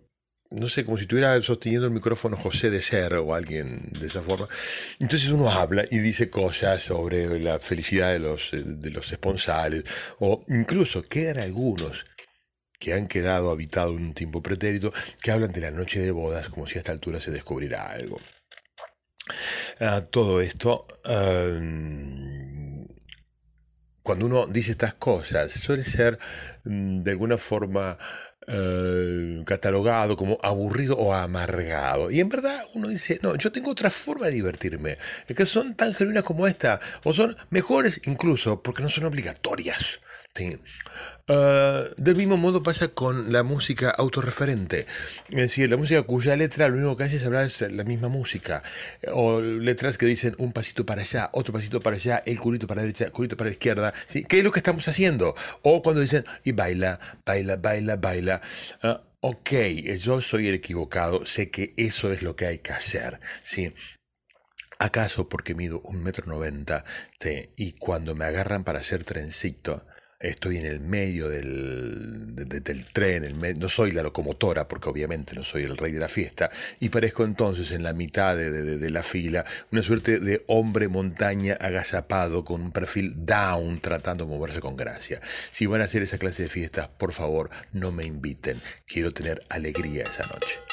no 0.52 0.68
sé, 0.68 0.84
como 0.84 0.96
si 0.96 1.02
estuviera 1.02 1.40
sosteniendo 1.42 1.86
el 1.86 1.92
micrófono 1.92 2.36
José 2.36 2.70
de 2.70 2.82
Ser 2.82 3.14
o 3.14 3.34
alguien 3.34 3.90
de 3.98 4.06
esa 4.06 4.22
forma. 4.22 4.48
Entonces 5.00 5.28
uno 5.30 5.50
habla 5.50 5.84
y 5.90 5.98
dice 5.98 6.30
cosas 6.30 6.82
sobre 6.82 7.38
la 7.38 7.58
felicidad 7.58 8.12
de 8.12 8.18
los, 8.18 8.50
de 8.52 8.90
los 8.90 9.10
esponsales, 9.12 9.84
o 10.18 10.44
incluso 10.48 11.02
quedan 11.02 11.38
algunos 11.38 12.04
que 12.78 12.94
han 12.94 13.06
quedado 13.06 13.50
habitados 13.50 13.96
en 13.96 14.06
un 14.06 14.14
tiempo 14.14 14.42
pretérito, 14.42 14.92
que 15.22 15.30
hablan 15.30 15.52
de 15.52 15.60
la 15.60 15.70
noche 15.70 16.00
de 16.00 16.10
bodas 16.10 16.48
como 16.48 16.66
si 16.66 16.76
a 16.76 16.78
esta 16.78 16.92
altura 16.92 17.20
se 17.20 17.30
descubriera 17.30 17.86
algo. 17.86 18.18
Todo 20.10 20.40
esto, 20.40 20.86
cuando 24.02 24.26
uno 24.26 24.46
dice 24.46 24.72
estas 24.72 24.94
cosas, 24.94 25.52
suele 25.52 25.84
ser 25.84 26.18
mm, 26.64 27.02
de 27.02 27.10
alguna 27.12 27.38
forma 27.38 27.96
eh, 28.46 29.42
catalogado 29.46 30.16
como 30.16 30.38
aburrido 30.42 30.96
o 30.96 31.14
amargado. 31.14 32.10
Y 32.10 32.20
en 32.20 32.28
verdad 32.28 32.60
uno 32.74 32.88
dice, 32.88 33.18
no, 33.22 33.36
yo 33.36 33.52
tengo 33.52 33.70
otra 33.70 33.90
forma 33.90 34.26
de 34.26 34.32
divertirme, 34.32 34.98
es 35.26 35.36
que 35.36 35.46
son 35.46 35.74
tan 35.74 35.94
genuinas 35.94 36.24
como 36.24 36.46
esta, 36.46 36.80
o 37.04 37.12
son 37.12 37.36
mejores 37.50 38.00
incluso 38.04 38.62
porque 38.62 38.82
no 38.82 38.90
son 38.90 39.04
obligatorias. 39.04 40.00
Sí. 40.34 40.58
Ah, 41.28 41.84
del 41.98 42.16
mismo 42.16 42.36
modo 42.36 42.62
pasa 42.64 42.88
con 42.88 43.32
la 43.32 43.44
música 43.44 43.90
autorreferente. 43.90 44.86
Es 45.30 45.36
decir, 45.36 45.70
la 45.70 45.76
música 45.76 46.02
cuya 46.02 46.36
letra 46.36 46.68
lo 46.68 46.76
único 46.76 46.96
que 46.96 47.04
hace 47.04 47.16
es 47.16 47.24
hablar 47.24 47.48
de 47.48 47.70
la 47.70 47.84
misma 47.84 48.08
música. 48.08 48.62
O 49.12 49.40
letras 49.40 49.98
que 49.98 50.06
dicen 50.06 50.34
un 50.38 50.52
pasito 50.52 50.84
para 50.84 51.02
allá, 51.02 51.30
otro 51.32 51.52
pasito 51.52 51.80
para 51.80 51.96
allá, 51.96 52.22
el 52.26 52.38
culito 52.40 52.66
para 52.66 52.80
la 52.80 52.82
derecha, 52.82 53.04
el 53.04 53.12
culito 53.12 53.36
para 53.36 53.50
la 53.50 53.52
izquierda. 53.52 53.92
¿sí? 54.06 54.24
¿Qué 54.24 54.38
es 54.38 54.44
lo 54.44 54.50
que 54.50 54.58
estamos 54.58 54.88
haciendo? 54.88 55.34
O 55.62 55.82
cuando 55.82 56.00
dicen 56.00 56.24
y 56.44 56.52
baila, 56.52 56.98
baila, 57.24 57.56
baila, 57.56 57.96
baila. 57.96 58.40
Ah, 58.82 59.02
ok, 59.20 59.50
yo 60.00 60.20
soy 60.20 60.48
el 60.48 60.54
equivocado, 60.54 61.24
sé 61.24 61.50
que 61.50 61.72
eso 61.76 62.12
es 62.12 62.22
lo 62.22 62.34
que 62.34 62.46
hay 62.46 62.58
que 62.58 62.72
hacer. 62.72 63.20
¿sí? 63.44 63.72
¿Acaso 64.80 65.28
porque 65.28 65.54
mido 65.54 65.80
un 65.84 66.02
metro 66.02 66.26
noventa 66.26 66.84
y 67.56 67.72
cuando 67.74 68.16
me 68.16 68.24
agarran 68.24 68.64
para 68.64 68.80
hacer 68.80 69.04
trencito, 69.04 69.86
estoy 70.22 70.58
en 70.58 70.66
el 70.66 70.80
medio 70.80 71.28
del, 71.28 72.34
del 72.34 72.86
tren, 72.92 73.38
no 73.58 73.68
soy 73.68 73.92
la 73.92 74.02
locomotora, 74.02 74.68
porque 74.68 74.88
obviamente 74.88 75.34
no 75.34 75.44
soy 75.44 75.64
el 75.64 75.76
rey 75.76 75.92
de 75.92 75.98
la 75.98 76.08
fiesta, 76.08 76.50
y 76.80 76.88
parezco 76.88 77.24
entonces 77.24 77.72
en 77.72 77.82
la 77.82 77.92
mitad 77.92 78.36
de, 78.36 78.90
la 78.90 79.02
fila 79.02 79.44
una 79.70 79.82
suerte 79.82 80.18
de 80.18 80.44
hombre 80.48 80.88
montaña 80.88 81.54
agazapado 81.60 82.44
con 82.44 82.62
un 82.62 82.72
perfil 82.72 83.14
down 83.26 83.80
tratando 83.80 84.24
de 84.24 84.30
moverse 84.30 84.60
con 84.60 84.76
gracia. 84.76 85.20
Si 85.50 85.66
van 85.66 85.80
a 85.80 85.84
hacer 85.84 86.02
esa 86.02 86.18
clase 86.18 86.44
de 86.44 86.48
fiestas, 86.48 86.88
por 86.88 87.12
favor, 87.12 87.50
no 87.72 87.92
me 87.92 88.04
inviten. 88.04 88.60
Quiero 88.86 89.12
tener 89.12 89.40
alegría 89.48 90.02
esa 90.02 90.26
noche. 90.26 90.71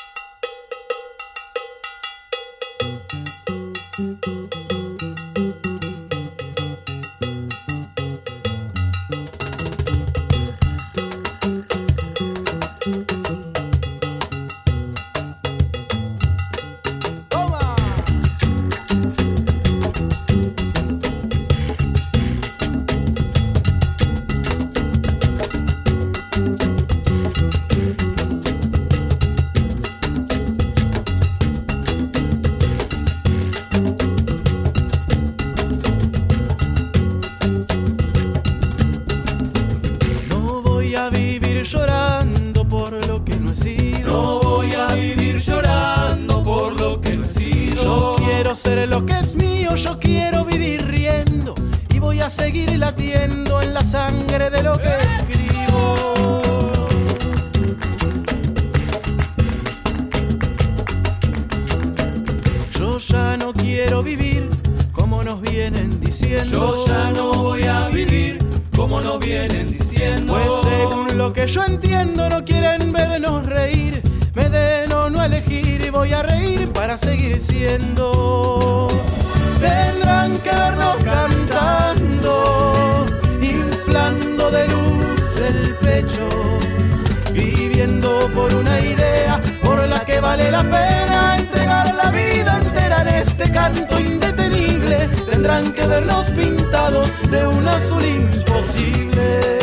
indetenible 94.00 95.10
tendrán 95.30 95.72
que 95.74 95.86
vernos 95.86 96.30
pintados 96.32 97.10
de 97.30 97.48
un 97.48 97.68
azul 97.68 98.04
imposible. 98.06 99.59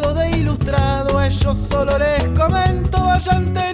de 0.00 0.38
ilustrado, 0.38 1.18
a 1.18 1.26
ellos 1.26 1.58
solo 1.58 1.98
les 1.98 2.26
comento, 2.28 3.04
vayan 3.04 3.52
teniendo 3.52 3.71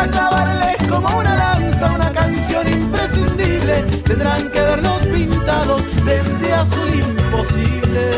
avanza, 0.00 0.10
clavarles 0.10 0.88
como 0.88 1.18
una 1.18 1.36
lanza, 1.36 1.92
una 1.92 2.12
canción 2.12 2.68
imprescindible. 2.68 3.82
Tendrán 4.04 4.50
que 4.50 4.60
vernos 4.60 5.06
pintados 5.06 6.04
de 6.04 6.16
este 6.16 6.52
azul 6.52 6.88
imposible. 6.88 8.10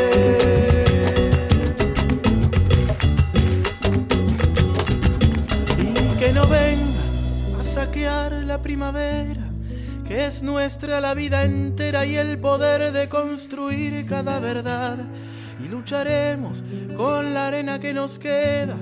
Y 5.79 6.19
que 6.19 6.33
no 6.33 6.47
vengan 6.47 7.61
a 7.61 7.65
saquear 7.65 8.33
la 8.33 8.63
primavera, 8.63 9.51
que 10.07 10.27
es 10.27 10.43
nuestra 10.43 11.01
la 11.01 11.15
vida 11.15 11.45
entera 11.45 12.07
y 12.07 12.17
el 12.17 12.39
poder 12.39 12.93
de 12.93 13.09
construir 13.09 14.07
cada 14.07 14.39
verdad. 14.41 14.99
Y 15.65 15.69
lucharemos 15.69 16.63
con 16.97 17.35
la 17.35 17.49
arena 17.49 17.79
que 17.79 17.95
nos 17.95 18.19
queda, 18.19 18.77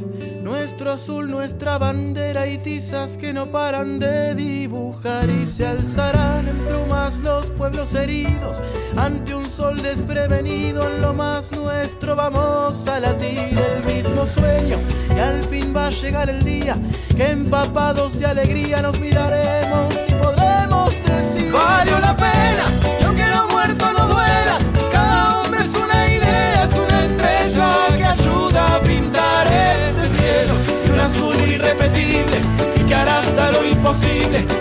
nuestro 0.51 0.91
azul, 0.91 1.31
nuestra 1.31 1.79
bandera 1.79 2.49
y 2.49 2.59
tizas 2.59 3.17
que 3.17 3.33
no 3.33 3.47
paran 3.47 4.01
de 4.01 4.35
dibujar 4.35 5.31
y 5.31 5.47
se 5.47 5.65
alzarán 5.65 6.49
en 6.49 6.67
plumas 6.67 7.19
los 7.19 7.47
pueblos 7.53 7.95
heridos. 7.95 8.61
Ante 8.97 9.33
un 9.33 9.49
sol 9.49 9.81
desprevenido 9.81 10.89
en 10.89 11.03
lo 11.03 11.15
más 11.15 11.53
nuestro 11.53 12.17
vamos 12.17 12.89
a 12.89 12.99
latir 12.99 13.57
el 13.57 13.85
mismo 13.85 14.27
sueño. 14.27 14.79
Y 15.15 15.19
al 15.21 15.45
fin 15.45 15.73
va 15.75 15.87
a 15.87 15.91
llegar 15.91 16.29
el 16.29 16.43
día 16.43 16.77
que 17.17 17.29
empapados 17.29 18.19
de 18.19 18.27
alegría 18.27 18.83
nos 18.83 18.99
miraremos 18.99 19.70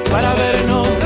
para 0.09 0.33
vernos 0.33 0.98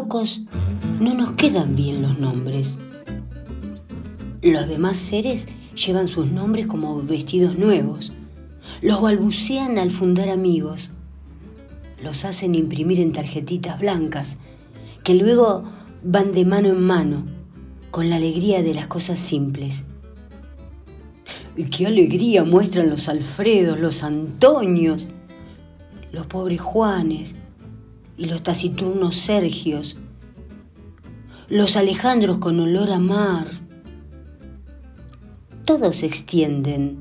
locos 0.00 0.40
no 0.98 1.12
nos 1.12 1.32
quedan 1.32 1.76
bien 1.76 2.00
los 2.00 2.18
nombres. 2.18 2.78
Los 4.40 4.66
demás 4.66 4.96
seres 4.96 5.46
llevan 5.74 6.08
sus 6.08 6.26
nombres 6.26 6.66
como 6.66 7.02
vestidos 7.02 7.58
nuevos. 7.58 8.14
Los 8.80 9.02
balbucean 9.02 9.76
al 9.76 9.90
fundar 9.90 10.30
amigos. 10.30 10.90
Los 12.02 12.24
hacen 12.24 12.54
imprimir 12.54 12.98
en 12.98 13.12
tarjetitas 13.12 13.78
blancas 13.78 14.38
que 15.04 15.14
luego 15.14 15.64
van 16.02 16.32
de 16.32 16.46
mano 16.46 16.68
en 16.68 16.80
mano 16.80 17.26
con 17.90 18.08
la 18.08 18.16
alegría 18.16 18.62
de 18.62 18.72
las 18.72 18.86
cosas 18.86 19.18
simples. 19.18 19.84
Y 21.58 21.64
qué 21.64 21.88
alegría 21.88 22.42
muestran 22.42 22.88
los 22.88 23.06
Alfredos, 23.06 23.78
los 23.78 24.02
Antonios, 24.02 25.06
los 26.10 26.26
pobres 26.26 26.62
Juanes, 26.62 27.34
y 28.20 28.26
los 28.26 28.42
taciturnos 28.42 29.16
Sergios, 29.16 29.96
los 31.48 31.76
Alejandros 31.76 32.36
con 32.36 32.60
olor 32.60 32.90
a 32.90 32.98
mar. 32.98 33.46
Todos 35.64 35.96
se 35.96 36.06
extienden 36.06 36.98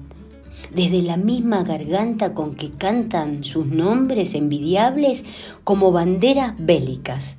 desde 0.73 1.01
la 1.01 1.17
misma 1.17 1.63
garganta 1.63 2.33
con 2.33 2.55
que 2.55 2.71
cantan 2.71 3.43
sus 3.43 3.65
nombres 3.65 4.33
envidiables 4.33 5.25
como 5.65 5.91
banderas 5.91 6.53
bélicas. 6.57 7.35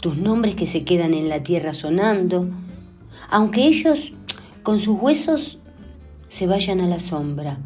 Tus 0.00 0.16
nombres 0.16 0.54
que 0.54 0.68
se 0.68 0.84
quedan 0.84 1.14
en 1.14 1.28
la 1.28 1.42
tierra 1.42 1.74
sonando, 1.74 2.48
aunque 3.28 3.66
ellos 3.66 4.12
con 4.62 4.78
sus 4.78 4.96
huesos 5.00 5.58
se 6.28 6.46
vayan 6.46 6.80
a 6.80 6.86
la 6.86 7.00
sombra. 7.00 7.58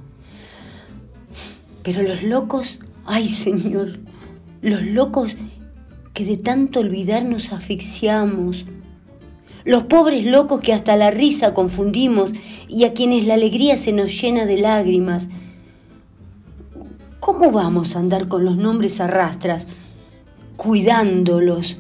Pero 1.83 2.03
los 2.03 2.22
locos, 2.22 2.81
ay 3.05 3.29
Señor, 3.29 4.04
los 4.64 4.81
locos 4.81 5.37
que 6.14 6.24
de 6.24 6.38
tanto 6.38 6.81
olvidar 6.81 7.27
nos 7.27 7.53
asfixiamos, 7.53 8.64
los 9.66 9.83
pobres 9.85 10.24
locos 10.24 10.61
que 10.61 10.72
hasta 10.72 10.96
la 10.96 11.11
risa 11.11 11.53
confundimos 11.53 12.33
y 12.66 12.85
a 12.85 12.94
quienes 12.94 13.27
la 13.27 13.35
alegría 13.35 13.77
se 13.77 13.92
nos 13.92 14.18
llena 14.18 14.46
de 14.46 14.57
lágrimas. 14.57 15.29
¿Cómo 17.20 17.50
vamos 17.50 17.94
a 17.94 17.98
andar 17.98 18.27
con 18.27 18.46
los 18.46 18.57
nombres 18.57 19.03
a 19.03 19.07
rastras, 19.07 19.66
cuidándolos, 20.57 21.77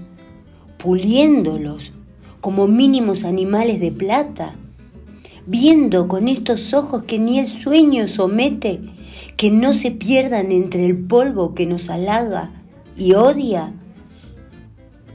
puliéndolos 0.76 1.92
como 2.42 2.66
mínimos 2.66 3.24
animales 3.24 3.80
de 3.80 3.92
plata? 3.92 4.56
Viendo 5.46 6.06
con 6.06 6.28
estos 6.28 6.74
ojos 6.74 7.04
que 7.04 7.18
ni 7.18 7.38
el 7.38 7.46
sueño 7.46 8.08
somete, 8.08 8.80
que 9.38 9.50
no 9.50 9.72
se 9.72 9.90
pierdan 9.90 10.52
entre 10.52 10.84
el 10.84 10.98
polvo 10.98 11.54
que 11.54 11.64
nos 11.64 11.88
halaga 11.88 12.50
y 12.96 13.14
odia 13.14 13.72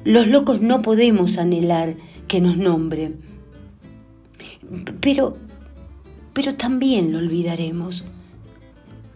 Los 0.04 0.28
locos 0.28 0.62
no 0.62 0.82
podemos 0.82 1.38
anhelar 1.38 1.96
que 2.28 2.42
nos 2.42 2.58
nombre. 2.58 3.14
Pero, 5.02 5.38
pero 6.34 6.56
también 6.56 7.12
lo 7.12 7.18
olvidaremos. 7.18 8.06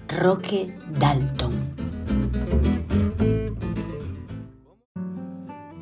Roque 0.07 0.75
Dalton. 0.99 1.53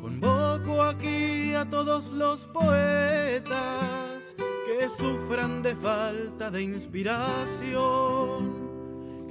Convoco 0.00 0.82
aquí 0.82 1.54
a 1.54 1.64
todos 1.68 2.12
los 2.12 2.46
poetas 2.48 4.34
que 4.36 4.88
sufran 4.88 5.62
de 5.62 5.74
falta 5.74 6.50
de 6.50 6.62
inspiración 6.62 8.51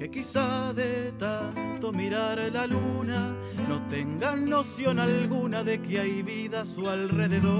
que 0.02 0.10
quizá 0.10 0.74
de 0.74 1.12
tanto 1.20 1.92
mirar 1.92 2.40
la 2.52 2.66
luna 2.66 3.36
no 3.70 3.88
tengan 3.88 4.50
noción 4.50 5.00
alguna 5.00 5.64
de 5.64 5.80
que 5.80 6.00
hay 6.00 6.24
vida 6.24 6.62
a 6.62 6.66
su 6.66 6.90
alrededor. 6.90 7.52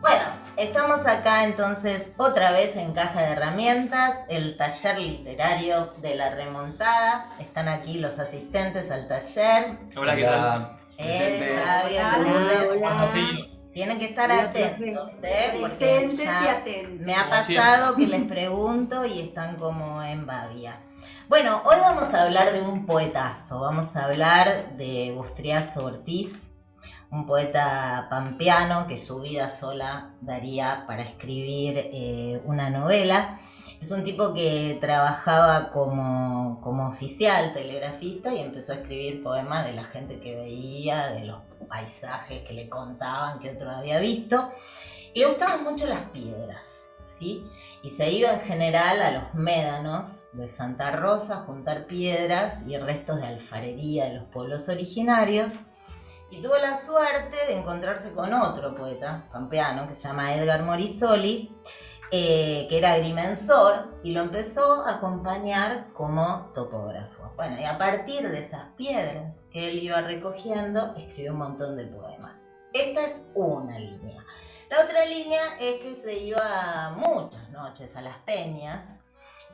Bueno, 0.00 0.24
estamos 0.56 1.06
acá 1.06 1.44
entonces 1.44 2.12
otra 2.16 2.52
vez 2.52 2.74
en 2.76 2.94
Caja 2.94 3.20
de 3.20 3.32
Herramientas, 3.32 4.14
el 4.30 4.56
taller 4.56 5.00
literario 5.00 5.92
de 6.00 6.14
la 6.14 6.30
remontada. 6.30 7.28
Están 7.40 7.68
aquí 7.68 7.98
los 7.98 8.18
asistentes 8.18 8.90
al 8.90 9.06
taller. 9.06 9.76
Hola, 9.98 10.16
¿qué 10.16 10.24
tal? 10.24 10.78
Eh, 10.96 11.62
Javier 11.62 12.06
Hola, 12.16 13.04
hola. 13.04 13.57
Tienen 13.72 13.98
que 13.98 14.06
estar 14.06 14.30
atentos, 14.30 15.10
¿eh? 15.22 15.56
Porque 15.60 16.10
ya 16.12 16.44
y 16.44 16.48
atentos. 16.48 17.06
me 17.06 17.14
ha 17.14 17.28
pasado 17.28 17.94
que 17.96 18.06
les 18.06 18.24
pregunto 18.24 19.04
y 19.04 19.20
están 19.20 19.56
como 19.56 20.02
en 20.02 20.26
babia. 20.26 20.80
Bueno, 21.28 21.62
hoy 21.66 21.76
vamos 21.78 22.12
a 22.14 22.22
hablar 22.22 22.52
de 22.52 22.62
un 22.62 22.86
poetazo. 22.86 23.60
Vamos 23.60 23.94
a 23.94 24.06
hablar 24.06 24.76
de 24.76 25.12
Bustriazo 25.14 25.84
Ortiz, 25.84 26.52
un 27.10 27.26
poeta 27.26 28.06
pampeano 28.08 28.86
que 28.86 28.96
su 28.96 29.20
vida 29.20 29.50
sola 29.50 30.14
daría 30.22 30.84
para 30.86 31.02
escribir 31.02 31.74
eh, 31.76 32.40
una 32.46 32.70
novela. 32.70 33.40
Es 33.80 33.90
un 33.90 34.02
tipo 34.02 34.34
que 34.34 34.78
trabajaba 34.80 35.70
como, 35.70 36.60
como 36.62 36.88
oficial 36.88 37.52
telegrafista 37.52 38.34
y 38.34 38.40
empezó 38.40 38.72
a 38.72 38.76
escribir 38.76 39.22
poemas 39.22 39.66
de 39.66 39.74
la 39.74 39.84
gente 39.84 40.18
que 40.20 40.34
veía, 40.34 41.08
de 41.08 41.26
los 41.26 41.38
paisajes 41.68 42.42
que 42.42 42.54
le 42.54 42.68
contaban 42.68 43.38
que 43.38 43.50
otro 43.50 43.70
había 43.70 43.98
visto. 43.98 44.52
Y 45.14 45.20
le 45.20 45.26
gustaban 45.26 45.64
mucho 45.64 45.86
las 45.86 46.08
piedras, 46.10 46.90
¿sí? 47.10 47.44
Y 47.82 47.90
se 47.90 48.10
iba 48.10 48.32
en 48.32 48.40
general 48.40 49.00
a 49.02 49.10
los 49.10 49.34
médanos 49.34 50.30
de 50.32 50.48
Santa 50.48 50.90
Rosa 50.90 51.38
a 51.38 51.44
juntar 51.44 51.86
piedras 51.86 52.66
y 52.66 52.76
restos 52.76 53.20
de 53.20 53.26
alfarería 53.26 54.06
de 54.06 54.14
los 54.14 54.24
pueblos 54.26 54.68
originarios. 54.68 55.66
Y 56.30 56.42
tuvo 56.42 56.58
la 56.58 56.78
suerte 56.78 57.36
de 57.46 57.54
encontrarse 57.54 58.12
con 58.12 58.34
otro 58.34 58.74
poeta 58.74 59.28
pampeano 59.32 59.88
que 59.88 59.94
se 59.94 60.08
llama 60.08 60.34
Edgar 60.34 60.62
Morisoli, 60.62 61.56
eh, 62.10 62.66
que 62.68 62.78
era 62.78 62.92
agrimensor, 62.92 63.98
y 64.02 64.12
lo 64.12 64.22
empezó 64.22 64.86
a 64.86 64.96
acompañar 64.96 65.92
como 65.92 66.50
topógrafo. 66.54 67.32
Bueno, 67.36 67.60
y 67.60 67.64
a 67.64 67.76
partir 67.76 68.28
de 68.30 68.38
esas 68.38 68.64
piedras 68.76 69.46
que 69.52 69.70
él 69.70 69.82
iba 69.82 70.00
recogiendo, 70.00 70.94
escribió 70.96 71.32
un 71.32 71.38
montón 71.38 71.76
de 71.76 71.86
poemas. 71.86 72.44
Esta 72.72 73.04
es 73.04 73.26
una 73.34 73.78
línea. 73.78 74.24
La 74.70 74.82
otra 74.82 75.04
línea 75.06 75.40
es 75.58 75.80
que 75.80 75.94
se 75.94 76.18
iba 76.18 76.94
muchas 76.96 77.48
noches 77.50 77.96
a 77.96 78.02
las 78.02 78.18
peñas, 78.18 79.04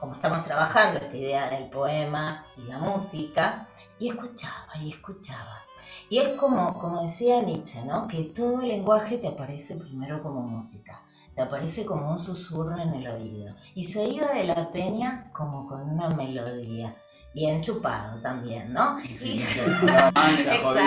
como 0.01 0.15
estamos 0.15 0.45
trabajando 0.45 0.99
esta 0.99 1.17
idea 1.17 1.49
del 1.49 1.71
poema 1.71 2.45
y 2.57 2.63
la 2.63 2.79
música, 2.79 3.69
y 3.99 4.09
escuchaba 4.09 4.73
y 4.81 4.91
escuchaba. 4.91 5.63
Y 6.09 6.19
es 6.19 6.29
como, 6.31 6.79
como 6.79 7.03
decía 7.03 7.43
Nietzsche, 7.43 7.83
¿no? 7.85 8.09
Que 8.09 8.25
todo 8.25 8.63
el 8.63 8.69
lenguaje 8.69 9.19
te 9.19 9.29
aparece 9.29 9.77
primero 9.77 10.23
como 10.23 10.43
música, 10.43 11.03
te 11.35 11.43
aparece 11.43 11.85
como 11.85 12.11
un 12.11 12.19
susurro 12.19 12.79
en 12.79 12.95
el 12.95 13.09
oído. 13.09 13.55
Y 13.75 13.85
se 13.85 14.05
iba 14.05 14.33
de 14.33 14.45
la 14.45 14.71
peña 14.71 15.31
como 15.33 15.67
con 15.67 15.89
una 15.91 16.11
melodía. 16.11 16.95
Bien 17.35 17.61
chupado 17.61 18.21
también, 18.21 18.73
¿no? 18.73 19.01
Sí, 19.17 19.45
¿no? 19.83 20.13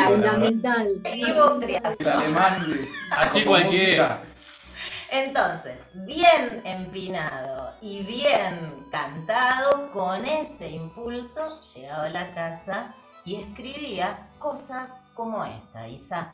Fundamental. 0.07 1.01
El 1.03 2.07
alemán 2.07 2.87
Así 3.11 3.43
cualquiera. 3.43 4.23
Entonces, 5.11 5.77
bien 5.93 6.61
empinado 6.63 7.73
y 7.81 8.03
bien 8.03 8.85
cantado, 8.91 9.89
con 9.91 10.25
ese 10.25 10.71
impulso 10.71 11.61
llegaba 11.75 12.05
a 12.05 12.09
la 12.09 12.33
casa 12.33 12.93
y 13.25 13.35
escribía 13.35 14.29
cosas 14.37 14.93
como 15.13 15.43
esta, 15.43 15.87
Isa. 15.87 16.33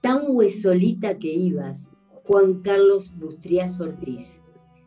Tan 0.00 0.22
huesolita 0.28 1.18
que 1.18 1.28
ibas, 1.28 1.86
Juan 2.26 2.62
Carlos 2.62 3.10
Bustriazo 3.18 3.84
Ortiz. 3.84 4.40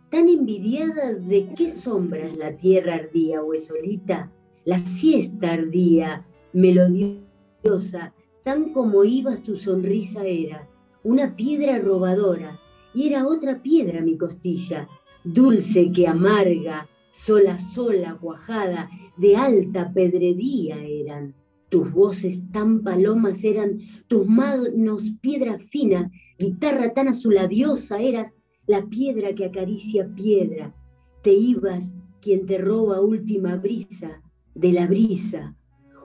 Tan 0.10 0.28
envidiada 0.28 1.14
de 1.14 1.54
qué 1.56 1.70
sombras 1.70 2.36
la 2.36 2.56
tierra 2.58 2.96
ardía, 2.96 3.44
huesolita, 3.44 4.32
la 4.66 4.80
siesta 4.80 5.52
ardía, 5.52 6.26
melodiosa, 6.54 8.14
tan 8.44 8.74
como 8.74 9.04
ibas 9.04 9.44
tu 9.44 9.56
sonrisa 9.56 10.26
era, 10.26 10.68
una 11.04 11.36
piedra 11.36 11.78
robadora, 11.78 12.58
y 12.96 13.08
era 13.08 13.28
otra 13.28 13.62
piedra 13.62 14.02
mi 14.02 14.18
costilla, 14.18 14.88
dulce 15.24 15.92
que 15.92 16.08
amarga, 16.08 16.88
sola, 17.12 17.60
sola, 17.60 18.18
cuajada, 18.20 18.90
de 19.16 19.36
alta 19.36 19.92
pedrería 19.94 20.84
eran. 20.84 21.36
Tus 21.70 21.92
voces 21.92 22.40
tan 22.52 22.82
palomas 22.82 23.44
eran, 23.44 23.80
tus 24.08 24.26
manos 24.26 25.12
piedras 25.22 25.62
finas, 25.64 26.10
guitarra 26.38 26.94
tan 26.94 27.08
azuladiosa 27.08 28.00
eras, 28.00 28.36
la 28.66 28.86
piedra 28.86 29.34
que 29.34 29.46
acaricia 29.46 30.10
piedra. 30.16 30.74
Te 31.22 31.34
ibas 31.34 31.94
quien 32.22 32.46
te 32.46 32.58
roba 32.58 33.02
última 33.02 33.56
brisa 33.56 34.22
de 34.54 34.74
la 34.74 34.88
brisa. 34.88 35.56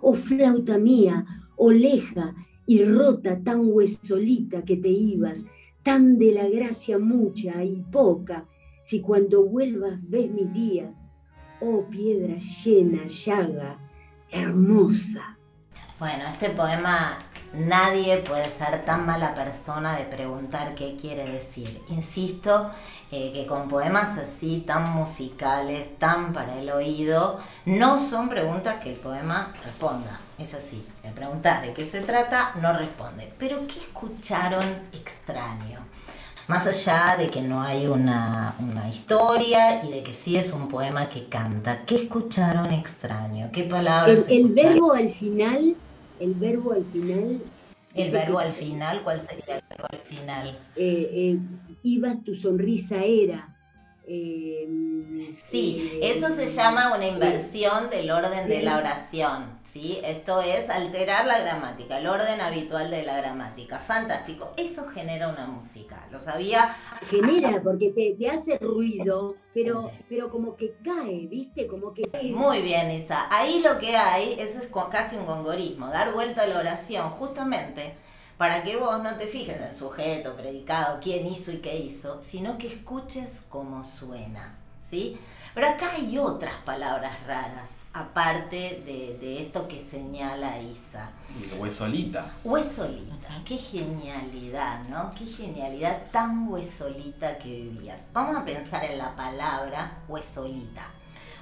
Oh 0.00 0.14
flauta 0.14 0.78
mía, 0.78 1.24
oleja 1.56 2.34
y 2.66 2.84
rota 2.84 3.42
tan 3.42 3.68
huesolita 3.68 4.62
que 4.62 4.76
te 4.76 4.88
ibas, 4.88 5.44
tan 5.82 6.18
de 6.18 6.32
la 6.32 6.48
gracia 6.48 6.98
mucha 6.98 7.64
y 7.64 7.82
poca, 7.90 8.46
si 8.82 9.00
cuando 9.00 9.44
vuelvas 9.46 9.98
ves 10.02 10.30
mis 10.30 10.52
días, 10.52 11.02
oh 11.60 11.86
piedra 11.88 12.38
llena, 12.38 13.06
llaga, 13.06 13.78
hermosa. 14.30 15.38
Bueno, 15.98 16.24
este 16.32 16.50
poema 16.50 17.18
nadie 17.54 18.18
puede 18.18 18.44
ser 18.46 18.84
tan 18.84 19.06
mala 19.06 19.34
persona 19.34 19.96
de 19.96 20.04
preguntar 20.04 20.74
qué 20.74 20.96
quiere 20.96 21.24
decir. 21.30 21.82
Insisto 21.88 22.70
eh, 23.10 23.32
que 23.34 23.46
con 23.46 23.68
poemas 23.68 24.16
así, 24.18 24.60
tan 24.66 24.90
musicales, 24.94 25.98
tan 25.98 26.32
para 26.32 26.58
el 26.58 26.70
oído, 26.70 27.40
no 27.66 27.98
son 27.98 28.28
preguntas 28.28 28.76
que 28.82 28.90
el 28.92 28.96
poema 28.98 29.52
responda. 29.64 30.20
Es 30.38 30.54
así, 30.54 30.84
le 31.04 31.10
preguntas 31.10 31.62
de 31.62 31.72
qué 31.74 31.84
se 31.88 32.00
trata, 32.02 32.52
no 32.60 32.72
responde. 32.76 33.32
Pero 33.38 33.66
¿qué 33.66 33.78
escucharon 33.80 34.64
extraño? 34.92 35.80
Más 36.48 36.66
allá 36.66 37.16
de 37.18 37.30
que 37.30 37.40
no 37.42 37.62
hay 37.62 37.86
una, 37.86 38.56
una 38.58 38.88
historia 38.88 39.84
y 39.84 39.90
de 39.92 40.02
que 40.02 40.12
sí 40.14 40.36
es 40.36 40.52
un 40.52 40.68
poema 40.68 41.08
que 41.08 41.28
canta, 41.28 41.84
¿qué 41.86 41.96
escucharon 41.96 42.72
extraño? 42.72 43.50
¿Qué 43.52 43.64
palabras 43.64 44.24
El, 44.28 44.28
el 44.28 44.52
escucharon? 44.54 44.54
verbo 44.54 44.92
al 44.94 45.10
final, 45.10 45.76
el 46.22 46.34
verbo 46.34 46.72
al 46.72 46.84
final. 46.84 47.42
El 47.94 48.10
verbo 48.10 48.38
al 48.38 48.52
final, 48.52 49.02
¿cuál 49.02 49.20
sería 49.20 49.56
el 49.56 49.62
verbo 49.68 49.86
al 49.90 49.98
final? 49.98 50.58
Eh, 50.76 51.10
eh, 51.12 51.38
ibas, 51.82 52.22
tu 52.24 52.34
sonrisa 52.34 53.04
era. 53.04 53.54
Eh, 54.06 54.68
Sí, 55.34 55.98
eh, 56.02 56.12
eso 56.14 56.28
se 56.28 56.46
llama 56.46 56.94
una 56.94 57.06
inversión 57.06 57.90
del 57.90 58.10
orden 58.10 58.48
de 58.48 58.62
la 58.62 58.76
oración, 58.76 59.60
¿sí? 59.64 59.98
Esto 60.04 60.40
es 60.40 60.68
alterar 60.68 61.26
la 61.26 61.38
gramática, 61.40 61.98
el 61.98 62.06
orden 62.06 62.40
habitual 62.40 62.90
de 62.90 63.02
la 63.04 63.16
gramática. 63.16 63.78
Fantástico, 63.78 64.52
eso 64.56 64.88
genera 64.88 65.28
una 65.28 65.46
música, 65.46 66.06
¿lo 66.10 66.20
sabía? 66.20 66.76
Genera, 67.08 67.62
porque 67.62 67.90
te, 67.90 68.14
te 68.16 68.28
hace 68.28 68.58
ruido, 68.58 69.36
pero, 69.54 69.90
pero 70.08 70.28
como 70.30 70.56
que 70.56 70.74
cae, 70.84 71.26
¿viste? 71.26 71.66
Como 71.66 71.94
que 71.94 72.04
cae. 72.04 72.32
Muy 72.32 72.62
bien, 72.62 72.90
Isa. 72.90 73.26
Ahí 73.30 73.60
lo 73.60 73.78
que 73.78 73.96
hay, 73.96 74.34
eso 74.38 74.58
es 74.58 74.70
casi 74.90 75.16
un 75.16 75.26
gongorismo, 75.26 75.88
dar 75.88 76.12
vuelta 76.12 76.42
a 76.42 76.46
la 76.46 76.58
oración, 76.58 77.10
justamente 77.10 77.94
para 78.42 78.64
que 78.64 78.76
vos 78.76 79.00
no 79.00 79.14
te 79.14 79.28
fijes 79.28 79.56
en 79.60 79.78
sujeto, 79.78 80.34
predicado, 80.34 80.98
quién 81.00 81.28
hizo 81.28 81.52
y 81.52 81.58
qué 81.58 81.78
hizo, 81.78 82.20
sino 82.20 82.58
que 82.58 82.66
escuches 82.66 83.44
cómo 83.48 83.84
suena, 83.84 84.58
¿sí? 84.84 85.16
Pero 85.54 85.68
acá 85.68 85.92
hay 85.92 86.18
otras 86.18 86.56
palabras 86.64 87.24
raras, 87.24 87.82
aparte 87.92 88.82
de, 88.84 89.16
de 89.20 89.42
esto 89.42 89.68
que 89.68 89.78
señala 89.78 90.60
Isa. 90.60 91.12
Huesolita. 91.56 92.32
Huesolita, 92.42 93.42
qué 93.44 93.56
genialidad, 93.56 94.82
¿no? 94.88 95.12
Qué 95.16 95.24
genialidad 95.24 96.10
tan 96.10 96.48
huesolita 96.48 97.38
que 97.38 97.48
vivías. 97.48 98.12
Vamos 98.12 98.36
a 98.36 98.44
pensar 98.44 98.82
en 98.82 98.98
la 98.98 99.14
palabra 99.14 99.98
huesolita. 100.08 100.90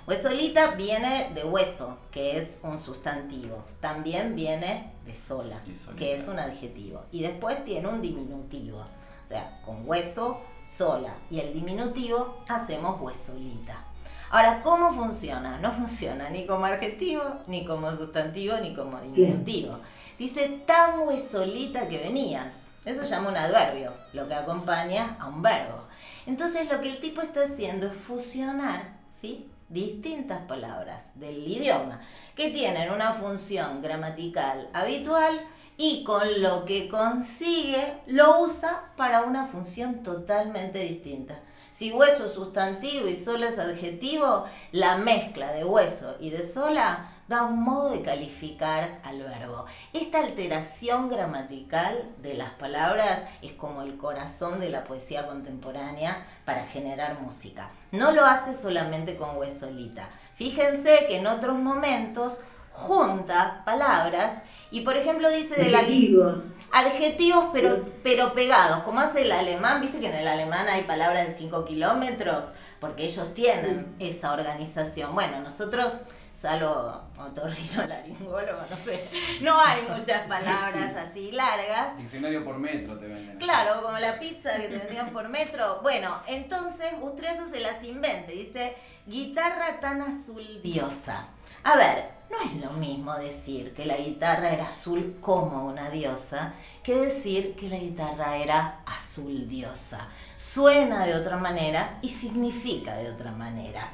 Huesolita 0.06 0.72
viene 0.72 1.30
de 1.34 1.44
hueso, 1.44 1.96
que 2.10 2.36
es 2.36 2.58
un 2.62 2.78
sustantivo. 2.78 3.64
También 3.80 4.34
viene 4.34 4.92
de 5.10 5.16
sola, 5.16 5.60
que 5.96 6.14
es 6.14 6.28
un 6.28 6.38
adjetivo. 6.38 7.04
Y 7.10 7.22
después 7.22 7.64
tiene 7.64 7.88
un 7.88 8.00
diminutivo. 8.00 8.78
O 8.78 9.28
sea, 9.28 9.60
con 9.64 9.88
hueso, 9.88 10.40
sola. 10.66 11.14
Y 11.30 11.40
el 11.40 11.52
diminutivo 11.52 12.38
hacemos 12.48 13.00
huesolita. 13.00 13.84
Ahora, 14.30 14.62
¿cómo 14.62 14.92
funciona? 14.92 15.58
No 15.58 15.72
funciona 15.72 16.30
ni 16.30 16.46
como 16.46 16.66
adjetivo, 16.66 17.22
ni 17.48 17.64
como 17.64 17.94
sustantivo, 17.96 18.56
ni 18.58 18.74
como 18.74 19.00
diminutivo. 19.00 19.78
Dice 20.18 20.62
tan 20.66 21.00
huesolita 21.00 21.88
que 21.88 21.98
venías. 21.98 22.54
Eso 22.84 23.02
se 23.02 23.10
llama 23.10 23.30
un 23.30 23.36
adverbio, 23.36 23.92
lo 24.12 24.26
que 24.28 24.34
acompaña 24.34 25.16
a 25.18 25.28
un 25.28 25.42
verbo. 25.42 25.82
Entonces 26.26 26.70
lo 26.70 26.80
que 26.80 26.90
el 26.90 27.00
tipo 27.00 27.20
está 27.20 27.42
haciendo 27.42 27.88
es 27.88 27.94
fusionar, 27.94 28.98
¿sí? 29.10 29.49
Distintas 29.70 30.42
palabras 30.42 31.12
del 31.14 31.46
idioma 31.46 32.00
que 32.34 32.50
tienen 32.50 32.92
una 32.92 33.12
función 33.12 33.80
gramatical 33.80 34.68
habitual 34.72 35.40
y 35.76 36.04
con 36.04 36.42
lo 36.42 36.64
que 36.66 36.88
consigue 36.88 38.00
lo 38.06 38.40
usa 38.40 38.92
para 38.96 39.22
una 39.22 39.46
función 39.46 40.02
totalmente 40.02 40.80
distinta. 40.80 41.40
Si 41.72 41.92
hueso 41.92 42.26
es 42.26 42.32
sustantivo 42.32 43.08
y 43.08 43.16
sola 43.16 43.48
es 43.48 43.58
adjetivo, 43.58 44.44
la 44.72 44.98
mezcla 44.98 45.52
de 45.52 45.64
hueso 45.64 46.16
y 46.20 46.30
de 46.30 46.42
sola 46.42 47.09
da 47.30 47.44
un 47.44 47.62
modo 47.62 47.90
de 47.90 48.02
calificar 48.02 48.98
al 49.04 49.22
verbo. 49.22 49.64
Esta 49.92 50.18
alteración 50.18 51.08
gramatical 51.08 52.10
de 52.20 52.34
las 52.34 52.50
palabras 52.54 53.22
es 53.40 53.52
como 53.52 53.82
el 53.82 53.96
corazón 53.96 54.58
de 54.58 54.68
la 54.68 54.82
poesía 54.82 55.28
contemporánea 55.28 56.26
para 56.44 56.66
generar 56.66 57.20
música. 57.20 57.70
No 57.92 58.10
lo 58.10 58.26
hace 58.26 58.60
solamente 58.60 59.16
con 59.16 59.36
huesolita. 59.36 60.08
Fíjense 60.34 61.06
que 61.06 61.18
en 61.18 61.28
otros 61.28 61.56
momentos 61.56 62.40
junta 62.72 63.62
palabras 63.64 64.42
y 64.72 64.80
por 64.80 64.96
ejemplo 64.96 65.30
dice 65.30 65.54
de 65.54 65.70
la 65.70 65.78
Adjetivos. 65.78 66.42
adjetivos 66.72 67.44
pero, 67.52 67.84
pero 68.02 68.34
pegados, 68.34 68.82
como 68.82 68.98
hace 68.98 69.22
el 69.22 69.30
alemán, 69.30 69.80
viste 69.80 70.00
que 70.00 70.08
en 70.08 70.16
el 70.16 70.26
alemán 70.26 70.68
hay 70.68 70.82
palabras 70.82 71.28
de 71.28 71.34
5 71.34 71.64
kilómetros, 71.64 72.46
porque 72.80 73.04
ellos 73.04 73.34
tienen 73.34 73.94
esa 74.00 74.32
organización. 74.32 75.14
Bueno, 75.14 75.40
nosotros 75.42 75.92
salvo 76.40 77.02
otorrinolaringólogo, 77.18 78.62
no 78.70 78.76
sé, 78.76 79.08
no 79.42 79.60
hay 79.60 79.82
muchas 79.82 80.26
palabras 80.26 80.96
así 80.96 81.32
largas. 81.32 81.98
Diccionario 81.98 82.44
por 82.44 82.58
metro 82.58 82.96
te 82.96 83.08
venden. 83.08 83.38
Claro, 83.38 83.82
como 83.82 83.98
la 83.98 84.18
pizza 84.18 84.56
que 84.56 84.68
te 84.68 84.78
vendían 84.78 85.10
por 85.10 85.28
metro. 85.28 85.80
Bueno, 85.82 86.22
entonces 86.26 86.98
Bustreso 86.98 87.46
se 87.46 87.60
las 87.60 87.84
invente, 87.84 88.32
dice 88.32 88.74
guitarra 89.06 89.80
tan 89.80 90.00
azul 90.00 90.62
diosa. 90.62 91.26
A 91.62 91.76
ver, 91.76 92.10
no 92.30 92.40
es 92.40 92.54
lo 92.54 92.70
mismo 92.72 93.14
decir 93.16 93.74
que 93.74 93.84
la 93.84 93.96
guitarra 93.96 94.50
era 94.50 94.68
azul 94.68 95.18
como 95.20 95.66
una 95.66 95.90
diosa 95.90 96.54
que 96.82 96.94
decir 96.94 97.54
que 97.54 97.68
la 97.68 97.76
guitarra 97.76 98.36
era 98.36 98.80
azul 98.86 99.46
diosa. 99.46 100.08
Suena 100.36 101.04
de 101.04 101.14
otra 101.14 101.36
manera 101.36 101.98
y 102.00 102.08
significa 102.08 102.96
de 102.96 103.10
otra 103.10 103.30
manera. 103.32 103.90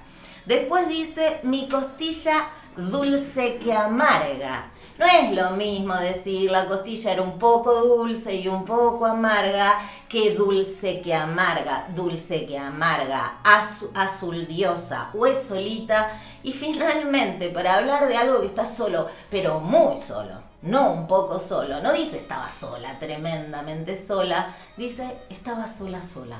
Después 0.46 0.88
dice 0.88 1.40
mi 1.42 1.68
costilla 1.68 2.48
dulce 2.76 3.58
que 3.58 3.72
amarga. 3.72 4.70
No 4.98 5.04
es 5.04 5.32
lo 5.32 5.50
mismo 5.50 5.94
decir 5.96 6.50
la 6.50 6.64
costilla 6.66 7.12
era 7.12 7.20
un 7.22 7.38
poco 7.38 7.74
dulce 7.84 8.34
y 8.36 8.48
un 8.48 8.64
poco 8.64 9.04
amarga 9.04 9.74
que 10.08 10.34
dulce 10.34 11.02
que 11.02 11.12
amarga, 11.14 11.86
dulce 11.94 12.46
que 12.46 12.58
amarga, 12.58 13.38
azu- 13.44 13.90
azul 13.94 14.46
diosa, 14.46 15.10
huesolita. 15.12 16.18
Y 16.42 16.52
finalmente, 16.52 17.50
para 17.50 17.74
hablar 17.76 18.08
de 18.08 18.16
algo 18.16 18.40
que 18.40 18.46
está 18.46 18.64
solo, 18.64 19.08
pero 19.30 19.60
muy 19.60 19.98
solo, 19.98 20.40
no 20.62 20.92
un 20.92 21.06
poco 21.06 21.38
solo, 21.40 21.82
no 21.82 21.92
dice 21.92 22.16
estaba 22.18 22.48
sola, 22.48 22.98
tremendamente 22.98 24.02
sola, 24.06 24.56
dice 24.78 25.18
estaba 25.28 25.66
sola 25.66 26.00
sola 26.00 26.38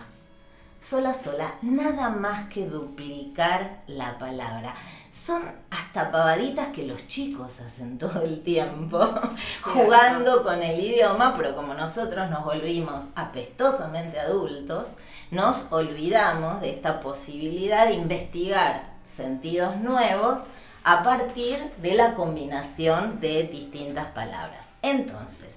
sola 0.89 1.13
sola, 1.13 1.55
nada 1.63 2.11
más 2.11 2.49
que 2.49 2.67
duplicar 2.67 3.83
la 3.89 4.19
palabra. 4.19 4.73
Son 5.11 5.43
hasta 5.71 6.13
pavaditas 6.13 6.69
que 6.69 6.87
los 6.87 7.09
chicos 7.09 7.59
hacen 7.59 7.99
todo 7.99 8.23
el 8.23 8.43
tiempo, 8.43 9.01
jugando 9.63 10.45
con 10.45 10.63
el 10.63 10.79
idioma, 10.79 11.35
pero 11.37 11.57
como 11.57 11.75
nosotros 11.75 12.31
nos 12.31 12.45
volvimos 12.45 13.07
apestosamente 13.17 14.21
adultos, 14.21 14.99
nos 15.33 15.73
olvidamos 15.73 16.61
de 16.61 16.71
esta 16.71 17.01
posibilidad 17.01 17.87
de 17.87 17.95
investigar 17.95 18.95
sentidos 19.03 19.77
nuevos 19.79 20.43
a 20.85 21.03
partir 21.03 21.59
de 21.83 21.95
la 21.95 22.15
combinación 22.15 23.19
de 23.19 23.43
distintas 23.49 24.13
palabras. 24.13 24.67
Entonces, 24.83 25.56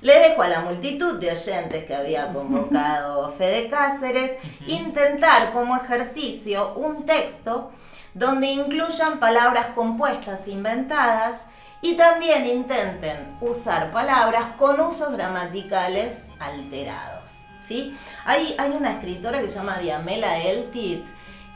le 0.00 0.18
dejo 0.18 0.42
a 0.42 0.48
la 0.48 0.60
multitud 0.60 1.18
de 1.18 1.32
oyentes 1.32 1.84
que 1.84 1.94
había 1.94 2.32
convocado 2.32 3.30
Fede 3.38 3.68
Cáceres 3.68 4.32
intentar 4.66 5.52
como 5.52 5.76
ejercicio 5.76 6.74
un 6.74 7.04
texto 7.04 7.72
donde 8.14 8.46
incluyan 8.48 9.18
palabras 9.18 9.66
compuestas 9.74 10.46
inventadas 10.48 11.42
y 11.80 11.94
también 11.94 12.46
intenten 12.46 13.36
usar 13.40 13.90
palabras 13.92 14.46
con 14.58 14.80
usos 14.80 15.12
gramaticales 15.12 16.22
alterados. 16.40 17.30
¿sí? 17.66 17.96
Hay, 18.24 18.54
hay 18.58 18.72
una 18.72 18.92
escritora 18.92 19.40
que 19.40 19.48
se 19.48 19.54
llama 19.54 19.78
Diamela 19.78 20.38
Eltit 20.42 21.04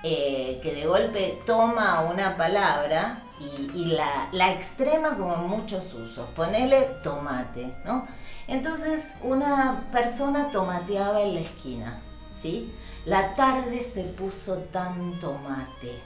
eh, 0.04 0.60
que 0.62 0.74
de 0.74 0.86
golpe 0.86 1.40
toma 1.46 2.00
una 2.02 2.36
palabra 2.36 3.18
y, 3.40 3.70
y 3.82 3.84
la, 3.86 4.28
la 4.32 4.52
extrema 4.52 5.16
como 5.16 5.34
en 5.34 5.48
muchos 5.48 5.92
usos. 5.94 6.28
Ponele 6.34 6.80
tomate, 7.02 7.72
¿no? 7.84 8.06
Entonces 8.48 9.12
una 9.22 9.84
persona 9.92 10.50
tomateaba 10.50 11.22
en 11.22 11.34
la 11.34 11.40
esquina, 11.40 12.00
¿sí? 12.40 12.72
La 13.04 13.34
tarde 13.34 13.80
se 13.80 14.04
puso 14.04 14.56
tan 14.72 15.18
tomate. 15.20 16.00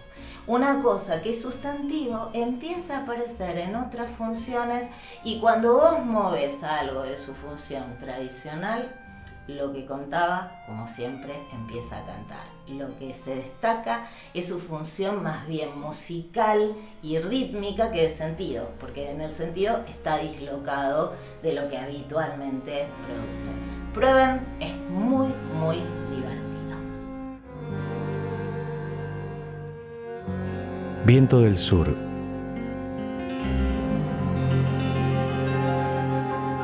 Una 0.47 0.81
cosa 0.81 1.23
que 1.23 1.33
es 1.33 1.43
sustantivo 1.43 2.31
empieza 2.33 2.99
a 2.99 3.03
aparecer 3.03 3.59
en 3.59 3.75
otras 3.75 4.09
funciones 4.11 4.89
y 5.25 5.41
cuando 5.41 5.75
vos 5.75 6.05
moves 6.05 6.63
algo 6.63 7.03
de 7.03 7.19
su 7.19 7.35
función 7.35 7.97
tradicional, 7.99 8.89
lo 9.49 9.73
que 9.73 9.87
contaba, 9.87 10.51
como 10.67 10.87
siempre, 10.89 11.33
empieza 11.53 11.99
a 11.99 12.07
cantar. 12.07 12.45
Lo 12.69 12.99
que 12.99 13.15
se 13.15 13.37
destaca 13.37 14.09
es 14.35 14.49
su 14.49 14.59
función 14.59 15.23
más 15.23 15.47
bien 15.47 15.79
musical 15.79 16.75
y 17.03 17.19
rítmica 17.19 17.93
que 17.93 18.09
de 18.09 18.15
sentido, 18.15 18.71
porque 18.81 19.11
en 19.11 19.21
el 19.21 19.33
sentido 19.35 19.85
está 19.89 20.19
dislocado 20.19 21.15
de 21.43 21.53
lo 21.53 21.69
que 21.69 21.79
habitualmente 21.79 22.87
produce. 23.07 23.49
Prueben, 23.95 24.41
es 24.61 24.77
muy, 24.91 25.29
muy 25.55 25.77
divertido. 26.11 26.47
Viento 31.05 31.41
del 31.41 31.57
Sur. 31.57 31.97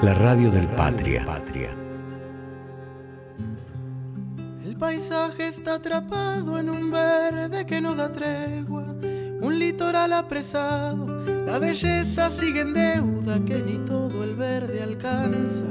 La 0.03 0.15
radio 0.15 0.51
del 0.51 0.67
Patria. 0.67 1.21
El 1.21 1.82
paisaje 4.83 5.47
está 5.47 5.75
atrapado 5.75 6.59
en 6.59 6.69
un 6.69 6.91
verde 6.91 7.65
que 7.65 7.81
no 7.81 7.95
da 7.95 8.11
tregua, 8.11 8.83
un 9.41 9.57
litoral 9.57 10.13
apresado, 10.13 11.07
la 11.47 11.61
belleza 11.61 12.29
sigue 12.29 12.63
en 12.63 12.75
deuda 12.75 13.39
que 13.47 13.63
ni 13.63 13.79
todo 13.87 14.25
el 14.25 14.35
verde 14.35 14.83
alcanza. 14.83 15.67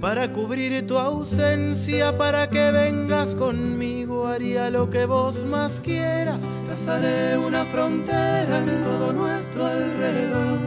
Para 0.00 0.30
cubrir 0.30 0.86
tu 0.86 0.96
ausencia, 0.96 2.16
para 2.16 2.48
que 2.48 2.70
vengas 2.70 3.34
conmigo, 3.34 4.28
haría 4.28 4.70
lo 4.70 4.88
que 4.88 5.04
vos 5.04 5.44
más 5.44 5.80
quieras. 5.80 6.42
Trazaré 6.64 7.36
una 7.36 7.64
frontera 7.64 8.58
en 8.58 8.82
todo 8.84 9.12
nuestro 9.12 9.66
alrededor, 9.66 10.60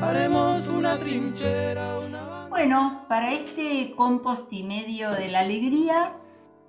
haremos 0.00 0.66
una 0.66 0.96
trinchera, 0.96 1.98
una... 1.98 2.46
Bueno, 2.48 3.04
para 3.06 3.34
este 3.34 3.92
compost 3.94 4.50
y 4.50 4.62
medio 4.62 5.10
de 5.10 5.28
la 5.28 5.40
alegría, 5.40 6.14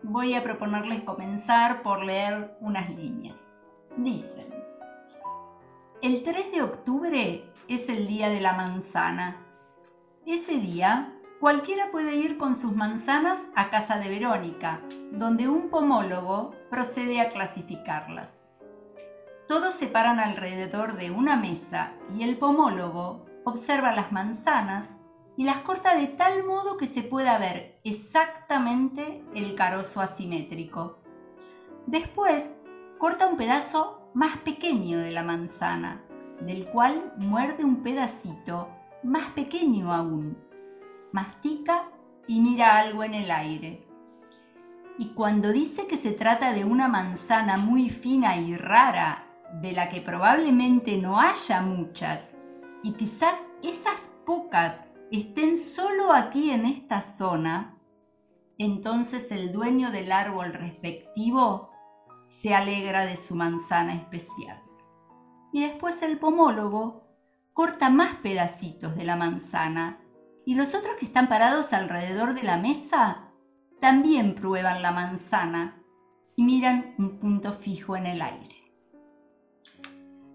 voy 0.08 0.36
a 0.36 0.44
proponerles 0.44 1.02
comenzar 1.02 1.82
por 1.82 2.04
leer 2.04 2.56
unas 2.62 2.90
líneas. 2.90 3.36
Dicen, 3.98 4.54
el 6.02 6.24
3 6.24 6.52
de 6.52 6.62
octubre 6.62 7.52
es 7.68 7.90
el 7.90 8.08
día 8.08 8.30
de 8.30 8.40
la 8.40 8.54
manzana. 8.54 9.38
Ese 10.26 10.60
día, 10.60 11.14
cualquiera 11.40 11.90
puede 11.92 12.16
ir 12.16 12.38
con 12.38 12.56
sus 12.56 12.76
manzanas 12.76 13.40
a 13.56 13.70
casa 13.70 13.98
de 13.98 14.10
Verónica, 14.10 14.82
donde 15.12 15.48
un 15.48 15.70
pomólogo 15.70 16.54
procede 16.70 17.22
a 17.22 17.30
clasificarlas. 17.30 18.30
Todos 19.48 19.74
se 19.74 19.88
paran 19.88 20.20
alrededor 20.20 20.98
de 20.98 21.12
una 21.12 21.36
mesa 21.36 21.94
y 22.16 22.24
el 22.24 22.38
pomólogo 22.38 23.26
observa 23.44 23.92
las 23.92 24.12
manzanas 24.12 24.88
y 25.38 25.44
las 25.44 25.58
corta 25.58 25.96
de 25.96 26.08
tal 26.08 26.44
modo 26.46 26.78
que 26.78 26.86
se 26.86 27.04
pueda 27.04 27.38
ver 27.38 27.80
exactamente 27.84 29.24
el 29.34 29.56
carozo 29.56 30.02
asimétrico. 30.02 31.00
Después, 31.88 32.56
corta 32.98 33.28
un 33.28 33.38
pedazo 33.38 34.10
más 34.14 34.38
pequeño 34.38 34.98
de 34.98 35.12
la 35.12 35.24
manzana, 35.24 36.04
del 36.42 36.68
cual 36.68 37.14
muerde 37.18 37.64
un 37.64 37.84
pedacito 37.84 38.70
más 39.04 39.30
pequeño 39.32 39.94
aún. 39.94 40.38
Mastica 41.12 41.90
y 42.28 42.40
mira 42.40 42.78
algo 42.78 43.04
en 43.04 43.14
el 43.14 43.30
aire. 43.30 43.86
Y 44.98 45.10
cuando 45.10 45.52
dice 45.52 45.88
que 45.88 45.98
se 45.98 46.12
trata 46.12 46.54
de 46.54 46.64
una 46.64 46.88
manzana 46.88 47.58
muy 47.58 47.90
fina 47.90 48.38
y 48.38 48.56
rara, 48.56 49.26
de 49.62 49.74
la 49.74 49.90
que 49.90 50.02
probablemente 50.02 50.98
no 50.98 51.20
haya 51.20 51.62
muchas, 51.62 52.22
y 52.84 52.94
quizás 52.94 53.36
esas 53.62 54.10
pocas 54.26 54.85
estén 55.12 55.58
solo 55.58 56.14
aquí 56.14 56.52
en 56.52 56.66
esta 56.66 57.02
zona, 57.02 57.78
entonces 58.58 59.32
el 59.32 59.52
dueño 59.52 59.92
del 59.92 60.12
árbol 60.12 60.54
respectivo 60.54 61.72
se 62.28 62.54
alegra 62.54 63.06
de 63.06 63.18
su 63.18 63.36
manzana 63.36 63.96
especial. 63.96 64.62
Y 65.52 65.62
después 65.62 66.02
el 66.02 66.18
pomólogo 66.18 67.06
corta 67.54 67.90
más 67.90 68.16
pedacitos 68.16 68.96
de 68.96 69.06
la 69.06 69.16
manzana 69.16 70.02
y 70.46 70.56
los 70.56 70.76
otros 70.76 70.96
que 70.98 71.06
están 71.06 71.28
parados 71.28 71.74
alrededor 71.74 72.34
de 72.34 72.44
la 72.44 72.58
mesa 72.58 73.32
también 73.80 74.36
prueban 74.36 74.82
la 74.82 74.92
manzana 74.92 75.82
y 76.36 76.44
miran 76.44 76.96
un 76.98 77.20
punto 77.20 77.54
fijo 77.54 77.96
en 77.96 78.08
el 78.08 78.22
aire. 78.22 78.74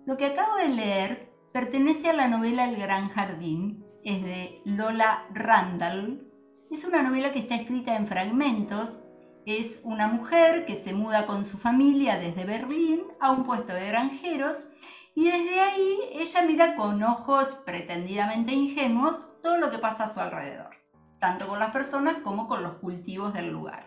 Lo 0.06 0.16
que 0.16 0.26
acabo 0.26 0.56
de 0.56 0.68
leer 0.68 1.30
pertenece 1.52 2.08
a 2.08 2.14
la 2.14 2.28
novela 2.28 2.64
El 2.64 2.76
Gran 2.76 3.08
Jardín, 3.10 3.84
es 4.05 4.22
de 4.22 4.62
Lola 4.64 5.26
Randall. 5.32 6.30
Es 6.70 6.84
una 6.84 7.03
novela 7.03 7.32
que 7.32 7.40
está 7.40 7.55
escrita 7.55 7.96
en 7.96 8.07
fragmentos. 8.07 9.01
Es 9.46 9.80
una 9.84 10.07
mujer 10.09 10.66
que 10.66 10.76
se 10.76 10.92
muda 10.92 11.26
con 11.26 11.44
su 11.44 11.59
familia 11.59 12.18
desde 12.18 12.44
Berlín 12.44 13.03
a 13.20 13.30
un 13.32 13.44
puesto 13.44 13.72
de 13.72 13.88
granjeros 13.88 14.68
y 15.14 15.24
desde 15.24 15.61
ahí 15.61 15.98
ella 16.12 16.42
mira 16.42 16.76
con 16.76 17.03
ojos 17.03 17.62
pretendidamente 17.66 18.53
ingenuos 18.53 19.40
todo 19.42 19.59
lo 19.59 19.70
que 19.70 19.78
pasa 19.78 20.05
a 20.05 20.09
su 20.09 20.20
alrededor, 20.20 20.76
tanto 21.18 21.46
con 21.48 21.59
las 21.59 21.72
personas 21.72 22.18
como 22.18 22.46
con 22.46 22.62
los 22.62 22.74
cultivos 22.74 23.32
del 23.34 23.51
lugar. 23.51 23.86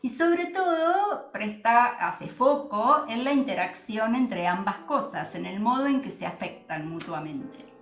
Y 0.00 0.10
sobre 0.10 0.46
todo 0.46 1.32
presta, 1.32 1.86
hace 1.86 2.28
foco 2.28 3.06
en 3.08 3.24
la 3.24 3.32
interacción 3.32 4.14
entre 4.14 4.46
ambas 4.46 4.76
cosas, 4.86 5.34
en 5.34 5.46
el 5.46 5.60
modo 5.60 5.86
en 5.86 6.02
que 6.02 6.10
se 6.10 6.26
afectan 6.26 6.88
mutuamente. 6.88 7.73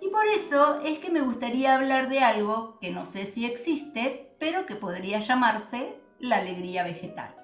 Y 0.00 0.08
por 0.08 0.26
eso 0.26 0.80
es 0.80 0.98
que 0.98 1.10
me 1.10 1.22
gustaría 1.22 1.74
hablar 1.74 2.08
de 2.08 2.20
algo 2.20 2.78
que 2.80 2.90
no 2.90 3.04
sé 3.04 3.24
si 3.24 3.44
existe, 3.44 4.34
pero 4.38 4.66
que 4.66 4.76
podría 4.76 5.20
llamarse 5.20 5.96
la 6.18 6.36
alegría 6.36 6.84
vegetal. 6.84 7.34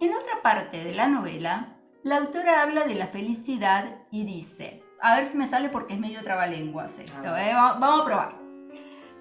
En 0.00 0.14
otra 0.14 0.42
parte 0.42 0.84
de 0.84 0.94
la 0.94 1.08
novela, 1.08 1.76
la 2.02 2.18
autora 2.18 2.62
habla 2.62 2.84
de 2.84 2.94
la 2.94 3.08
felicidad 3.08 3.96
y 4.10 4.24
dice, 4.24 4.82
a 5.00 5.16
ver 5.16 5.30
si 5.30 5.36
me 5.36 5.48
sale 5.48 5.68
porque 5.68 5.94
es 5.94 6.00
medio 6.00 6.22
trabalenguas 6.22 6.98
esto, 6.98 7.36
¿eh? 7.36 7.52
vamos 7.54 8.02
a 8.02 8.04
probar. 8.04 8.38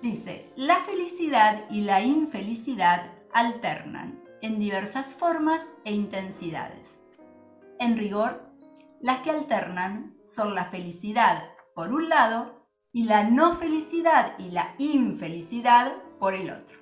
Dice, 0.02 0.52
la 0.56 0.78
felicidad 0.82 1.62
y 1.70 1.82
la 1.82 2.02
infelicidad 2.02 3.12
alternan 3.34 4.22
en 4.42 4.60
diversas 4.60 5.08
formas 5.08 5.62
e 5.84 5.94
intensidades. 5.94 6.88
En 7.80 7.98
rigor, 7.98 8.52
las 9.02 9.22
que 9.22 9.32
alternan 9.32 10.16
son 10.24 10.54
la 10.54 10.66
felicidad 10.66 11.55
por 11.76 11.92
un 11.92 12.08
lado 12.08 12.66
y 12.94 13.04
la 13.04 13.26
no 13.26 13.54
felicidad 13.54 14.40
y 14.40 14.50
la 14.50 14.74
infelicidad 14.78 15.92
por 16.20 16.34
el 16.34 16.50
otro. 16.50 16.78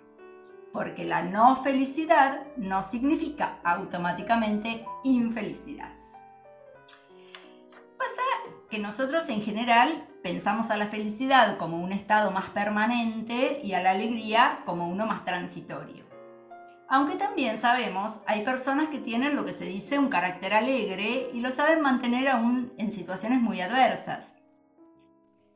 Porque 0.72 1.04
la 1.04 1.24
no 1.24 1.56
felicidad 1.56 2.46
no 2.58 2.84
significa 2.84 3.58
automáticamente 3.64 4.86
infelicidad. 5.04 5.89
Pasa 7.98 8.22
que 8.70 8.78
nosotros 8.78 9.28
en 9.30 9.41
general 9.41 10.08
pensamos 10.22 10.70
a 10.70 10.78
la 10.78 10.88
felicidad 10.88 11.58
como 11.58 11.84
un 11.84 11.91
estado 11.91 12.30
más 12.30 12.50
permanente 12.52 13.62
y 13.64 13.74
a 13.74 13.82
la 13.82 13.91
alegría 13.91 14.62
como 14.66 14.88
uno 14.88 15.08
más 15.08 15.26
transitorio. 15.26 16.04
Aunque 16.88 17.16
también 17.16 17.60
sabemos, 17.60 18.20
hay 18.28 18.46
personas 18.46 18.89
que 18.89 19.00
tienen 19.00 19.36
lo 19.36 19.44
que 19.44 19.54
se 19.54 19.66
dice 19.66 19.98
un 19.98 20.10
carácter 20.10 20.54
alegre 20.54 21.32
y 21.34 21.39
lo 21.39 21.50
saben 21.50 21.82
mantener 21.82 22.28
aún 22.28 22.72
en 22.78 22.91
situaciones 22.91 23.41
muy 23.41 23.60
adversas. 23.62 24.33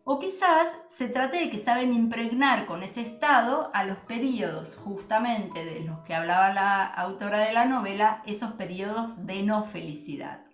O 0.10 0.20
quizás 0.20 0.70
se 0.88 1.10
trate 1.10 1.36
de 1.36 1.49
que 1.49 1.58
saben 1.58 1.91
impregnar 1.91 2.66
con 2.66 2.82
ese 2.82 3.01
estado 3.01 3.70
a 3.74 3.84
los 3.84 3.97
periodos 3.97 4.78
justamente 4.78 5.66
de 5.66 5.82
los 5.82 5.99
que 6.05 6.16
hablaba 6.16 6.53
la 6.53 6.86
autora 6.86 7.39
de 7.39 7.51
la 7.51 7.66
novela, 7.66 8.24
esos 8.26 8.53
periodos 8.53 9.26
de 9.26 9.43
no 9.43 9.66
felicidad. 9.66 10.45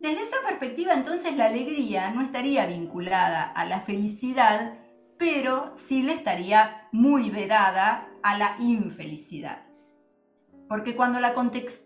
Desde 0.00 0.20
esa 0.20 0.36
perspectiva 0.46 0.92
entonces 0.92 1.34
la 1.34 1.46
alegría 1.46 2.10
no 2.10 2.20
estaría 2.20 2.66
vinculada 2.66 3.44
a 3.44 3.64
la 3.64 3.80
felicidad, 3.80 4.78
pero 5.18 5.72
sí 5.78 6.02
le 6.02 6.12
estaría 6.12 6.86
muy 6.92 7.30
vedada 7.30 8.10
a 8.22 8.36
la 8.36 8.56
infelicidad. 8.58 9.64
Porque 10.68 10.94
cuando 10.94 11.20
la, 11.20 11.32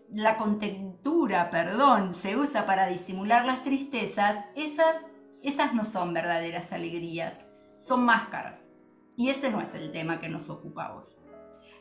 la 0.09 0.35
contentura 0.35 1.49
perdón, 1.49 2.13
se 2.13 2.35
usa 2.35 2.65
para 2.65 2.87
disimular 2.87 3.45
las 3.45 3.63
tristezas, 3.63 4.43
esas, 4.57 4.97
esas 5.43 5.73
no 5.73 5.85
son 5.85 6.13
verdaderas 6.13 6.71
alegrías, 6.71 7.45
son 7.79 8.05
máscaras. 8.05 8.69
Y 9.15 9.29
ese 9.29 9.51
no 9.51 9.61
es 9.61 9.75
el 9.75 9.91
tema 9.91 10.19
que 10.19 10.29
nos 10.29 10.49
ocupa 10.49 10.93
hoy. 10.93 11.19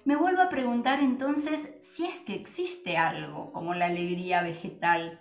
Me 0.04 0.16
vuelvo 0.16 0.42
a 0.42 0.48
preguntar 0.48 1.00
entonces 1.00 1.74
si 1.82 2.06
es 2.06 2.18
que 2.20 2.34
existe 2.34 2.96
algo 2.96 3.52
como 3.52 3.74
la 3.74 3.86
alegría 3.86 4.42
vegetal 4.42 5.20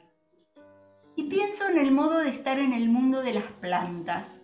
y 1.15 1.23
pienso 1.23 1.67
en 1.67 1.79
el 1.79 1.91
modo 1.91 2.19
de 2.19 2.29
estar 2.29 2.59
en 2.59 2.73
el 2.73 2.89
mundo 2.89 3.23
de 3.23 3.33
las 3.33 3.43
plantas, 3.43 4.39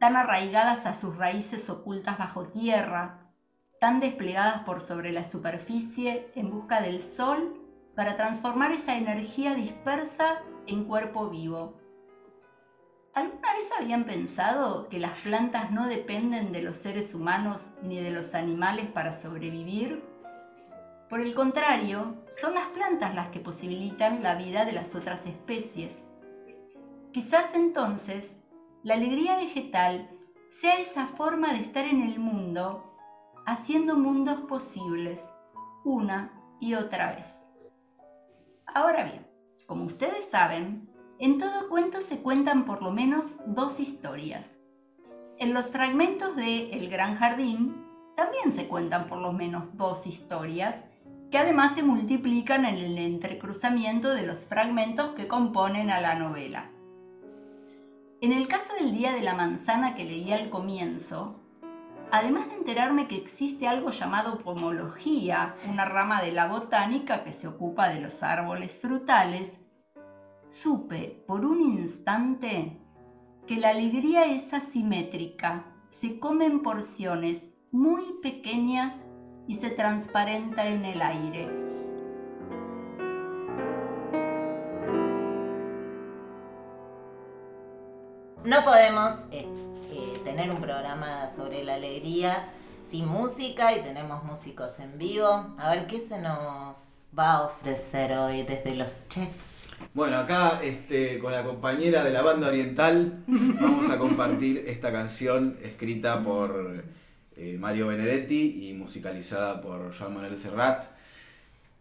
tan 0.00 0.16
arraigadas 0.16 0.84
a 0.84 0.94
sus 0.94 1.16
raíces 1.16 1.70
ocultas 1.70 2.18
bajo 2.18 2.48
tierra, 2.48 3.32
tan 3.80 4.00
desplegadas 4.00 4.64
por 4.64 4.80
sobre 4.80 5.12
la 5.12 5.24
superficie 5.24 6.30
en 6.34 6.50
busca 6.50 6.80
del 6.82 7.00
sol 7.00 7.60
para 7.94 8.16
transformar 8.16 8.72
esa 8.72 8.96
energía 8.98 9.54
dispersa 9.54 10.42
en 10.66 10.84
cuerpo 10.84 11.30
vivo. 11.30 11.79
¿Alguna 13.14 13.54
vez 13.54 13.68
habían 13.76 14.04
pensado 14.04 14.88
que 14.88 15.00
las 15.00 15.20
plantas 15.20 15.72
no 15.72 15.88
dependen 15.88 16.52
de 16.52 16.62
los 16.62 16.76
seres 16.76 17.14
humanos 17.14 17.72
ni 17.82 18.00
de 18.00 18.12
los 18.12 18.34
animales 18.34 18.86
para 18.86 19.12
sobrevivir? 19.12 20.04
Por 21.08 21.20
el 21.20 21.34
contrario, 21.34 22.22
son 22.40 22.54
las 22.54 22.68
plantas 22.68 23.16
las 23.16 23.28
que 23.28 23.40
posibilitan 23.40 24.22
la 24.22 24.36
vida 24.36 24.64
de 24.64 24.72
las 24.72 24.94
otras 24.94 25.26
especies. 25.26 26.06
Quizás 27.12 27.54
entonces 27.54 28.26
la 28.84 28.94
alegría 28.94 29.36
vegetal 29.36 30.08
sea 30.60 30.78
esa 30.78 31.06
forma 31.06 31.52
de 31.52 31.60
estar 31.60 31.86
en 31.86 32.02
el 32.02 32.20
mundo, 32.20 32.94
haciendo 33.44 33.96
mundos 33.96 34.38
posibles, 34.42 35.20
una 35.84 36.32
y 36.60 36.74
otra 36.74 37.16
vez. 37.16 37.26
Ahora 38.66 39.02
bien, 39.02 39.26
como 39.66 39.84
ustedes 39.84 40.30
saben, 40.30 40.89
en 41.20 41.36
todo 41.36 41.68
cuento 41.68 42.00
se 42.00 42.20
cuentan 42.20 42.64
por 42.64 42.82
lo 42.82 42.92
menos 42.92 43.36
dos 43.46 43.78
historias. 43.78 44.58
En 45.38 45.52
los 45.52 45.70
fragmentos 45.70 46.34
de 46.34 46.70
El 46.70 46.88
Gran 46.88 47.16
Jardín 47.16 47.84
también 48.16 48.52
se 48.52 48.66
cuentan 48.68 49.06
por 49.06 49.18
lo 49.18 49.32
menos 49.32 49.76
dos 49.76 50.06
historias 50.06 50.84
que 51.30 51.36
además 51.36 51.74
se 51.74 51.82
multiplican 51.82 52.64
en 52.64 52.76
el 52.76 52.98
entrecruzamiento 52.98 54.08
de 54.14 54.26
los 54.26 54.46
fragmentos 54.46 55.10
que 55.10 55.28
componen 55.28 55.90
a 55.90 56.00
la 56.00 56.14
novela. 56.14 56.70
En 58.22 58.32
el 58.32 58.48
caso 58.48 58.72
del 58.80 58.92
día 58.92 59.12
de 59.12 59.22
la 59.22 59.34
manzana 59.34 59.94
que 59.94 60.04
leí 60.04 60.32
al 60.32 60.48
comienzo, 60.48 61.38
además 62.10 62.48
de 62.48 62.56
enterarme 62.56 63.08
que 63.08 63.16
existe 63.16 63.68
algo 63.68 63.90
llamado 63.90 64.38
pomología, 64.38 65.54
una 65.70 65.84
rama 65.84 66.22
de 66.22 66.32
la 66.32 66.48
botánica 66.48 67.24
que 67.24 67.32
se 67.32 67.46
ocupa 67.46 67.90
de 67.90 68.00
los 68.00 68.22
árboles 68.22 68.80
frutales, 68.80 69.60
supe 70.50 71.22
por 71.28 71.44
un 71.44 71.60
instante 71.60 72.76
que 73.46 73.58
la 73.58 73.68
alegría 73.68 74.24
es 74.24 74.52
asimétrica, 74.52 75.64
se 75.90 76.18
come 76.18 76.46
en 76.46 76.62
porciones 76.62 77.48
muy 77.70 78.02
pequeñas 78.20 79.06
y 79.46 79.54
se 79.54 79.70
transparenta 79.70 80.66
en 80.66 80.84
el 80.84 81.02
aire. 81.02 81.48
No 88.44 88.64
podemos 88.64 89.12
eh, 89.30 89.46
eh, 89.92 90.20
tener 90.24 90.50
un 90.50 90.60
programa 90.60 91.28
sobre 91.28 91.62
la 91.62 91.74
alegría 91.74 92.52
sin 92.90 93.06
música 93.06 93.76
y 93.76 93.82
tenemos 93.82 94.24
músicos 94.24 94.80
en 94.80 94.98
vivo. 94.98 95.54
A 95.58 95.74
ver 95.74 95.86
qué 95.86 96.00
se 96.00 96.18
nos 96.18 97.06
va 97.16 97.32
a 97.32 97.42
ofrecer 97.42 98.12
hoy 98.18 98.42
desde 98.42 98.74
los 98.74 99.08
chefs. 99.08 99.70
Bueno, 99.94 100.16
acá 100.16 100.60
este, 100.60 101.20
con 101.20 101.32
la 101.32 101.44
compañera 101.44 102.02
de 102.02 102.10
la 102.10 102.22
banda 102.22 102.48
oriental 102.48 103.22
vamos 103.26 103.88
a 103.90 103.98
compartir 103.98 104.64
esta 104.66 104.90
canción 104.90 105.56
escrita 105.62 106.22
por 106.24 106.84
eh, 107.36 107.56
Mario 107.60 107.86
Benedetti 107.86 108.68
y 108.68 108.74
musicalizada 108.74 109.60
por 109.60 109.92
Jean 109.92 110.12
Manuel 110.12 110.36
Serrat, 110.36 110.86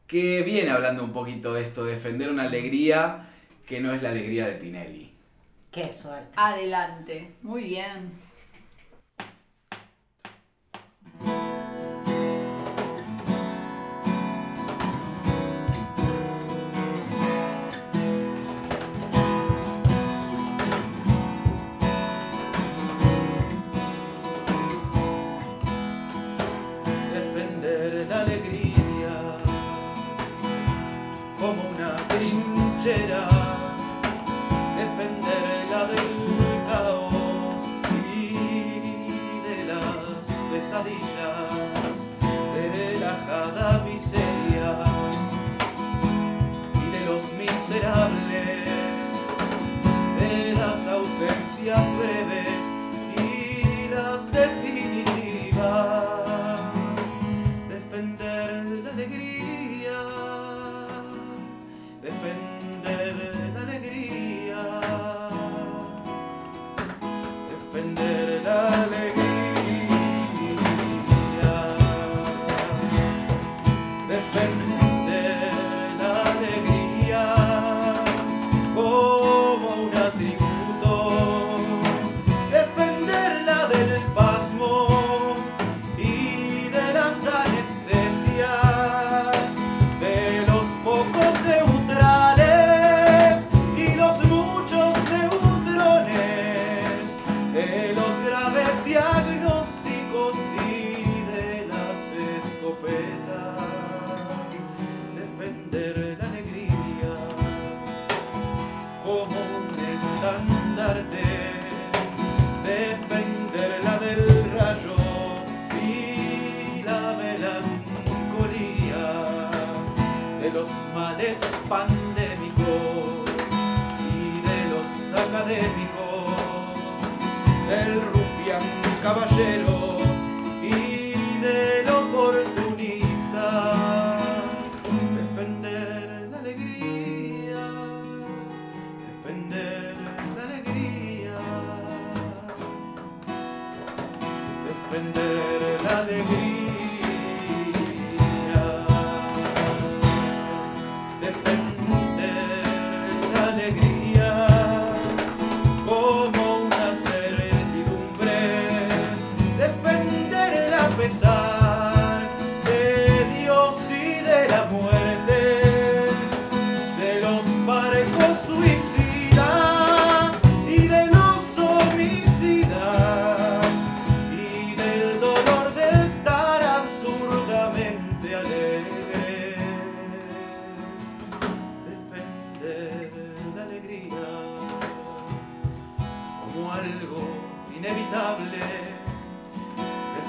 que 0.06 0.44
viene 0.44 0.70
hablando 0.70 1.04
un 1.04 1.12
poquito 1.12 1.56
de 1.56 1.64
esto, 1.64 1.86
defender 1.86 2.30
una 2.30 2.44
alegría 2.44 3.30
que 3.66 3.80
no 3.80 3.94
es 3.94 4.04
la 4.04 4.10
alegría 4.10 4.46
de 4.46 4.56
Tinelli. 4.56 5.14
Qué 5.72 5.92
suerte. 5.92 6.34
Adelante, 6.36 7.32
muy 7.42 7.64
bien. 7.64 8.29
vidas 51.70 51.88
breves. 51.98 52.59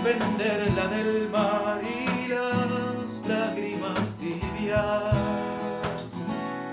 defenderla 0.03 0.87
del 0.89 1.29
mar 1.29 1.81
y 1.83 2.29
las 2.29 3.29
lágrimas 3.29 4.17
tibias 4.19 5.15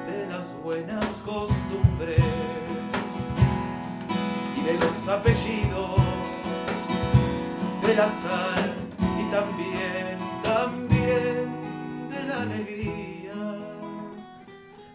de 0.07 0.27
las 0.27 0.53
buenas 0.63 1.05
costumbres 1.25 2.23
y 4.57 4.61
de 4.61 4.73
los 4.75 5.09
apellidos 5.09 5.99
de 7.85 7.95
la 7.95 8.09
sal 8.09 8.73
y 9.19 9.31
también, 9.31 10.17
también 10.43 11.47
de 12.09 12.23
la 12.29 12.41
alegría, 12.43 13.35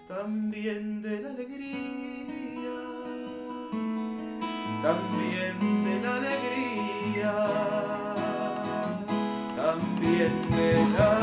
también 0.09 1.03
de 1.03 1.21
la 1.21 1.29
alegría, 1.31 2.79
también 4.83 5.85
de 5.85 6.01
la 6.01 6.17
alegría. 6.17 7.82
Vietnam. 10.03 11.22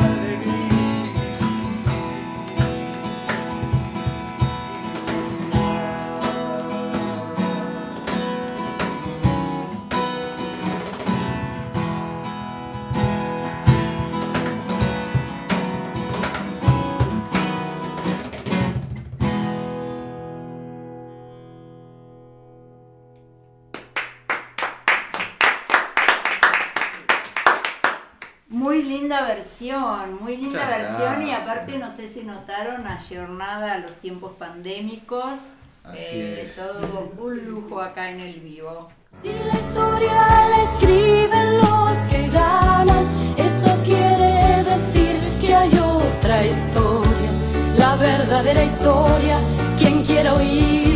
versión, 29.40 30.22
muy 30.22 30.38
linda 30.38 30.68
versión 30.68 31.28
y 31.28 31.32
aparte 31.32 31.78
no 31.78 31.90
sé 31.96 32.10
si 32.10 32.24
notaron 32.24 32.86
ayornada 32.86 33.74
a 33.74 33.78
los 33.78 33.96
tiempos 33.96 34.34
pandémicos. 34.38 35.40
Así 35.84 36.20
eh, 36.20 36.44
es. 36.46 36.56
Todo 36.56 37.12
un 37.18 37.46
lujo 37.46 37.82
acá 37.82 38.12
en 38.12 38.20
el 38.20 38.40
vivo. 38.42 38.90
Si 39.22 39.30
la 39.30 39.54
historia 39.54 40.14
la 40.50 40.64
escriben 40.64 41.58
los 41.58 41.98
que 42.12 42.30
ganan, 42.30 43.06
eso 43.38 43.78
quiere 43.84 44.64
decir 44.64 45.20
que 45.40 45.56
hay 45.56 45.72
otra 45.80 46.46
historia, 46.46 47.32
la 47.78 47.96
verdadera 47.96 48.64
historia, 48.64 49.38
quien 49.78 50.04
quiera 50.04 50.36
oír. 50.36 50.89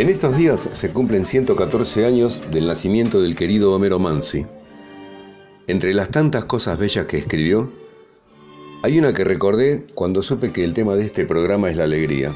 En 0.00 0.08
estos 0.08 0.34
días 0.34 0.66
se 0.72 0.92
cumplen 0.92 1.26
114 1.26 2.06
años 2.06 2.44
del 2.50 2.66
nacimiento 2.66 3.20
del 3.20 3.36
querido 3.36 3.74
Homero 3.74 3.98
Mansi. 3.98 4.46
Entre 5.66 5.92
las 5.92 6.08
tantas 6.08 6.46
cosas 6.46 6.78
bellas 6.78 7.04
que 7.04 7.18
escribió, 7.18 7.70
hay 8.82 8.98
una 8.98 9.12
que 9.12 9.24
recordé 9.24 9.84
cuando 9.94 10.22
supe 10.22 10.52
que 10.52 10.64
el 10.64 10.72
tema 10.72 10.94
de 10.94 11.04
este 11.04 11.26
programa 11.26 11.68
es 11.68 11.76
la 11.76 11.84
alegría. 11.84 12.34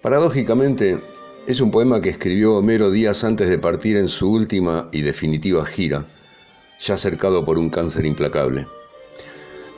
Paradójicamente, 0.00 1.00
es 1.48 1.60
un 1.60 1.72
poema 1.72 2.00
que 2.00 2.10
escribió 2.10 2.54
Homero 2.54 2.92
días 2.92 3.24
antes 3.24 3.48
de 3.48 3.58
partir 3.58 3.96
en 3.96 4.06
su 4.06 4.30
última 4.30 4.90
y 4.92 5.00
definitiva 5.00 5.66
gira, 5.66 6.06
ya 6.78 6.96
cercado 6.96 7.44
por 7.44 7.58
un 7.58 7.68
cáncer 7.68 8.06
implacable. 8.06 8.68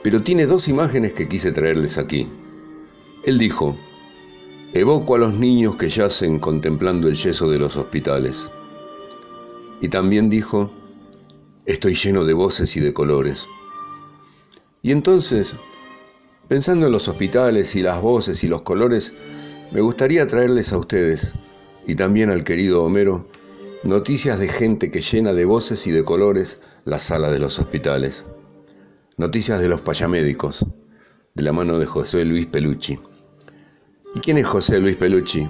Pero 0.02 0.20
tiene 0.20 0.44
dos 0.44 0.68
imágenes 0.68 1.14
que 1.14 1.26
quise 1.26 1.52
traerles 1.52 1.96
aquí. 1.96 2.28
Él 3.24 3.38
dijo, 3.38 3.78
evoco 4.74 5.14
a 5.14 5.18
los 5.18 5.34
niños 5.34 5.76
que 5.76 5.88
yacen 5.88 6.40
contemplando 6.40 7.06
el 7.06 7.14
yeso 7.14 7.48
de 7.48 7.60
los 7.60 7.76
hospitales. 7.76 8.50
Y 9.80 9.88
también 9.88 10.28
dijo, 10.28 10.72
estoy 11.64 11.94
lleno 11.94 12.24
de 12.24 12.32
voces 12.32 12.76
y 12.76 12.80
de 12.80 12.92
colores. 12.92 13.46
Y 14.82 14.90
entonces, 14.90 15.54
pensando 16.48 16.86
en 16.86 16.92
los 16.92 17.06
hospitales 17.06 17.76
y 17.76 17.82
las 17.82 18.02
voces 18.02 18.42
y 18.42 18.48
los 18.48 18.62
colores, 18.62 19.12
me 19.70 19.80
gustaría 19.80 20.26
traerles 20.26 20.72
a 20.72 20.78
ustedes, 20.78 21.34
y 21.86 21.94
también 21.94 22.30
al 22.30 22.42
querido 22.42 22.82
Homero, 22.82 23.28
noticias 23.84 24.40
de 24.40 24.48
gente 24.48 24.90
que 24.90 25.02
llena 25.02 25.32
de 25.34 25.44
voces 25.44 25.86
y 25.86 25.92
de 25.92 26.04
colores 26.04 26.60
la 26.84 26.98
sala 26.98 27.30
de 27.30 27.38
los 27.38 27.60
hospitales. 27.60 28.24
Noticias 29.18 29.60
de 29.60 29.68
los 29.68 29.82
payamédicos, 29.82 30.66
de 31.32 31.42
la 31.44 31.52
mano 31.52 31.78
de 31.78 31.86
José 31.86 32.24
Luis 32.24 32.46
Pelucci. 32.46 32.98
¿Y 34.14 34.20
quién 34.20 34.38
es 34.38 34.46
José 34.46 34.78
Luis 34.78 34.96
Pelucci? 34.96 35.48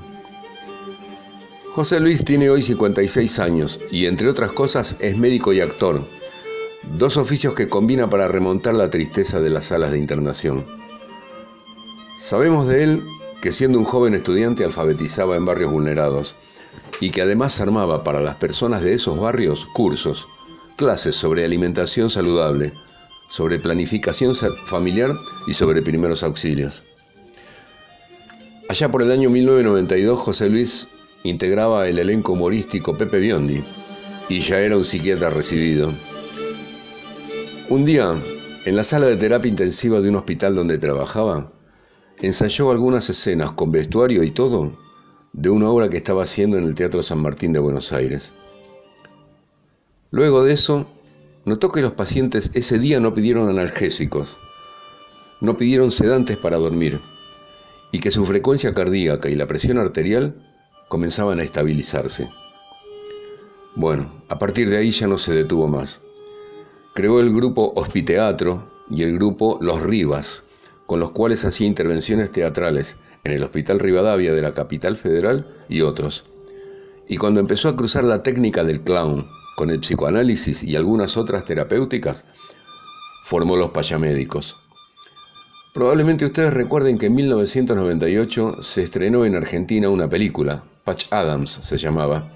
José 1.73 2.01
Luis 2.01 2.25
tiene 2.25 2.49
hoy 2.49 2.63
56 2.63 3.39
años 3.39 3.81
y 3.91 4.07
entre 4.07 4.29
otras 4.29 4.53
cosas 4.53 4.97
es 5.01 5.19
médico 5.19 5.53
y 5.53 5.61
actor, 5.61 6.07
dos 6.97 7.17
oficios 7.17 7.53
que 7.55 7.69
combina 7.69 8.09
para 8.09 8.29
remontar 8.29 8.75
la 8.75 8.91
tristeza 8.91 9.41
de 9.41 9.51
las 9.51 9.67
salas 9.67 9.91
de 9.91 9.99
internación. 9.99 10.65
Sabemos 12.19 12.67
de 12.69 12.85
él 12.85 13.05
que 13.43 13.53
siendo 13.53 13.79
un 13.79 13.85
joven 13.85 14.15
estudiante 14.15 14.65
alfabetizaba 14.65 15.37
en 15.37 15.45
barrios 15.45 15.71
vulnerados 15.71 16.37
y 17.01 17.11
que 17.11 17.21
además 17.21 17.61
armaba 17.61 18.03
para 18.03 18.23
las 18.23 18.37
personas 18.37 18.83
de 18.83 18.95
esos 18.95 19.21
barrios 19.21 19.67
cursos, 19.75 20.27
clases 20.77 21.17
sobre 21.17 21.45
alimentación 21.45 22.09
saludable, 22.09 22.73
sobre 23.29 23.59
planificación 23.59 24.35
familiar 24.35 25.13
y 25.47 25.53
sobre 25.53 25.83
primeros 25.83 26.23
auxilios. 26.23 26.85
Allá 28.69 28.91
por 28.91 29.03
el 29.03 29.11
año 29.11 29.29
1992 29.29 30.19
José 30.19 30.49
Luis 30.49 30.89
integraba 31.23 31.87
el 31.87 31.99
elenco 31.99 32.33
humorístico 32.33 32.97
Pepe 32.97 33.19
Biondi 33.19 33.63
y 34.31 34.41
ya 34.41 34.59
era 34.59 34.79
un 34.79 34.87
psiquiatra 34.87 35.29
recibido. 35.29 35.93
Un 37.69 37.85
día, 37.85 38.15
en 38.65 38.77
la 38.77 38.83
sala 38.83 39.07
de 39.07 39.17
terapia 39.17 39.51
intensiva 39.51 40.01
de 40.01 40.09
un 40.09 40.17
hospital 40.17 40.55
donde 40.55 40.79
trabajaba, 40.79 41.53
ensayó 42.23 42.71
algunas 42.71 43.11
escenas 43.11 43.53
con 43.53 43.71
vestuario 43.71 44.23
y 44.23 44.31
todo 44.31 44.73
de 45.35 45.51
una 45.51 45.69
obra 45.69 45.91
que 45.91 45.99
estaba 45.99 46.23
haciendo 46.23 46.57
en 46.57 46.65
el 46.65 46.75
Teatro 46.75 47.03
San 47.03 47.19
Martín 47.19 47.53
de 47.53 47.59
Buenos 47.59 47.93
Aires. 47.93 48.33
Luego 50.11 50.43
de 50.43 50.55
eso, 50.55 50.87
notó 51.45 51.71
que 51.71 51.83
los 51.83 51.93
pacientes 51.93 52.51
ese 52.55 52.79
día 52.79 52.99
no 52.99 53.13
pidieron 53.13 53.51
analgésicos, 53.51 54.39
no 55.43 55.57
pidieron 55.59 55.91
sedantes 55.91 56.39
para 56.39 56.57
dormir, 56.57 57.01
y 57.95 58.01
que 58.01 58.11
su 58.11 58.27
frecuencia 58.27 58.75
cardíaca 58.75 59.29
y 59.29 59.37
la 59.37 59.47
presión 59.47 59.79
arterial 59.79 60.35
comenzaban 60.89 61.39
a 61.39 61.45
estabilizarse. 61.45 62.29
Bueno, 63.77 64.13
a 64.29 64.37
partir 64.37 64.69
de 64.69 64.79
ahí 64.79 64.91
ya 64.91 65.07
no 65.07 65.17
se 65.17 65.33
detuvo 65.33 65.69
más. 65.69 66.01
Creó 66.93 67.21
el 67.21 67.33
grupo 67.33 67.73
Hospiteatro 67.77 68.69
y 68.91 69.05
el 69.05 69.15
grupo 69.15 69.61
Los 69.61 69.81
Rivas, 69.81 70.43
con 70.87 70.99
los 70.99 71.13
cuales 71.13 71.45
hacía 71.45 71.69
intervenciones 71.69 72.33
teatrales 72.33 72.97
en 73.23 73.31
el 73.31 73.45
Hospital 73.45 73.79
Rivadavia 73.79 74.35
de 74.35 74.43
la 74.43 74.55
capital 74.55 74.97
federal 74.97 75.47
y 75.69 75.83
otros. 75.83 76.25
Y 77.07 77.17
cuando 77.17 77.39
empezó 77.39 77.69
a 77.69 77.77
cruzar 77.77 78.03
la 78.03 78.25
técnica 78.25 78.65
del 78.65 78.81
clown 78.81 79.29
con 79.57 79.71
el 79.71 79.79
psicoanálisis 79.79 80.65
y 80.65 80.75
algunas 80.75 81.17
otras 81.17 81.45
terapéuticas, 81.45 82.25
formó 83.23 83.57
los 83.57 83.71
payamédicos. 83.71 84.57
Probablemente 85.75 86.25
ustedes 86.25 86.55
recuerden 86.55 86.99
que 86.99 87.07
en 87.07 87.17
1998 87.17 88.63
se 88.63 88.85
estrenó 88.85 89.25
en 89.25 89.35
Argentina 89.35 89.89
una 89.89 90.09
película, 90.09 90.63
Patch 90.85 91.07
Adams 91.11 91.51
se 91.51 91.79
llamaba, 91.79 92.31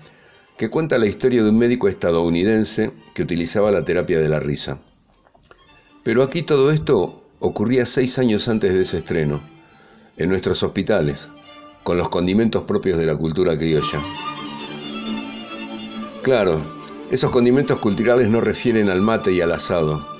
que 0.56 0.68
cuenta 0.68 0.98
la 0.98 1.06
historia 1.06 1.44
de 1.44 1.50
un 1.50 1.56
médico 1.56 1.86
estadounidense 1.86 2.90
que 3.14 3.22
utilizaba 3.22 3.70
la 3.70 3.84
terapia 3.84 4.18
de 4.18 4.28
la 4.28 4.40
risa. 4.40 4.80
Pero 6.02 6.24
aquí 6.24 6.42
todo 6.42 6.72
esto 6.72 7.22
ocurría 7.38 7.86
seis 7.86 8.18
años 8.18 8.48
antes 8.48 8.74
de 8.74 8.82
ese 8.82 8.98
estreno, 8.98 9.40
en 10.16 10.30
nuestros 10.30 10.64
hospitales, 10.64 11.28
con 11.84 11.96
los 11.96 12.08
condimentos 12.08 12.64
propios 12.64 12.98
de 12.98 13.06
la 13.06 13.14
cultura 13.14 13.56
criolla. 13.56 14.00
Claro, 16.22 16.60
esos 17.12 17.30
condimentos 17.30 17.78
culturales 17.78 18.28
no 18.30 18.40
refieren 18.40 18.90
al 18.90 19.00
mate 19.00 19.30
y 19.30 19.40
al 19.40 19.52
asado. 19.52 20.17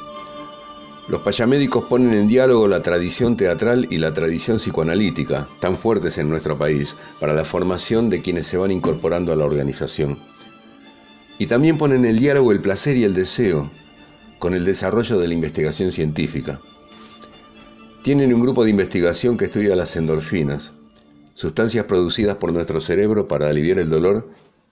Los 1.09 1.23
payamédicos 1.23 1.85
ponen 1.85 2.13
en 2.13 2.29
diálogo 2.29 2.69
la 2.69 2.83
tradición 2.83 3.35
teatral 3.35 3.87
y 3.91 3.97
la 3.97 4.13
tradición 4.13 4.59
psicoanalítica, 4.59 5.49
tan 5.59 5.79
fuertes 5.79 6.19
en 6.19 6.29
nuestro 6.29 6.59
país, 6.59 6.97
para 7.19 7.33
la 7.33 7.47
formación 7.47 8.11
de 8.11 8.21
quienes 8.21 8.47
se 8.47 8.59
van 8.59 8.71
incorporando 8.71 9.33
a 9.33 9.37
la 9.37 9.47
organización. 9.47 10.19
Y 11.39 11.47
también 11.47 11.79
ponen 11.79 12.05
en 12.05 12.19
diálogo 12.19 12.53
el 12.53 12.61
placer 12.61 12.99
y 12.99 13.05
el 13.05 13.15
deseo, 13.15 13.71
con 14.39 14.53
el 14.53 14.67
desarrollo 14.67 15.19
de 15.19 15.29
la 15.29 15.33
investigación 15.33 15.93
científica. 15.93 16.61
Tienen 18.03 18.35
un 18.35 18.43
grupo 18.43 18.65
de 18.65 18.71
investigación 18.71 19.39
que 19.39 19.47
estudia 19.47 19.77
las 19.77 19.97
endorfinas, 19.97 20.75
sustancias 21.33 21.87
producidas 21.87 22.37
por 22.37 22.53
nuestro 22.53 22.83
cerebro 22.83 23.29
para 23.29 23.49
aliviar 23.49 23.79
el 23.79 23.89
dolor 23.89 24.29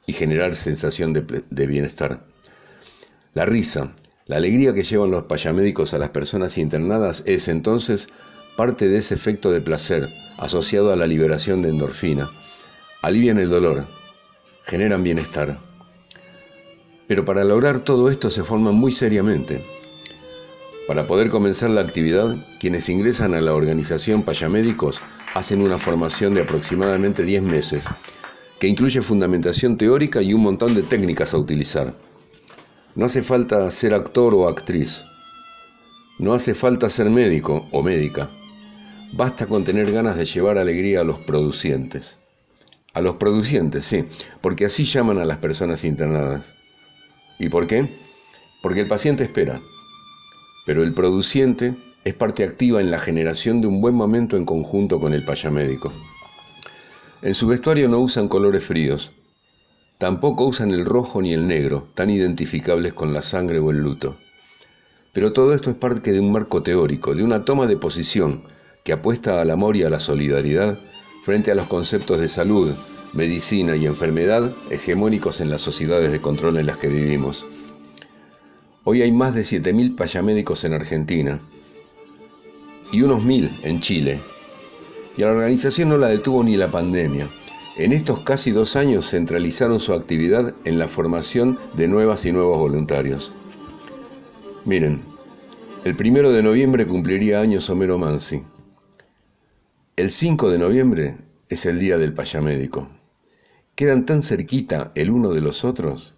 y 0.07 0.13
generar 0.13 0.53
sensación 0.53 1.15
de 1.15 1.67
bienestar. 1.67 2.27
La 3.33 3.47
risa, 3.47 3.95
la 4.27 4.39
alegría 4.39 4.75
que 4.75 4.83
llevan 4.83 5.13
los 5.13 5.25
payamédicos 5.25 5.95
a 5.95 5.99
las 5.99 6.09
personas 6.11 6.59
internadas 6.59 7.23
es 7.27 7.47
entonces 7.47 8.09
parte 8.57 8.89
de 8.89 8.99
ese 8.99 9.15
efecto 9.15 9.53
de 9.53 9.61
placer 9.61 10.13
asociado 10.37 10.93
a 10.93 10.97
la 10.97 11.07
liberación 11.07 11.63
de 11.63 11.69
endorfina. 11.69 12.31
Alivian 13.03 13.39
el 13.39 13.51
dolor, 13.51 13.87
generan 14.65 15.05
bienestar. 15.05 15.61
Pero 17.07 17.25
para 17.25 17.45
lograr 17.45 17.81
todo 17.81 18.11
esto 18.11 18.29
se 18.29 18.43
forman 18.43 18.75
muy 18.75 18.91
seriamente. 18.91 19.65
Para 20.89 21.07
poder 21.07 21.31
comenzar 21.31 21.71
la 21.71 21.83
actividad, 21.83 22.37
quienes 22.59 22.89
ingresan 22.89 23.33
a 23.35 23.41
la 23.41 23.55
organización 23.55 24.25
Payamédicos 24.25 25.03
hacen 25.35 25.63
una 25.63 25.79
formación 25.79 26.35
de 26.35 26.43
aproximadamente 26.43 27.23
10 27.23 27.43
meses, 27.43 27.85
que 28.59 28.67
incluye 28.67 29.03
fundamentación 29.03 29.77
teórica 29.77 30.21
y 30.21 30.35
un 30.35 30.43
montón 30.43 30.75
de 30.75 30.83
técnicas 30.83 31.33
a 31.33 31.39
utilizar. 31.39 32.06
No 32.97 33.05
hace 33.05 33.23
falta 33.23 33.71
ser 33.71 33.93
actor 33.93 34.35
o 34.35 34.49
actriz. 34.49 35.05
No 36.19 36.33
hace 36.33 36.55
falta 36.55 36.89
ser 36.89 37.11
médico 37.11 37.69
o 37.71 37.83
médica. 37.83 38.31
Basta 39.13 39.47
con 39.47 39.65
tener 39.65 39.93
ganas 39.93 40.17
de 40.17 40.25
llevar 40.25 40.57
alegría 40.57 41.03
a 41.03 41.05
los 41.05 41.19
producientes. 41.19 42.17
A 42.95 43.03
los 43.03 43.17
producientes, 43.17 43.85
sí, 43.85 44.07
porque 44.41 44.65
así 44.65 44.87
llaman 44.87 45.19
a 45.19 45.27
las 45.27 45.37
personas 45.37 45.85
internadas. 45.85 46.55
¿Y 47.39 47.51
por 47.51 47.67
qué? 47.67 47.87
Porque 48.63 48.81
el 48.81 48.89
paciente 48.89 49.25
espera, 49.25 49.61
pero 50.65 50.83
el 50.83 50.95
produciente 50.95 51.77
es 52.05 52.15
parte 52.15 52.45
activa 52.45 52.81
en 52.81 52.91
la 52.91 52.99
generación 52.99 53.61
de 53.61 53.67
un 53.67 53.83
buen 53.83 53.95
momento 53.95 54.39
en 54.39 54.47
conjunto 54.47 54.99
con 55.01 55.13
el 55.13 55.23
payamédico. 55.23 55.93
En 57.21 57.35
su 57.35 57.47
vestuario 57.47 57.91
no 57.91 57.99
usan 57.99 58.27
colores 58.27 58.65
fríos, 58.65 59.13
tampoco 59.99 60.45
usan 60.45 60.71
el 60.71 60.85
rojo 60.85 61.23
ni 61.23 61.33
el 61.33 61.47
negro, 61.47 61.89
tan 61.95 62.11
identificables 62.11 62.93
con 62.93 63.13
la 63.13 63.23
sangre 63.23 63.59
o 63.59 63.71
el 63.71 63.79
luto. 63.79 64.19
Pero 65.13 65.33
todo 65.33 65.55
esto 65.55 65.71
es 65.71 65.77
parte 65.77 66.13
de 66.13 66.21
un 66.21 66.31
marco 66.31 66.63
teórico, 66.63 67.15
de 67.15 67.25
una 67.25 67.45
toma 67.45 67.67
de 67.67 67.77
posición 67.77 68.43
que 68.85 68.93
apuesta 68.93 69.41
al 69.41 69.51
amor 69.51 69.77
y 69.77 69.83
a 69.83 69.91
la 69.91 70.01
solidaridad 70.01 70.79
frente 71.25 71.51
a 71.51 71.55
los 71.55 71.67
conceptos 71.67 72.21
de 72.21 72.29
salud, 72.29 72.73
medicina 73.15 73.75
y 73.77 73.87
enfermedad 73.87 74.53
hegemónicos 74.71 75.41
en 75.41 75.51
las 75.51 75.61
sociedades 75.63 76.13
de 76.13 76.21
control 76.21 76.59
en 76.59 76.67
las 76.67 76.77
que 76.77 76.89
vivimos. 76.89 77.47
Hoy 78.85 79.03
hay 79.03 79.11
más 79.11 79.35
de 79.35 79.41
7.000 79.41 79.97
payamédicos 79.97 80.65
en 80.65 80.75
Argentina 80.75 81.41
y 82.93 83.03
unos 83.03 83.25
1.000 83.25 83.61
en 83.65 83.81
Chile. 83.81 84.21
Y 85.17 85.23
a 85.23 85.27
la 85.27 85.33
organización 85.33 85.89
no 85.89 85.97
la 85.97 86.09
detuvo 86.09 86.45
ni 86.45 86.57
la 86.57 86.71
pandemia. 86.71 87.29
En 87.77 87.93
estos 87.93 88.21
casi 88.21 88.53
dos 88.53 88.77
años 88.77 89.11
centralizaron 89.11 89.81
su 89.81 89.93
actividad 89.93 90.55
en 90.65 90.79
la 90.79 90.89
formación 90.89 91.59
de 91.75 91.89
nuevas 91.89 92.25
y 92.25 92.33
nuevos 92.33 92.59
voluntarios. 92.59 93.33
Miren, 94.65 95.03
el 95.85 95.95
primero 95.95 96.33
de 96.33 96.43
noviembre 96.43 96.87
cumpliría 96.87 97.41
años 97.41 97.69
Homero 97.71 97.99
Mansi. 97.99 98.43
El 99.97 100.11
5 100.11 100.51
de 100.51 100.59
noviembre 100.59 101.17
es 101.49 101.67
el 101.67 101.79
día 101.79 101.99
del 101.99 102.15
payamédico 102.15 102.89
quedan 103.77 104.07
tan 104.07 104.23
cerquita 104.23 104.91
el 104.95 105.11
uno 105.11 105.35
de 105.35 105.43
los 105.43 105.63
otros 105.63 106.15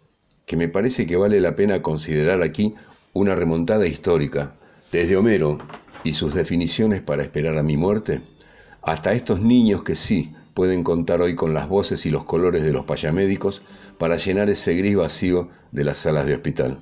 que 0.47 0.57
me 0.57 0.69
parece 0.69 1.07
que 1.07 1.17
vale 1.17 1.41
la 1.41 1.57
pena 1.57 1.83
considerar 1.83 2.41
aquí 2.41 2.75
una 3.13 3.35
remontada 3.35 3.87
histórica, 3.87 4.55
desde 4.93 5.17
Homero 5.17 5.59
y 6.05 6.15
sus 6.15 6.35
definiciones 6.35 7.03
para 7.03 7.23
esperar 7.23 7.59
a 7.59 7.65
mi 7.65 7.77
muerte, 7.77 8.23
hasta 8.81 9.13
estos 9.13 9.41
niños 9.41 9.83
que 9.83 9.97
sí 9.97 10.33
pueden 10.59 10.83
contar 10.83 11.21
hoy 11.21 11.37
con 11.37 11.55
las 11.55 11.69
voces 11.69 12.05
y 12.05 12.11
los 12.11 12.25
colores 12.25 12.65
de 12.65 12.73
los 12.73 12.85
payamédicos 12.85 13.63
para 13.97 14.17
llenar 14.17 14.51
ese 14.51 14.75
gris 14.75 14.97
vacío 14.97 15.49
de 15.71 15.85
las 15.85 15.99
salas 15.99 16.27
de 16.27 16.35
hospital. 16.35 16.81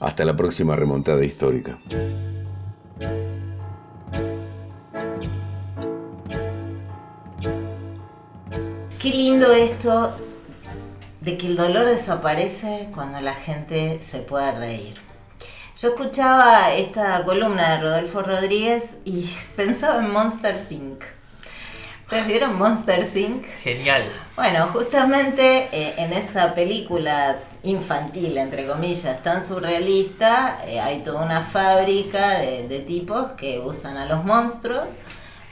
Hasta 0.00 0.22
la 0.26 0.36
próxima 0.36 0.76
remontada 0.76 1.24
histórica. 1.24 1.78
Qué 8.98 9.08
lindo 9.08 9.50
esto 9.52 10.14
de 11.22 11.38
que 11.38 11.46
el 11.46 11.56
dolor 11.56 11.86
desaparece 11.86 12.90
cuando 12.94 13.18
la 13.22 13.34
gente 13.34 14.02
se 14.02 14.18
puede 14.18 14.52
reír. 14.58 14.94
Yo 15.80 15.88
escuchaba 15.88 16.74
esta 16.74 17.24
columna 17.24 17.76
de 17.76 17.80
Rodolfo 17.80 18.20
Rodríguez 18.20 18.98
y 19.06 19.26
pensaba 19.56 20.04
en 20.04 20.12
Monster 20.12 20.60
Inc. 20.68 21.02
¿Ustedes 22.06 22.28
vieron 22.28 22.56
Monster 22.56 23.04
Inc? 23.16 23.44
Genial. 23.64 24.04
Bueno, 24.36 24.68
justamente 24.72 25.68
eh, 25.72 25.94
en 25.98 26.12
esa 26.12 26.54
película 26.54 27.36
infantil, 27.64 28.38
entre 28.38 28.64
comillas, 28.64 29.24
tan 29.24 29.44
surrealista, 29.44 30.60
eh, 30.68 30.78
hay 30.78 31.00
toda 31.00 31.22
una 31.22 31.40
fábrica 31.40 32.38
de, 32.38 32.68
de 32.68 32.78
tipos 32.78 33.32
que 33.32 33.58
usan 33.58 33.96
a 33.96 34.06
los 34.06 34.24
monstruos 34.24 34.88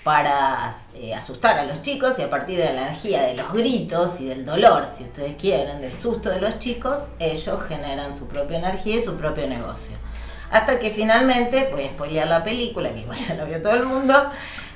para 0.04 0.72
eh, 0.94 1.12
asustar 1.12 1.58
a 1.58 1.64
los 1.64 1.82
chicos 1.82 2.14
y 2.20 2.22
a 2.22 2.30
partir 2.30 2.58
de 2.58 2.72
la 2.72 2.82
energía 2.82 3.24
de 3.24 3.34
los 3.34 3.52
gritos 3.52 4.20
y 4.20 4.26
del 4.26 4.46
dolor, 4.46 4.86
si 4.96 5.02
ustedes 5.02 5.34
quieren, 5.34 5.80
del 5.80 5.92
susto 5.92 6.30
de 6.30 6.40
los 6.40 6.60
chicos, 6.60 7.08
ellos 7.18 7.64
generan 7.64 8.14
su 8.14 8.28
propia 8.28 8.58
energía 8.58 8.98
y 8.98 9.02
su 9.02 9.16
propio 9.16 9.48
negocio. 9.48 9.96
Hasta 10.52 10.78
que 10.78 10.90
finalmente, 10.90 11.70
voy 11.72 11.82
a 11.82 11.88
spoilear 11.88 12.28
la 12.28 12.44
película, 12.44 12.94
que 12.94 13.00
igual 13.00 13.18
ya 13.18 13.34
lo 13.34 13.44
vio 13.44 13.60
todo 13.60 13.72
el 13.72 13.86
mundo, 13.86 14.14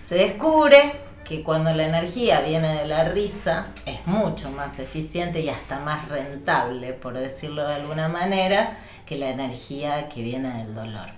se 0.05 0.16
descubre 0.16 1.07
que 1.29 1.43
cuando 1.43 1.74
la 1.74 1.87
energía 1.87 2.41
viene 2.41 2.79
de 2.79 2.87
la 2.87 3.05
risa 3.05 3.66
es 3.85 4.07
mucho 4.07 4.51
más 4.51 4.79
eficiente 4.79 5.41
y 5.41 5.51
hasta 5.51 5.79
más 5.81 6.09
rentable, 6.09 6.95
por 6.95 7.14
decirlo 7.14 7.66
de 7.66 7.74
alguna 7.74 8.09
manera, 8.09 8.79
que 9.05 9.18
la 9.18 9.29
energía 9.29 10.09
que 10.09 10.22
viene 10.22 10.64
del 10.64 10.74
dolor. 10.74 11.11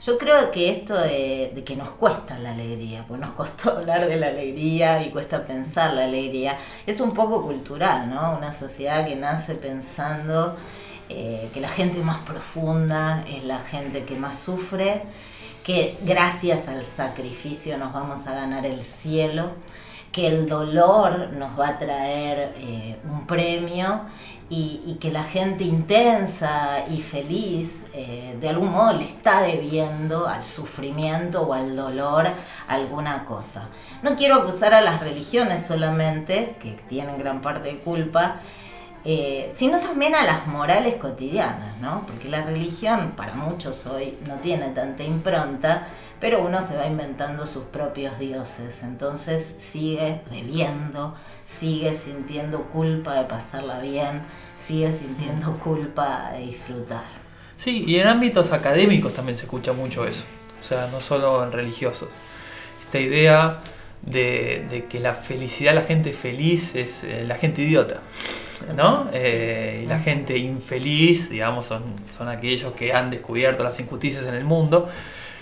Yo 0.00 0.16
creo 0.16 0.52
que 0.52 0.70
esto 0.70 0.94
de, 0.94 1.50
de, 1.54 1.64
que 1.64 1.74
nos 1.74 1.90
cuesta 1.90 2.38
la 2.38 2.52
alegría, 2.52 3.04
pues 3.08 3.20
nos 3.20 3.32
costó 3.32 3.70
hablar 3.78 4.06
de 4.06 4.16
la 4.16 4.28
alegría 4.28 5.02
y 5.02 5.10
cuesta 5.10 5.44
pensar 5.44 5.92
la 5.92 6.04
alegría, 6.04 6.56
es 6.86 7.00
un 7.00 7.12
poco 7.12 7.42
cultural, 7.42 8.08
¿no? 8.08 8.38
Una 8.38 8.52
sociedad 8.52 9.04
que 9.06 9.16
nace 9.16 9.56
pensando 9.56 10.56
eh, 11.10 11.48
que 11.54 11.60
la 11.60 11.70
gente 11.70 12.00
más 12.00 12.18
profunda 12.18 13.24
es 13.26 13.42
la 13.42 13.58
gente 13.58 14.04
que 14.04 14.14
más 14.16 14.38
sufre, 14.38 15.04
que 15.68 15.98
gracias 16.00 16.66
al 16.66 16.82
sacrificio 16.86 17.76
nos 17.76 17.92
vamos 17.92 18.26
a 18.26 18.32
ganar 18.32 18.64
el 18.64 18.82
cielo, 18.82 19.50
que 20.10 20.26
el 20.26 20.48
dolor 20.48 21.28
nos 21.34 21.60
va 21.60 21.68
a 21.68 21.78
traer 21.78 22.54
eh, 22.56 22.96
un 23.04 23.26
premio 23.26 24.00
y, 24.48 24.96
que 24.98 25.10
la 25.10 25.22
gente 25.22 25.64
intensa 25.64 26.86
y 26.88 27.02
feliz 27.02 27.84
eh, 27.92 28.38
de 28.40 28.48
algún 28.48 28.70
modo 28.70 28.94
le 28.94 29.04
está 29.04 29.42
debiendo 29.42 30.26
al 30.26 30.46
sufrimiento 30.46 31.42
o 31.42 31.52
al 31.52 31.76
dolor 31.76 32.26
alguna 32.66 33.26
cosa. 33.26 33.68
No 34.02 34.16
quiero 34.16 34.36
acusar 34.36 34.72
a 34.72 34.80
las 34.80 35.00
religiones 35.00 35.66
solamente, 35.66 36.56
que 36.60 36.78
tienen 36.88 37.18
gran 37.18 37.42
parte 37.42 37.68
de 37.68 37.78
culpa, 37.80 38.40
eh, 39.10 39.50
sino 39.54 39.80
también 39.80 40.14
a 40.14 40.22
las 40.22 40.46
morales 40.48 40.96
cotidianas, 40.96 41.78
¿no? 41.80 42.04
Porque 42.06 42.28
la 42.28 42.42
religión 42.42 43.14
para 43.16 43.32
muchos 43.32 43.86
hoy 43.86 44.18
no 44.26 44.34
tiene 44.34 44.68
tanta 44.68 45.02
impronta, 45.02 45.88
pero 46.20 46.42
uno 46.44 46.60
se 46.60 46.76
va 46.76 46.86
inventando 46.86 47.46
sus 47.46 47.64
propios 47.64 48.18
dioses, 48.18 48.82
entonces 48.82 49.54
sigue 49.56 50.20
debiendo, 50.30 51.14
sigue 51.42 51.94
sintiendo 51.94 52.64
culpa 52.64 53.14
de 53.14 53.24
pasarla 53.24 53.78
bien, 53.78 54.20
sigue 54.58 54.92
sintiendo 54.92 55.54
culpa 55.56 56.32
de 56.32 56.40
disfrutar. 56.40 57.06
Sí, 57.56 57.84
y 57.86 58.00
en 58.00 58.08
ámbitos 58.08 58.52
académicos 58.52 59.14
también 59.14 59.38
se 59.38 59.44
escucha 59.44 59.72
mucho 59.72 60.06
eso, 60.06 60.24
o 60.60 60.62
sea, 60.62 60.86
no 60.92 61.00
solo 61.00 61.42
en 61.44 61.52
religiosos. 61.52 62.10
Esta 62.82 63.00
idea 63.00 63.60
de, 64.02 64.66
de 64.68 64.84
que 64.84 65.00
la 65.00 65.14
felicidad, 65.14 65.74
la 65.74 65.84
gente 65.84 66.12
feliz 66.12 66.74
es 66.74 67.04
eh, 67.04 67.24
la 67.26 67.36
gente 67.36 67.62
idiota. 67.62 68.02
¿No? 68.76 69.08
Eh, 69.12 69.82
y 69.84 69.86
la 69.86 70.00
gente 70.00 70.36
infeliz, 70.36 71.30
digamos, 71.30 71.66
son, 71.66 71.82
son 72.16 72.28
aquellos 72.28 72.72
que 72.72 72.92
han 72.92 73.10
descubierto 73.10 73.62
las 73.62 73.78
injusticias 73.80 74.24
en 74.26 74.34
el 74.34 74.44
mundo, 74.44 74.88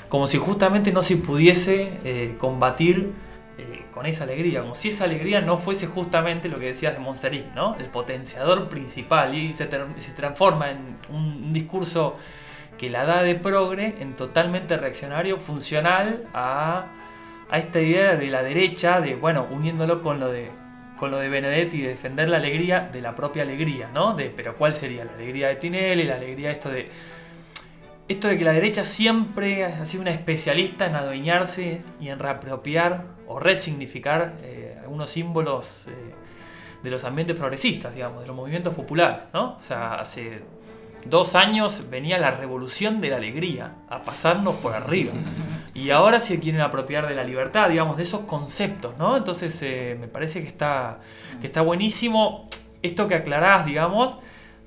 como 0.08 0.26
si 0.26 0.38
justamente 0.38 0.92
no 0.92 1.02
se 1.02 1.16
pudiese 1.16 1.98
eh, 2.04 2.36
combatir 2.38 3.12
eh, 3.58 3.84
con 3.92 4.06
esa 4.06 4.24
alegría, 4.24 4.60
como 4.60 4.74
si 4.74 4.90
esa 4.90 5.04
alegría 5.04 5.40
no 5.40 5.58
fuese 5.58 5.86
justamente 5.86 6.48
lo 6.48 6.58
que 6.58 6.66
decías 6.66 6.92
de 6.92 7.00
Monster 7.00 7.34
Inc., 7.34 7.54
¿no? 7.54 7.76
El 7.76 7.86
potenciador 7.86 8.68
principal 8.68 9.34
y 9.34 9.52
se, 9.52 9.68
se 9.98 10.12
transforma 10.12 10.70
en 10.70 10.78
un, 11.10 11.42
un, 11.44 11.52
discurso 11.52 12.16
que 12.78 12.90
la 12.90 13.04
da 13.06 13.22
de 13.22 13.34
progre 13.34 13.96
en 14.00 14.14
totalmente 14.14 14.76
reaccionario, 14.76 15.38
funcional 15.38 16.24
a, 16.34 16.86
a 17.50 17.58
esta 17.58 17.80
idea 17.80 18.16
de 18.16 18.28
la 18.28 18.42
derecha, 18.42 19.00
de, 19.00 19.14
bueno, 19.14 19.46
uniéndolo 19.50 20.02
con 20.02 20.20
lo 20.20 20.28
de 20.28 20.50
con 20.96 21.10
lo 21.10 21.18
de 21.18 21.28
Benedetti 21.28 21.82
de 21.82 21.88
defender 21.88 22.28
la 22.28 22.38
alegría 22.38 22.88
de 22.92 23.00
la 23.00 23.14
propia 23.14 23.42
alegría, 23.42 23.90
¿no? 23.92 24.14
De, 24.14 24.32
pero 24.34 24.56
¿cuál 24.56 24.74
sería? 24.74 25.04
La 25.04 25.12
alegría 25.12 25.48
de 25.48 25.56
Tinelli, 25.56 26.04
la 26.04 26.16
alegría 26.16 26.50
esto 26.50 26.70
de... 26.70 26.88
Esto 28.08 28.28
de 28.28 28.38
que 28.38 28.44
la 28.44 28.52
derecha 28.52 28.84
siempre 28.84 29.64
ha 29.64 29.84
sido 29.84 30.02
una 30.02 30.12
especialista 30.12 30.86
en 30.86 30.94
adueñarse 30.94 31.80
y 32.00 32.08
en 32.08 32.20
reapropiar 32.20 33.02
o 33.26 33.40
resignificar 33.40 34.36
eh, 34.42 34.78
algunos 34.80 35.10
símbolos 35.10 35.82
eh, 35.88 36.14
de 36.84 36.90
los 36.90 37.02
ambientes 37.02 37.36
progresistas, 37.36 37.92
digamos, 37.92 38.20
de 38.20 38.28
los 38.28 38.36
movimientos 38.36 38.74
populares, 38.74 39.24
¿no? 39.34 39.56
O 39.56 39.60
sea, 39.60 39.94
hace 39.94 40.42
dos 41.04 41.34
años 41.34 41.90
venía 41.90 42.16
la 42.18 42.30
revolución 42.30 43.00
de 43.00 43.10
la 43.10 43.16
alegría 43.16 43.72
a 43.88 44.02
pasarnos 44.02 44.54
por 44.56 44.74
arriba. 44.74 45.12
Y 45.76 45.90
ahora 45.90 46.20
se 46.20 46.40
quieren 46.40 46.62
apropiar 46.62 47.06
de 47.06 47.14
la 47.14 47.22
libertad, 47.22 47.68
digamos, 47.68 47.98
de 47.98 48.04
esos 48.04 48.22
conceptos, 48.22 48.96
¿no? 48.96 49.14
Entonces 49.14 49.60
eh, 49.60 49.94
me 50.00 50.08
parece 50.08 50.40
que 50.40 50.48
está, 50.48 50.96
que 51.38 51.46
está 51.46 51.60
buenísimo 51.60 52.48
esto 52.80 53.06
que 53.08 53.14
aclarás, 53.14 53.66
digamos, 53.66 54.16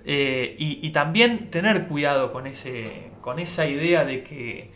eh, 0.06 0.56
y, 0.60 0.86
y, 0.86 0.92
también 0.92 1.50
tener 1.50 1.88
cuidado 1.88 2.32
con, 2.32 2.46
ese, 2.46 3.10
con 3.22 3.40
esa 3.40 3.66
idea 3.66 4.06
de 4.06 4.24
que, 4.24 4.72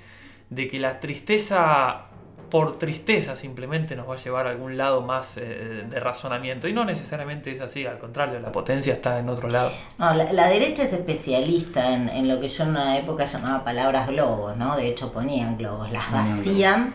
de 0.49 0.67
que 0.67 0.79
la 0.79 0.99
tristeza 0.99 2.05
por 2.53 2.77
tristeza 2.77 3.35
simplemente 3.35 3.95
nos 3.95 4.07
va 4.07 4.13
a 4.13 4.17
llevar 4.17 4.45
a 4.45 4.51
algún 4.51 4.77
lado 4.77 5.01
más 5.01 5.37
eh, 5.37 5.85
de 5.89 5.99
razonamiento. 5.99 6.67
Y 6.67 6.73
no 6.73 6.85
necesariamente 6.85 7.51
es 7.51 7.59
así, 7.61 7.83
al 7.87 7.97
contrario, 7.97 8.39
la 8.39 8.51
potencia 8.51 8.93
está 8.93 9.17
en 9.17 9.27
otro 9.27 9.49
lado. 9.49 9.71
No, 9.97 10.13
la, 10.13 10.31
la 10.31 10.49
derecha 10.49 10.83
es 10.83 10.93
especialista 10.93 11.95
en, 11.95 12.09
en, 12.09 12.27
lo 12.27 12.39
que 12.39 12.49
yo 12.49 12.65
en 12.65 12.69
una 12.69 12.99
época 12.99 13.25
llamaba 13.25 13.63
palabras 13.63 14.07
globos, 14.07 14.55
¿no? 14.55 14.77
De 14.77 14.87
hecho 14.87 15.11
ponían 15.11 15.57
globos, 15.57 15.91
las 15.91 16.11
vacían, 16.11 16.93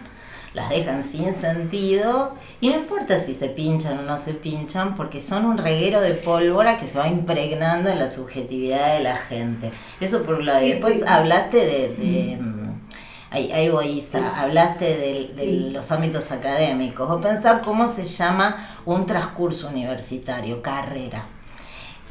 las 0.55 0.71
dejan 0.71 1.03
sin 1.03 1.35
sentido 1.35 2.37
y 2.61 2.69
no 2.69 2.77
importa 2.77 3.19
si 3.19 3.35
se 3.35 3.49
pinchan 3.49 3.99
o 3.99 4.03
no 4.03 4.17
se 4.17 4.35
pinchan 4.35 4.95
porque 4.95 5.19
son 5.19 5.45
un 5.45 5.59
reguero 5.59 6.01
de 6.01 6.15
pólvora 6.15 6.79
que 6.79 6.87
se 6.87 7.01
va 7.01 7.09
impregnando 7.09 7.91
en 7.91 7.99
la 7.99 8.07
subjetividad 8.07 8.95
de 8.95 9.01
la 9.01 9.17
gente. 9.17 9.73
Eso 10.01 10.23
por 10.23 10.37
un 10.37 10.47
lado. 10.47 10.63
Y 10.65 10.69
después 10.69 11.05
hablaste 11.05 11.57
de, 11.57 11.89
de 11.97 12.39
Ahí, 13.31 13.53
ahí 13.53 13.69
voy, 13.69 13.89
Isa. 13.89 14.41
Hablaste 14.41 14.85
de, 14.85 15.33
de 15.35 15.45
sí. 15.45 15.71
los 15.71 15.93
ámbitos 15.93 16.31
académicos. 16.33 17.11
O 17.11 17.21
pensar 17.21 17.61
cómo 17.63 17.89
se 17.89 18.05
llama 18.05 18.69
un 18.87 19.07
transcurso 19.07 19.69
universitario, 19.69 20.63
carrera. 20.63 21.27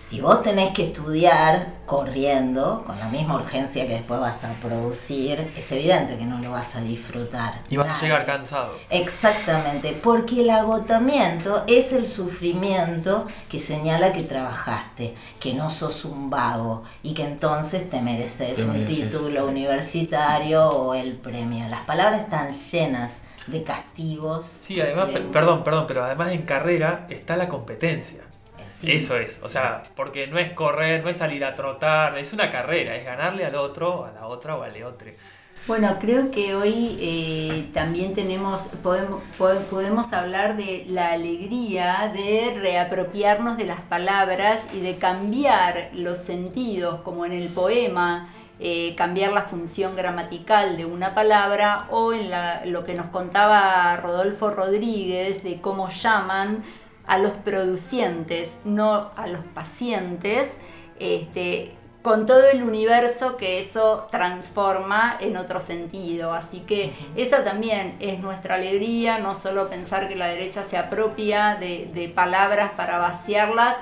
Si 0.10 0.22
vos 0.22 0.41
tenés 0.41 0.72
que 0.72 0.84
estudiar 0.84 1.68
corriendo, 1.86 2.86
con 2.86 2.97
la 2.97 3.10
misma 3.10 3.36
urgencia 3.36 3.86
que 3.86 3.95
después 3.95 4.22
vas 4.22 4.41
a 4.45 4.53
producir, 4.62 5.51
es 5.58 5.70
evidente 5.74 6.18
que 6.18 6.24
no 6.24 6.39
lo 6.39 6.51
vas 6.51 6.78
a 6.78 6.82
disfrutar. 6.82 7.55
Y 7.70 7.76
vas 7.76 7.97
a 7.97 8.01
llegar 8.01 8.26
cansado. 8.26 8.72
Exactamente, 8.89 9.99
porque 10.01 10.39
el 10.43 10.49
agotamiento 10.49 11.66
es 11.68 11.91
el 11.91 12.08
sufrimiento 12.08 13.28
que 13.49 13.60
señala 13.60 14.14
que 14.14 14.24
trabajaste, 14.24 15.14
que 15.41 15.53
no 15.53 15.70
sos 15.70 16.05
un 16.05 16.30
vago 16.30 16.84
y 17.03 17.14
que 17.14 17.26
entonces 17.26 17.89
te 17.89 17.99
mereces, 17.99 18.55
te 18.55 18.64
mereces. 18.64 18.99
un 18.99 19.10
título 19.10 19.45
universitario 19.45 20.70
o 20.70 20.93
el 20.93 21.18
premio. 21.18 21.68
Las 21.68 21.82
palabras 21.82 22.22
están 22.22 22.51
llenas 22.51 23.18
de 23.47 23.64
castigos. 23.64 24.45
Sí, 24.45 24.80
además, 24.80 25.14
de... 25.14 25.20
perdón, 25.20 25.66
perdón, 25.66 25.84
pero 25.86 26.05
además 26.05 26.32
en 26.32 26.43
carrera 26.43 27.08
está 27.10 27.36
la 27.36 27.49
competencia. 27.49 28.26
Sí, 28.80 28.91
Eso 28.91 29.17
es, 29.17 29.41
o 29.43 29.49
sea, 29.49 29.82
porque 29.95 30.28
no 30.28 30.38
es 30.38 30.51
correr, 30.53 31.03
no 31.03 31.09
es 31.09 31.17
salir 31.17 31.43
a 31.43 31.55
trotar, 31.55 32.17
es 32.17 32.32
una 32.34 32.51
carrera, 32.51 32.95
es 32.95 33.05
ganarle 33.05 33.43
al 33.45 33.55
otro, 33.55 34.05
a 34.05 34.11
la 34.11 34.28
otra 34.28 34.55
o 34.55 34.63
al 34.63 34.84
otro. 34.84 35.11
Bueno, 35.65 35.97
creo 35.99 36.32
que 36.32 36.55
hoy 36.55 36.97
eh, 37.01 37.69
también 37.73 38.13
tenemos, 38.13 38.67
podemos, 38.84 39.21
podemos 39.69 40.13
hablar 40.13 40.55
de 40.55 40.86
la 40.88 41.11
alegría 41.11 42.11
de 42.13 42.53
reapropiarnos 42.57 43.57
de 43.57 43.65
las 43.65 43.82
palabras 43.82 44.59
y 44.73 44.80
de 44.80 44.95
cambiar 44.97 45.89
los 45.93 46.19
sentidos, 46.19 47.01
como 47.01 47.25
en 47.25 47.34
el 47.34 47.49
poema 47.49 48.30
eh, 48.59 48.95
cambiar 48.95 49.34
la 49.34 49.43
función 49.43 49.95
gramatical 49.95 50.78
de 50.78 50.86
una 50.86 51.13
palabra 51.13 51.88
o 51.91 52.13
en 52.13 52.30
la- 52.30 52.63
lo 52.65 52.86
que 52.86 52.93
nos 52.95 53.07
contaba 53.07 53.97
Rodolfo 53.97 54.49
Rodríguez 54.51 55.43
de 55.43 55.59
cómo 55.61 55.89
llaman 55.89 56.63
a 57.08 57.18
los 57.18 57.32
producientes, 57.32 58.49
no 58.66 59.12
a 59.16 59.28
los 59.28 59.43
pacientes, 59.53 60.49
este, 60.99 61.72
con 62.01 62.26
todo 62.26 62.49
el 62.51 62.64
universo 62.64 63.38
que 63.38 63.60
eso 63.60 64.08
transforma 64.12 65.18
en 65.20 65.36
otro 65.38 65.60
sentido. 65.60 66.34
Así 66.34 66.60
que 66.62 66.91
esa 67.16 67.43
también 67.43 67.95
es 67.99 68.20
nuestra 68.20 68.55
alegría, 68.55 69.20
no 69.20 69.36
solo 69.36 69.70
pensar 69.70 70.08
que 70.08 70.16
la 70.16 70.28
derecha 70.28 70.64
se 70.64 70.78
apropia 70.78 71.55
de, 71.55 71.89
de 71.93 72.10
palabras 72.10 72.72
para 72.78 72.97
vaciarlas, 72.97 73.76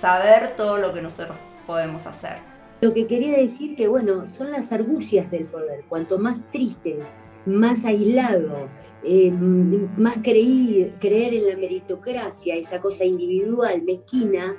saber 0.00 0.54
todo 0.56 0.78
lo 0.78 0.94
que 0.94 1.02
nosotros 1.02 1.36
podemos 1.66 2.06
hacer. 2.06 2.38
Lo 2.80 2.94
que 2.94 3.08
quería 3.08 3.36
decir 3.36 3.74
que, 3.74 3.88
bueno, 3.88 4.28
son 4.28 4.52
las 4.52 4.72
argucias 4.72 5.30
del 5.30 5.46
poder. 5.46 5.84
Cuanto 5.88 6.18
más 6.18 6.38
triste, 6.52 7.00
más 7.44 7.84
aislado, 7.84 8.68
eh, 9.04 9.30
más 9.30 10.18
creí- 10.18 10.92
creer 10.98 11.34
en 11.34 11.46
la 11.48 11.56
meritocracia, 11.56 12.56
esa 12.56 12.80
cosa 12.80 13.04
individual, 13.04 13.82
mezquina, 13.82 14.56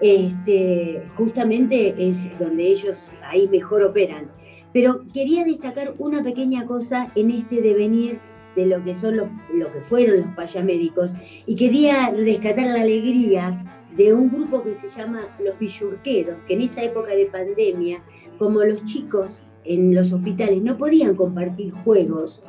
este, 0.00 1.02
justamente 1.16 1.94
es 1.98 2.28
donde 2.38 2.66
ellos 2.66 3.12
ahí 3.22 3.48
mejor 3.48 3.82
operan. 3.82 4.30
Pero 4.72 5.04
quería 5.14 5.44
destacar 5.44 5.94
una 5.98 6.22
pequeña 6.22 6.66
cosa 6.66 7.10
en 7.14 7.30
este 7.30 7.62
devenir 7.62 8.18
de 8.56 8.66
lo 8.66 8.82
que 8.84 8.94
son 8.94 9.16
los, 9.16 9.28
lo 9.54 9.72
que 9.72 9.80
fueron 9.80 10.18
los 10.18 10.34
payamédicos 10.34 11.14
y 11.46 11.56
quería 11.56 12.10
rescatar 12.10 12.66
la 12.66 12.82
alegría 12.82 13.64
de 13.96 14.12
un 14.12 14.30
grupo 14.30 14.62
que 14.62 14.74
se 14.74 14.88
llama 14.88 15.28
Los 15.42 15.58
Villurqueros, 15.58 16.36
que 16.46 16.54
en 16.54 16.62
esta 16.62 16.82
época 16.82 17.14
de 17.14 17.26
pandemia, 17.26 18.02
como 18.38 18.62
los 18.64 18.84
chicos 18.84 19.42
en 19.64 19.94
los 19.94 20.12
hospitales 20.12 20.62
no 20.62 20.76
podían 20.76 21.14
compartir 21.16 21.72
juegos, 21.72 22.42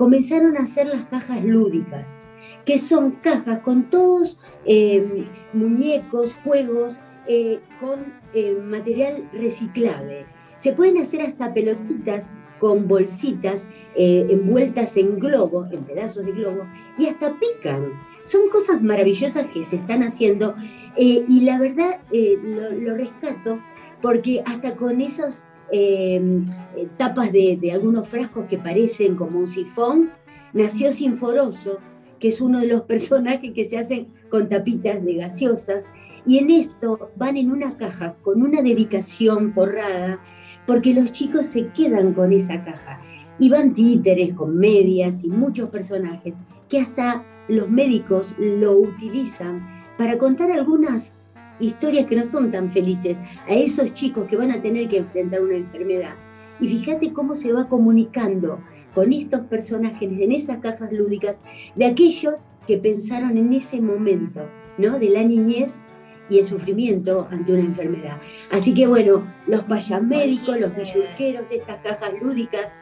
comenzaron 0.00 0.56
a 0.56 0.60
hacer 0.60 0.86
las 0.86 1.04
cajas 1.04 1.44
lúdicas, 1.44 2.18
que 2.64 2.78
son 2.78 3.10
cajas 3.16 3.58
con 3.58 3.90
todos 3.90 4.38
eh, 4.64 5.26
muñecos, 5.52 6.34
juegos, 6.42 6.98
eh, 7.26 7.60
con 7.78 8.14
eh, 8.32 8.58
material 8.64 9.28
reciclable. 9.34 10.24
Se 10.56 10.72
pueden 10.72 10.96
hacer 10.96 11.20
hasta 11.20 11.52
pelotitas 11.52 12.32
con 12.58 12.88
bolsitas 12.88 13.66
eh, 13.94 14.26
envueltas 14.30 14.96
en 14.96 15.18
globo, 15.18 15.66
en 15.70 15.84
pedazos 15.84 16.24
de 16.24 16.32
globo, 16.32 16.62
y 16.96 17.06
hasta 17.06 17.38
pican. 17.38 17.92
Son 18.22 18.48
cosas 18.48 18.80
maravillosas 18.80 19.48
que 19.52 19.66
se 19.66 19.76
están 19.76 20.02
haciendo 20.02 20.54
y 20.96 21.42
la 21.42 21.58
verdad 21.58 22.00
lo, 22.10 22.70
lo 22.70 22.94
rescato 22.96 23.60
porque 24.00 24.42
hasta 24.46 24.76
con 24.76 25.02
esas 25.02 25.46
eh, 25.72 26.42
eh, 26.76 26.88
tapas 26.96 27.32
de, 27.32 27.58
de 27.60 27.72
algunos 27.72 28.08
frascos 28.08 28.46
que 28.46 28.58
parecen 28.58 29.16
como 29.16 29.38
un 29.38 29.46
sifón, 29.46 30.10
nació 30.52 30.92
Sinforoso, 30.92 31.78
que 32.18 32.28
es 32.28 32.40
uno 32.40 32.60
de 32.60 32.66
los 32.66 32.82
personajes 32.92 33.52
que 33.52 33.68
se 33.68 33.78
hacen 33.78 34.08
con 34.28 34.48
tapitas 34.48 35.04
de 35.04 35.14
gaseosas, 35.14 35.88
y 36.26 36.38
en 36.38 36.50
esto 36.50 37.10
van 37.16 37.36
en 37.36 37.50
una 37.50 37.76
caja 37.76 38.14
con 38.22 38.42
una 38.42 38.62
dedicación 38.62 39.50
forrada, 39.50 40.20
porque 40.66 40.94
los 40.94 41.12
chicos 41.12 41.46
se 41.46 41.68
quedan 41.68 42.12
con 42.12 42.32
esa 42.32 42.62
caja. 42.64 43.00
Y 43.38 43.48
van 43.48 43.72
títeres 43.72 44.34
con 44.34 44.56
medias 44.58 45.24
y 45.24 45.28
muchos 45.28 45.70
personajes 45.70 46.36
que 46.68 46.78
hasta 46.78 47.24
los 47.48 47.70
médicos 47.70 48.34
lo 48.38 48.78
utilizan 48.78 49.66
para 49.96 50.18
contar 50.18 50.52
algunas 50.52 51.16
historias 51.60 52.06
que 52.06 52.16
no 52.16 52.24
son 52.24 52.50
tan 52.50 52.70
felices 52.70 53.18
a 53.46 53.54
esos 53.54 53.92
chicos 53.94 54.26
que 54.26 54.36
van 54.36 54.50
a 54.50 54.62
tener 54.62 54.88
que 54.88 54.98
enfrentar 54.98 55.42
una 55.42 55.56
enfermedad. 55.56 56.14
Y 56.60 56.68
fíjate 56.68 57.12
cómo 57.12 57.34
se 57.34 57.52
va 57.52 57.66
comunicando 57.68 58.60
con 58.94 59.12
estos 59.12 59.42
personajes 59.42 60.10
en 60.10 60.32
esas 60.32 60.58
cajas 60.58 60.92
lúdicas 60.92 61.40
de 61.74 61.86
aquellos 61.86 62.50
que 62.66 62.76
pensaron 62.76 63.36
en 63.36 63.52
ese 63.52 63.80
momento, 63.80 64.42
¿no? 64.78 64.98
De 64.98 65.08
la 65.10 65.22
niñez 65.22 65.80
y 66.28 66.38
el 66.38 66.44
sufrimiento 66.44 67.26
ante 67.30 67.52
una 67.52 67.62
enfermedad. 67.62 68.18
Así 68.50 68.74
que 68.74 68.86
bueno, 68.86 69.26
los 69.46 69.64
payamédicos, 69.64 70.58
los 70.58 70.74
billurqueros, 70.76 71.50
estas 71.50 71.80
cajas 71.80 72.12
lúdicas, 72.20 72.76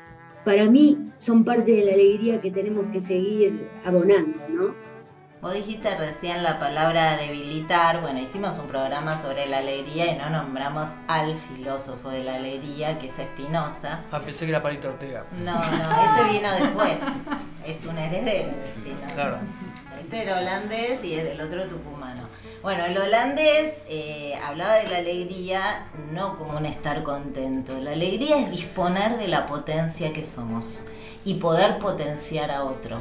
para 0.44 0.66
mí 0.66 0.98
son 1.18 1.44
parte 1.44 1.72
de 1.72 1.84
la 1.84 1.92
alegría 1.92 2.40
que 2.40 2.50
tenemos 2.50 2.86
que 2.92 3.00
seguir 3.00 3.68
abonando, 3.84 4.38
¿no? 4.48 4.87
Vos 5.40 5.54
dijiste 5.54 5.94
recién 5.96 6.42
la 6.42 6.58
palabra 6.58 7.16
debilitar. 7.16 8.00
Bueno, 8.00 8.18
hicimos 8.18 8.58
un 8.58 8.66
programa 8.66 9.22
sobre 9.22 9.46
la 9.46 9.58
alegría 9.58 10.12
y 10.12 10.18
no 10.18 10.30
nombramos 10.30 10.88
al 11.06 11.36
filósofo 11.36 12.10
de 12.10 12.24
la 12.24 12.34
alegría, 12.34 12.98
que 12.98 13.06
es 13.06 13.12
Spinoza. 13.14 14.00
Ah, 14.10 14.18
pensé 14.18 14.46
que 14.46 14.50
era 14.50 14.60
Palito 14.60 14.88
Ortega. 14.88 15.24
No, 15.44 15.54
no, 15.54 15.62
ese 15.62 16.24
vino 16.32 16.52
después. 16.52 16.96
Es 17.64 17.86
un 17.86 17.96
heredero 17.98 18.56
de 18.56 18.66
Spinoza. 18.66 19.06
Claro. 19.14 19.38
Este 20.00 20.22
era 20.22 20.38
holandés 20.38 21.04
y 21.04 21.14
es 21.14 21.22
del 21.22 21.40
otro 21.40 21.66
tucumano. 21.66 22.22
Bueno, 22.60 22.86
el 22.86 22.98
holandés 22.98 23.74
eh, 23.88 24.34
hablaba 24.44 24.74
de 24.74 24.88
la 24.88 24.96
alegría 24.96 25.86
no 26.12 26.36
como 26.36 26.58
un 26.58 26.66
estar 26.66 27.04
contento. 27.04 27.78
La 27.78 27.92
alegría 27.92 28.40
es 28.40 28.50
disponer 28.50 29.16
de 29.16 29.28
la 29.28 29.46
potencia 29.46 30.12
que 30.12 30.24
somos 30.24 30.80
y 31.24 31.34
poder 31.34 31.78
potenciar 31.78 32.50
a 32.50 32.64
otro. 32.64 33.00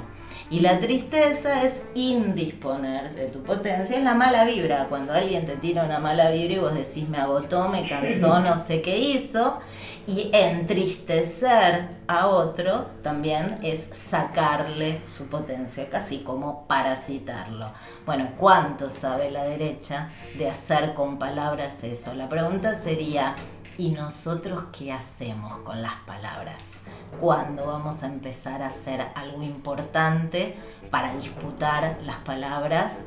Y 0.49 0.61
la 0.61 0.79
tristeza 0.79 1.63
es 1.63 1.83
indisponer 1.93 3.13
de 3.15 3.27
tu 3.27 3.43
potencia, 3.43 3.97
es 3.97 4.03
la 4.03 4.13
mala 4.13 4.45
vibra. 4.45 4.85
Cuando 4.87 5.11
alguien 5.13 5.45
te 5.45 5.57
tira 5.57 5.83
una 5.83 5.99
mala 5.99 6.31
vibra 6.31 6.53
y 6.53 6.59
vos 6.59 6.73
decís 6.73 7.09
me 7.09 7.17
agotó, 7.17 7.67
me 7.67 7.85
cansó, 7.87 8.39
no 8.39 8.65
sé 8.65 8.81
qué 8.81 8.97
hizo. 8.97 9.59
Y 10.07 10.29
entristecer 10.31 11.89
a 12.07 12.27
otro 12.27 12.85
también 13.03 13.59
es 13.61 13.87
sacarle 13.91 15.05
su 15.05 15.27
potencia, 15.27 15.89
casi 15.89 16.19
como 16.19 16.65
parasitarlo. 16.65 17.73
Bueno, 18.05 18.29
¿cuánto 18.37 18.89
sabe 18.89 19.29
la 19.31 19.43
derecha 19.43 20.09
de 20.37 20.49
hacer 20.49 20.93
con 20.93 21.19
palabras 21.19 21.83
eso? 21.83 22.13
La 22.13 22.29
pregunta 22.29 22.81
sería, 22.81 23.35
¿y 23.77 23.89
nosotros 23.89 24.63
qué 24.71 24.93
hacemos 24.93 25.57
con 25.57 25.81
las 25.81 25.95
palabras? 26.05 26.76
¿Cuándo 27.19 27.65
vamos 27.65 28.03
a 28.03 28.05
empezar 28.05 28.61
a 28.61 28.67
hacer 28.67 29.01
algo 29.15 29.41
importante 29.41 30.55
para 30.91 31.15
disputar 31.15 31.97
las 32.05 32.17
palabras? 32.17 32.99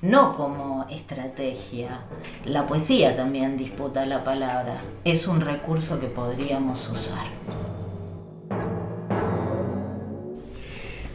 No 0.00 0.36
como 0.36 0.86
estrategia. 0.88 2.00
La 2.44 2.66
poesía 2.66 3.16
también 3.16 3.56
disputa 3.56 4.06
la 4.06 4.24
palabra. 4.24 4.80
Es 5.04 5.26
un 5.26 5.40
recurso 5.40 6.00
que 6.00 6.06
podríamos 6.06 6.88
usar. 6.88 7.26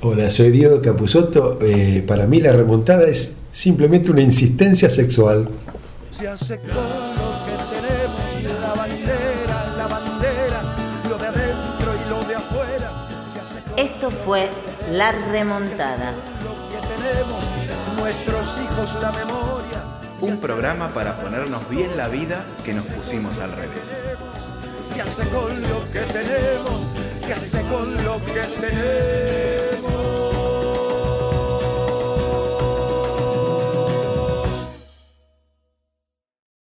Hola, 0.01 0.29
soy 0.29 0.51
Diego 0.51 0.81
Capusotto. 0.81 1.57
Eh, 1.61 2.03
para 2.05 2.27
mí 2.27 2.41
la 2.41 2.51
remontada 2.51 3.07
es 3.07 3.37
simplemente 3.53 4.11
una 4.11 4.21
insistencia 4.21 4.89
sexual. 4.89 5.47
Se 6.11 6.27
hace 6.27 6.59
con 6.59 7.32
fue 14.25 14.49
La 14.91 15.11
Remontada. 15.11 16.13
lo 16.43 16.69
que 16.69 16.87
tenemos, 16.87 17.43
nuestros 17.97 18.57
hijos 18.59 19.01
la 19.01 19.11
memoria. 19.11 19.83
Un 20.21 20.39
programa 20.39 20.89
para 20.89 21.17
ponernos 21.19 21.67
bien 21.69 21.97
la 21.97 22.07
vida 22.07 22.45
que 22.63 22.73
nos 22.73 22.85
pusimos 22.85 23.39
al 23.39 23.51
revés. 23.51 23.81
Se 24.85 25.01
hace 25.01 25.27
con 25.29 25.61
lo 25.61 25.91
que 25.91 25.99
tenemos, 26.01 26.81
se 27.19 27.33
hace 27.33 27.61
con 27.63 27.93
lo 28.03 28.23
que 28.25 28.41
tenemos. 28.61 30.32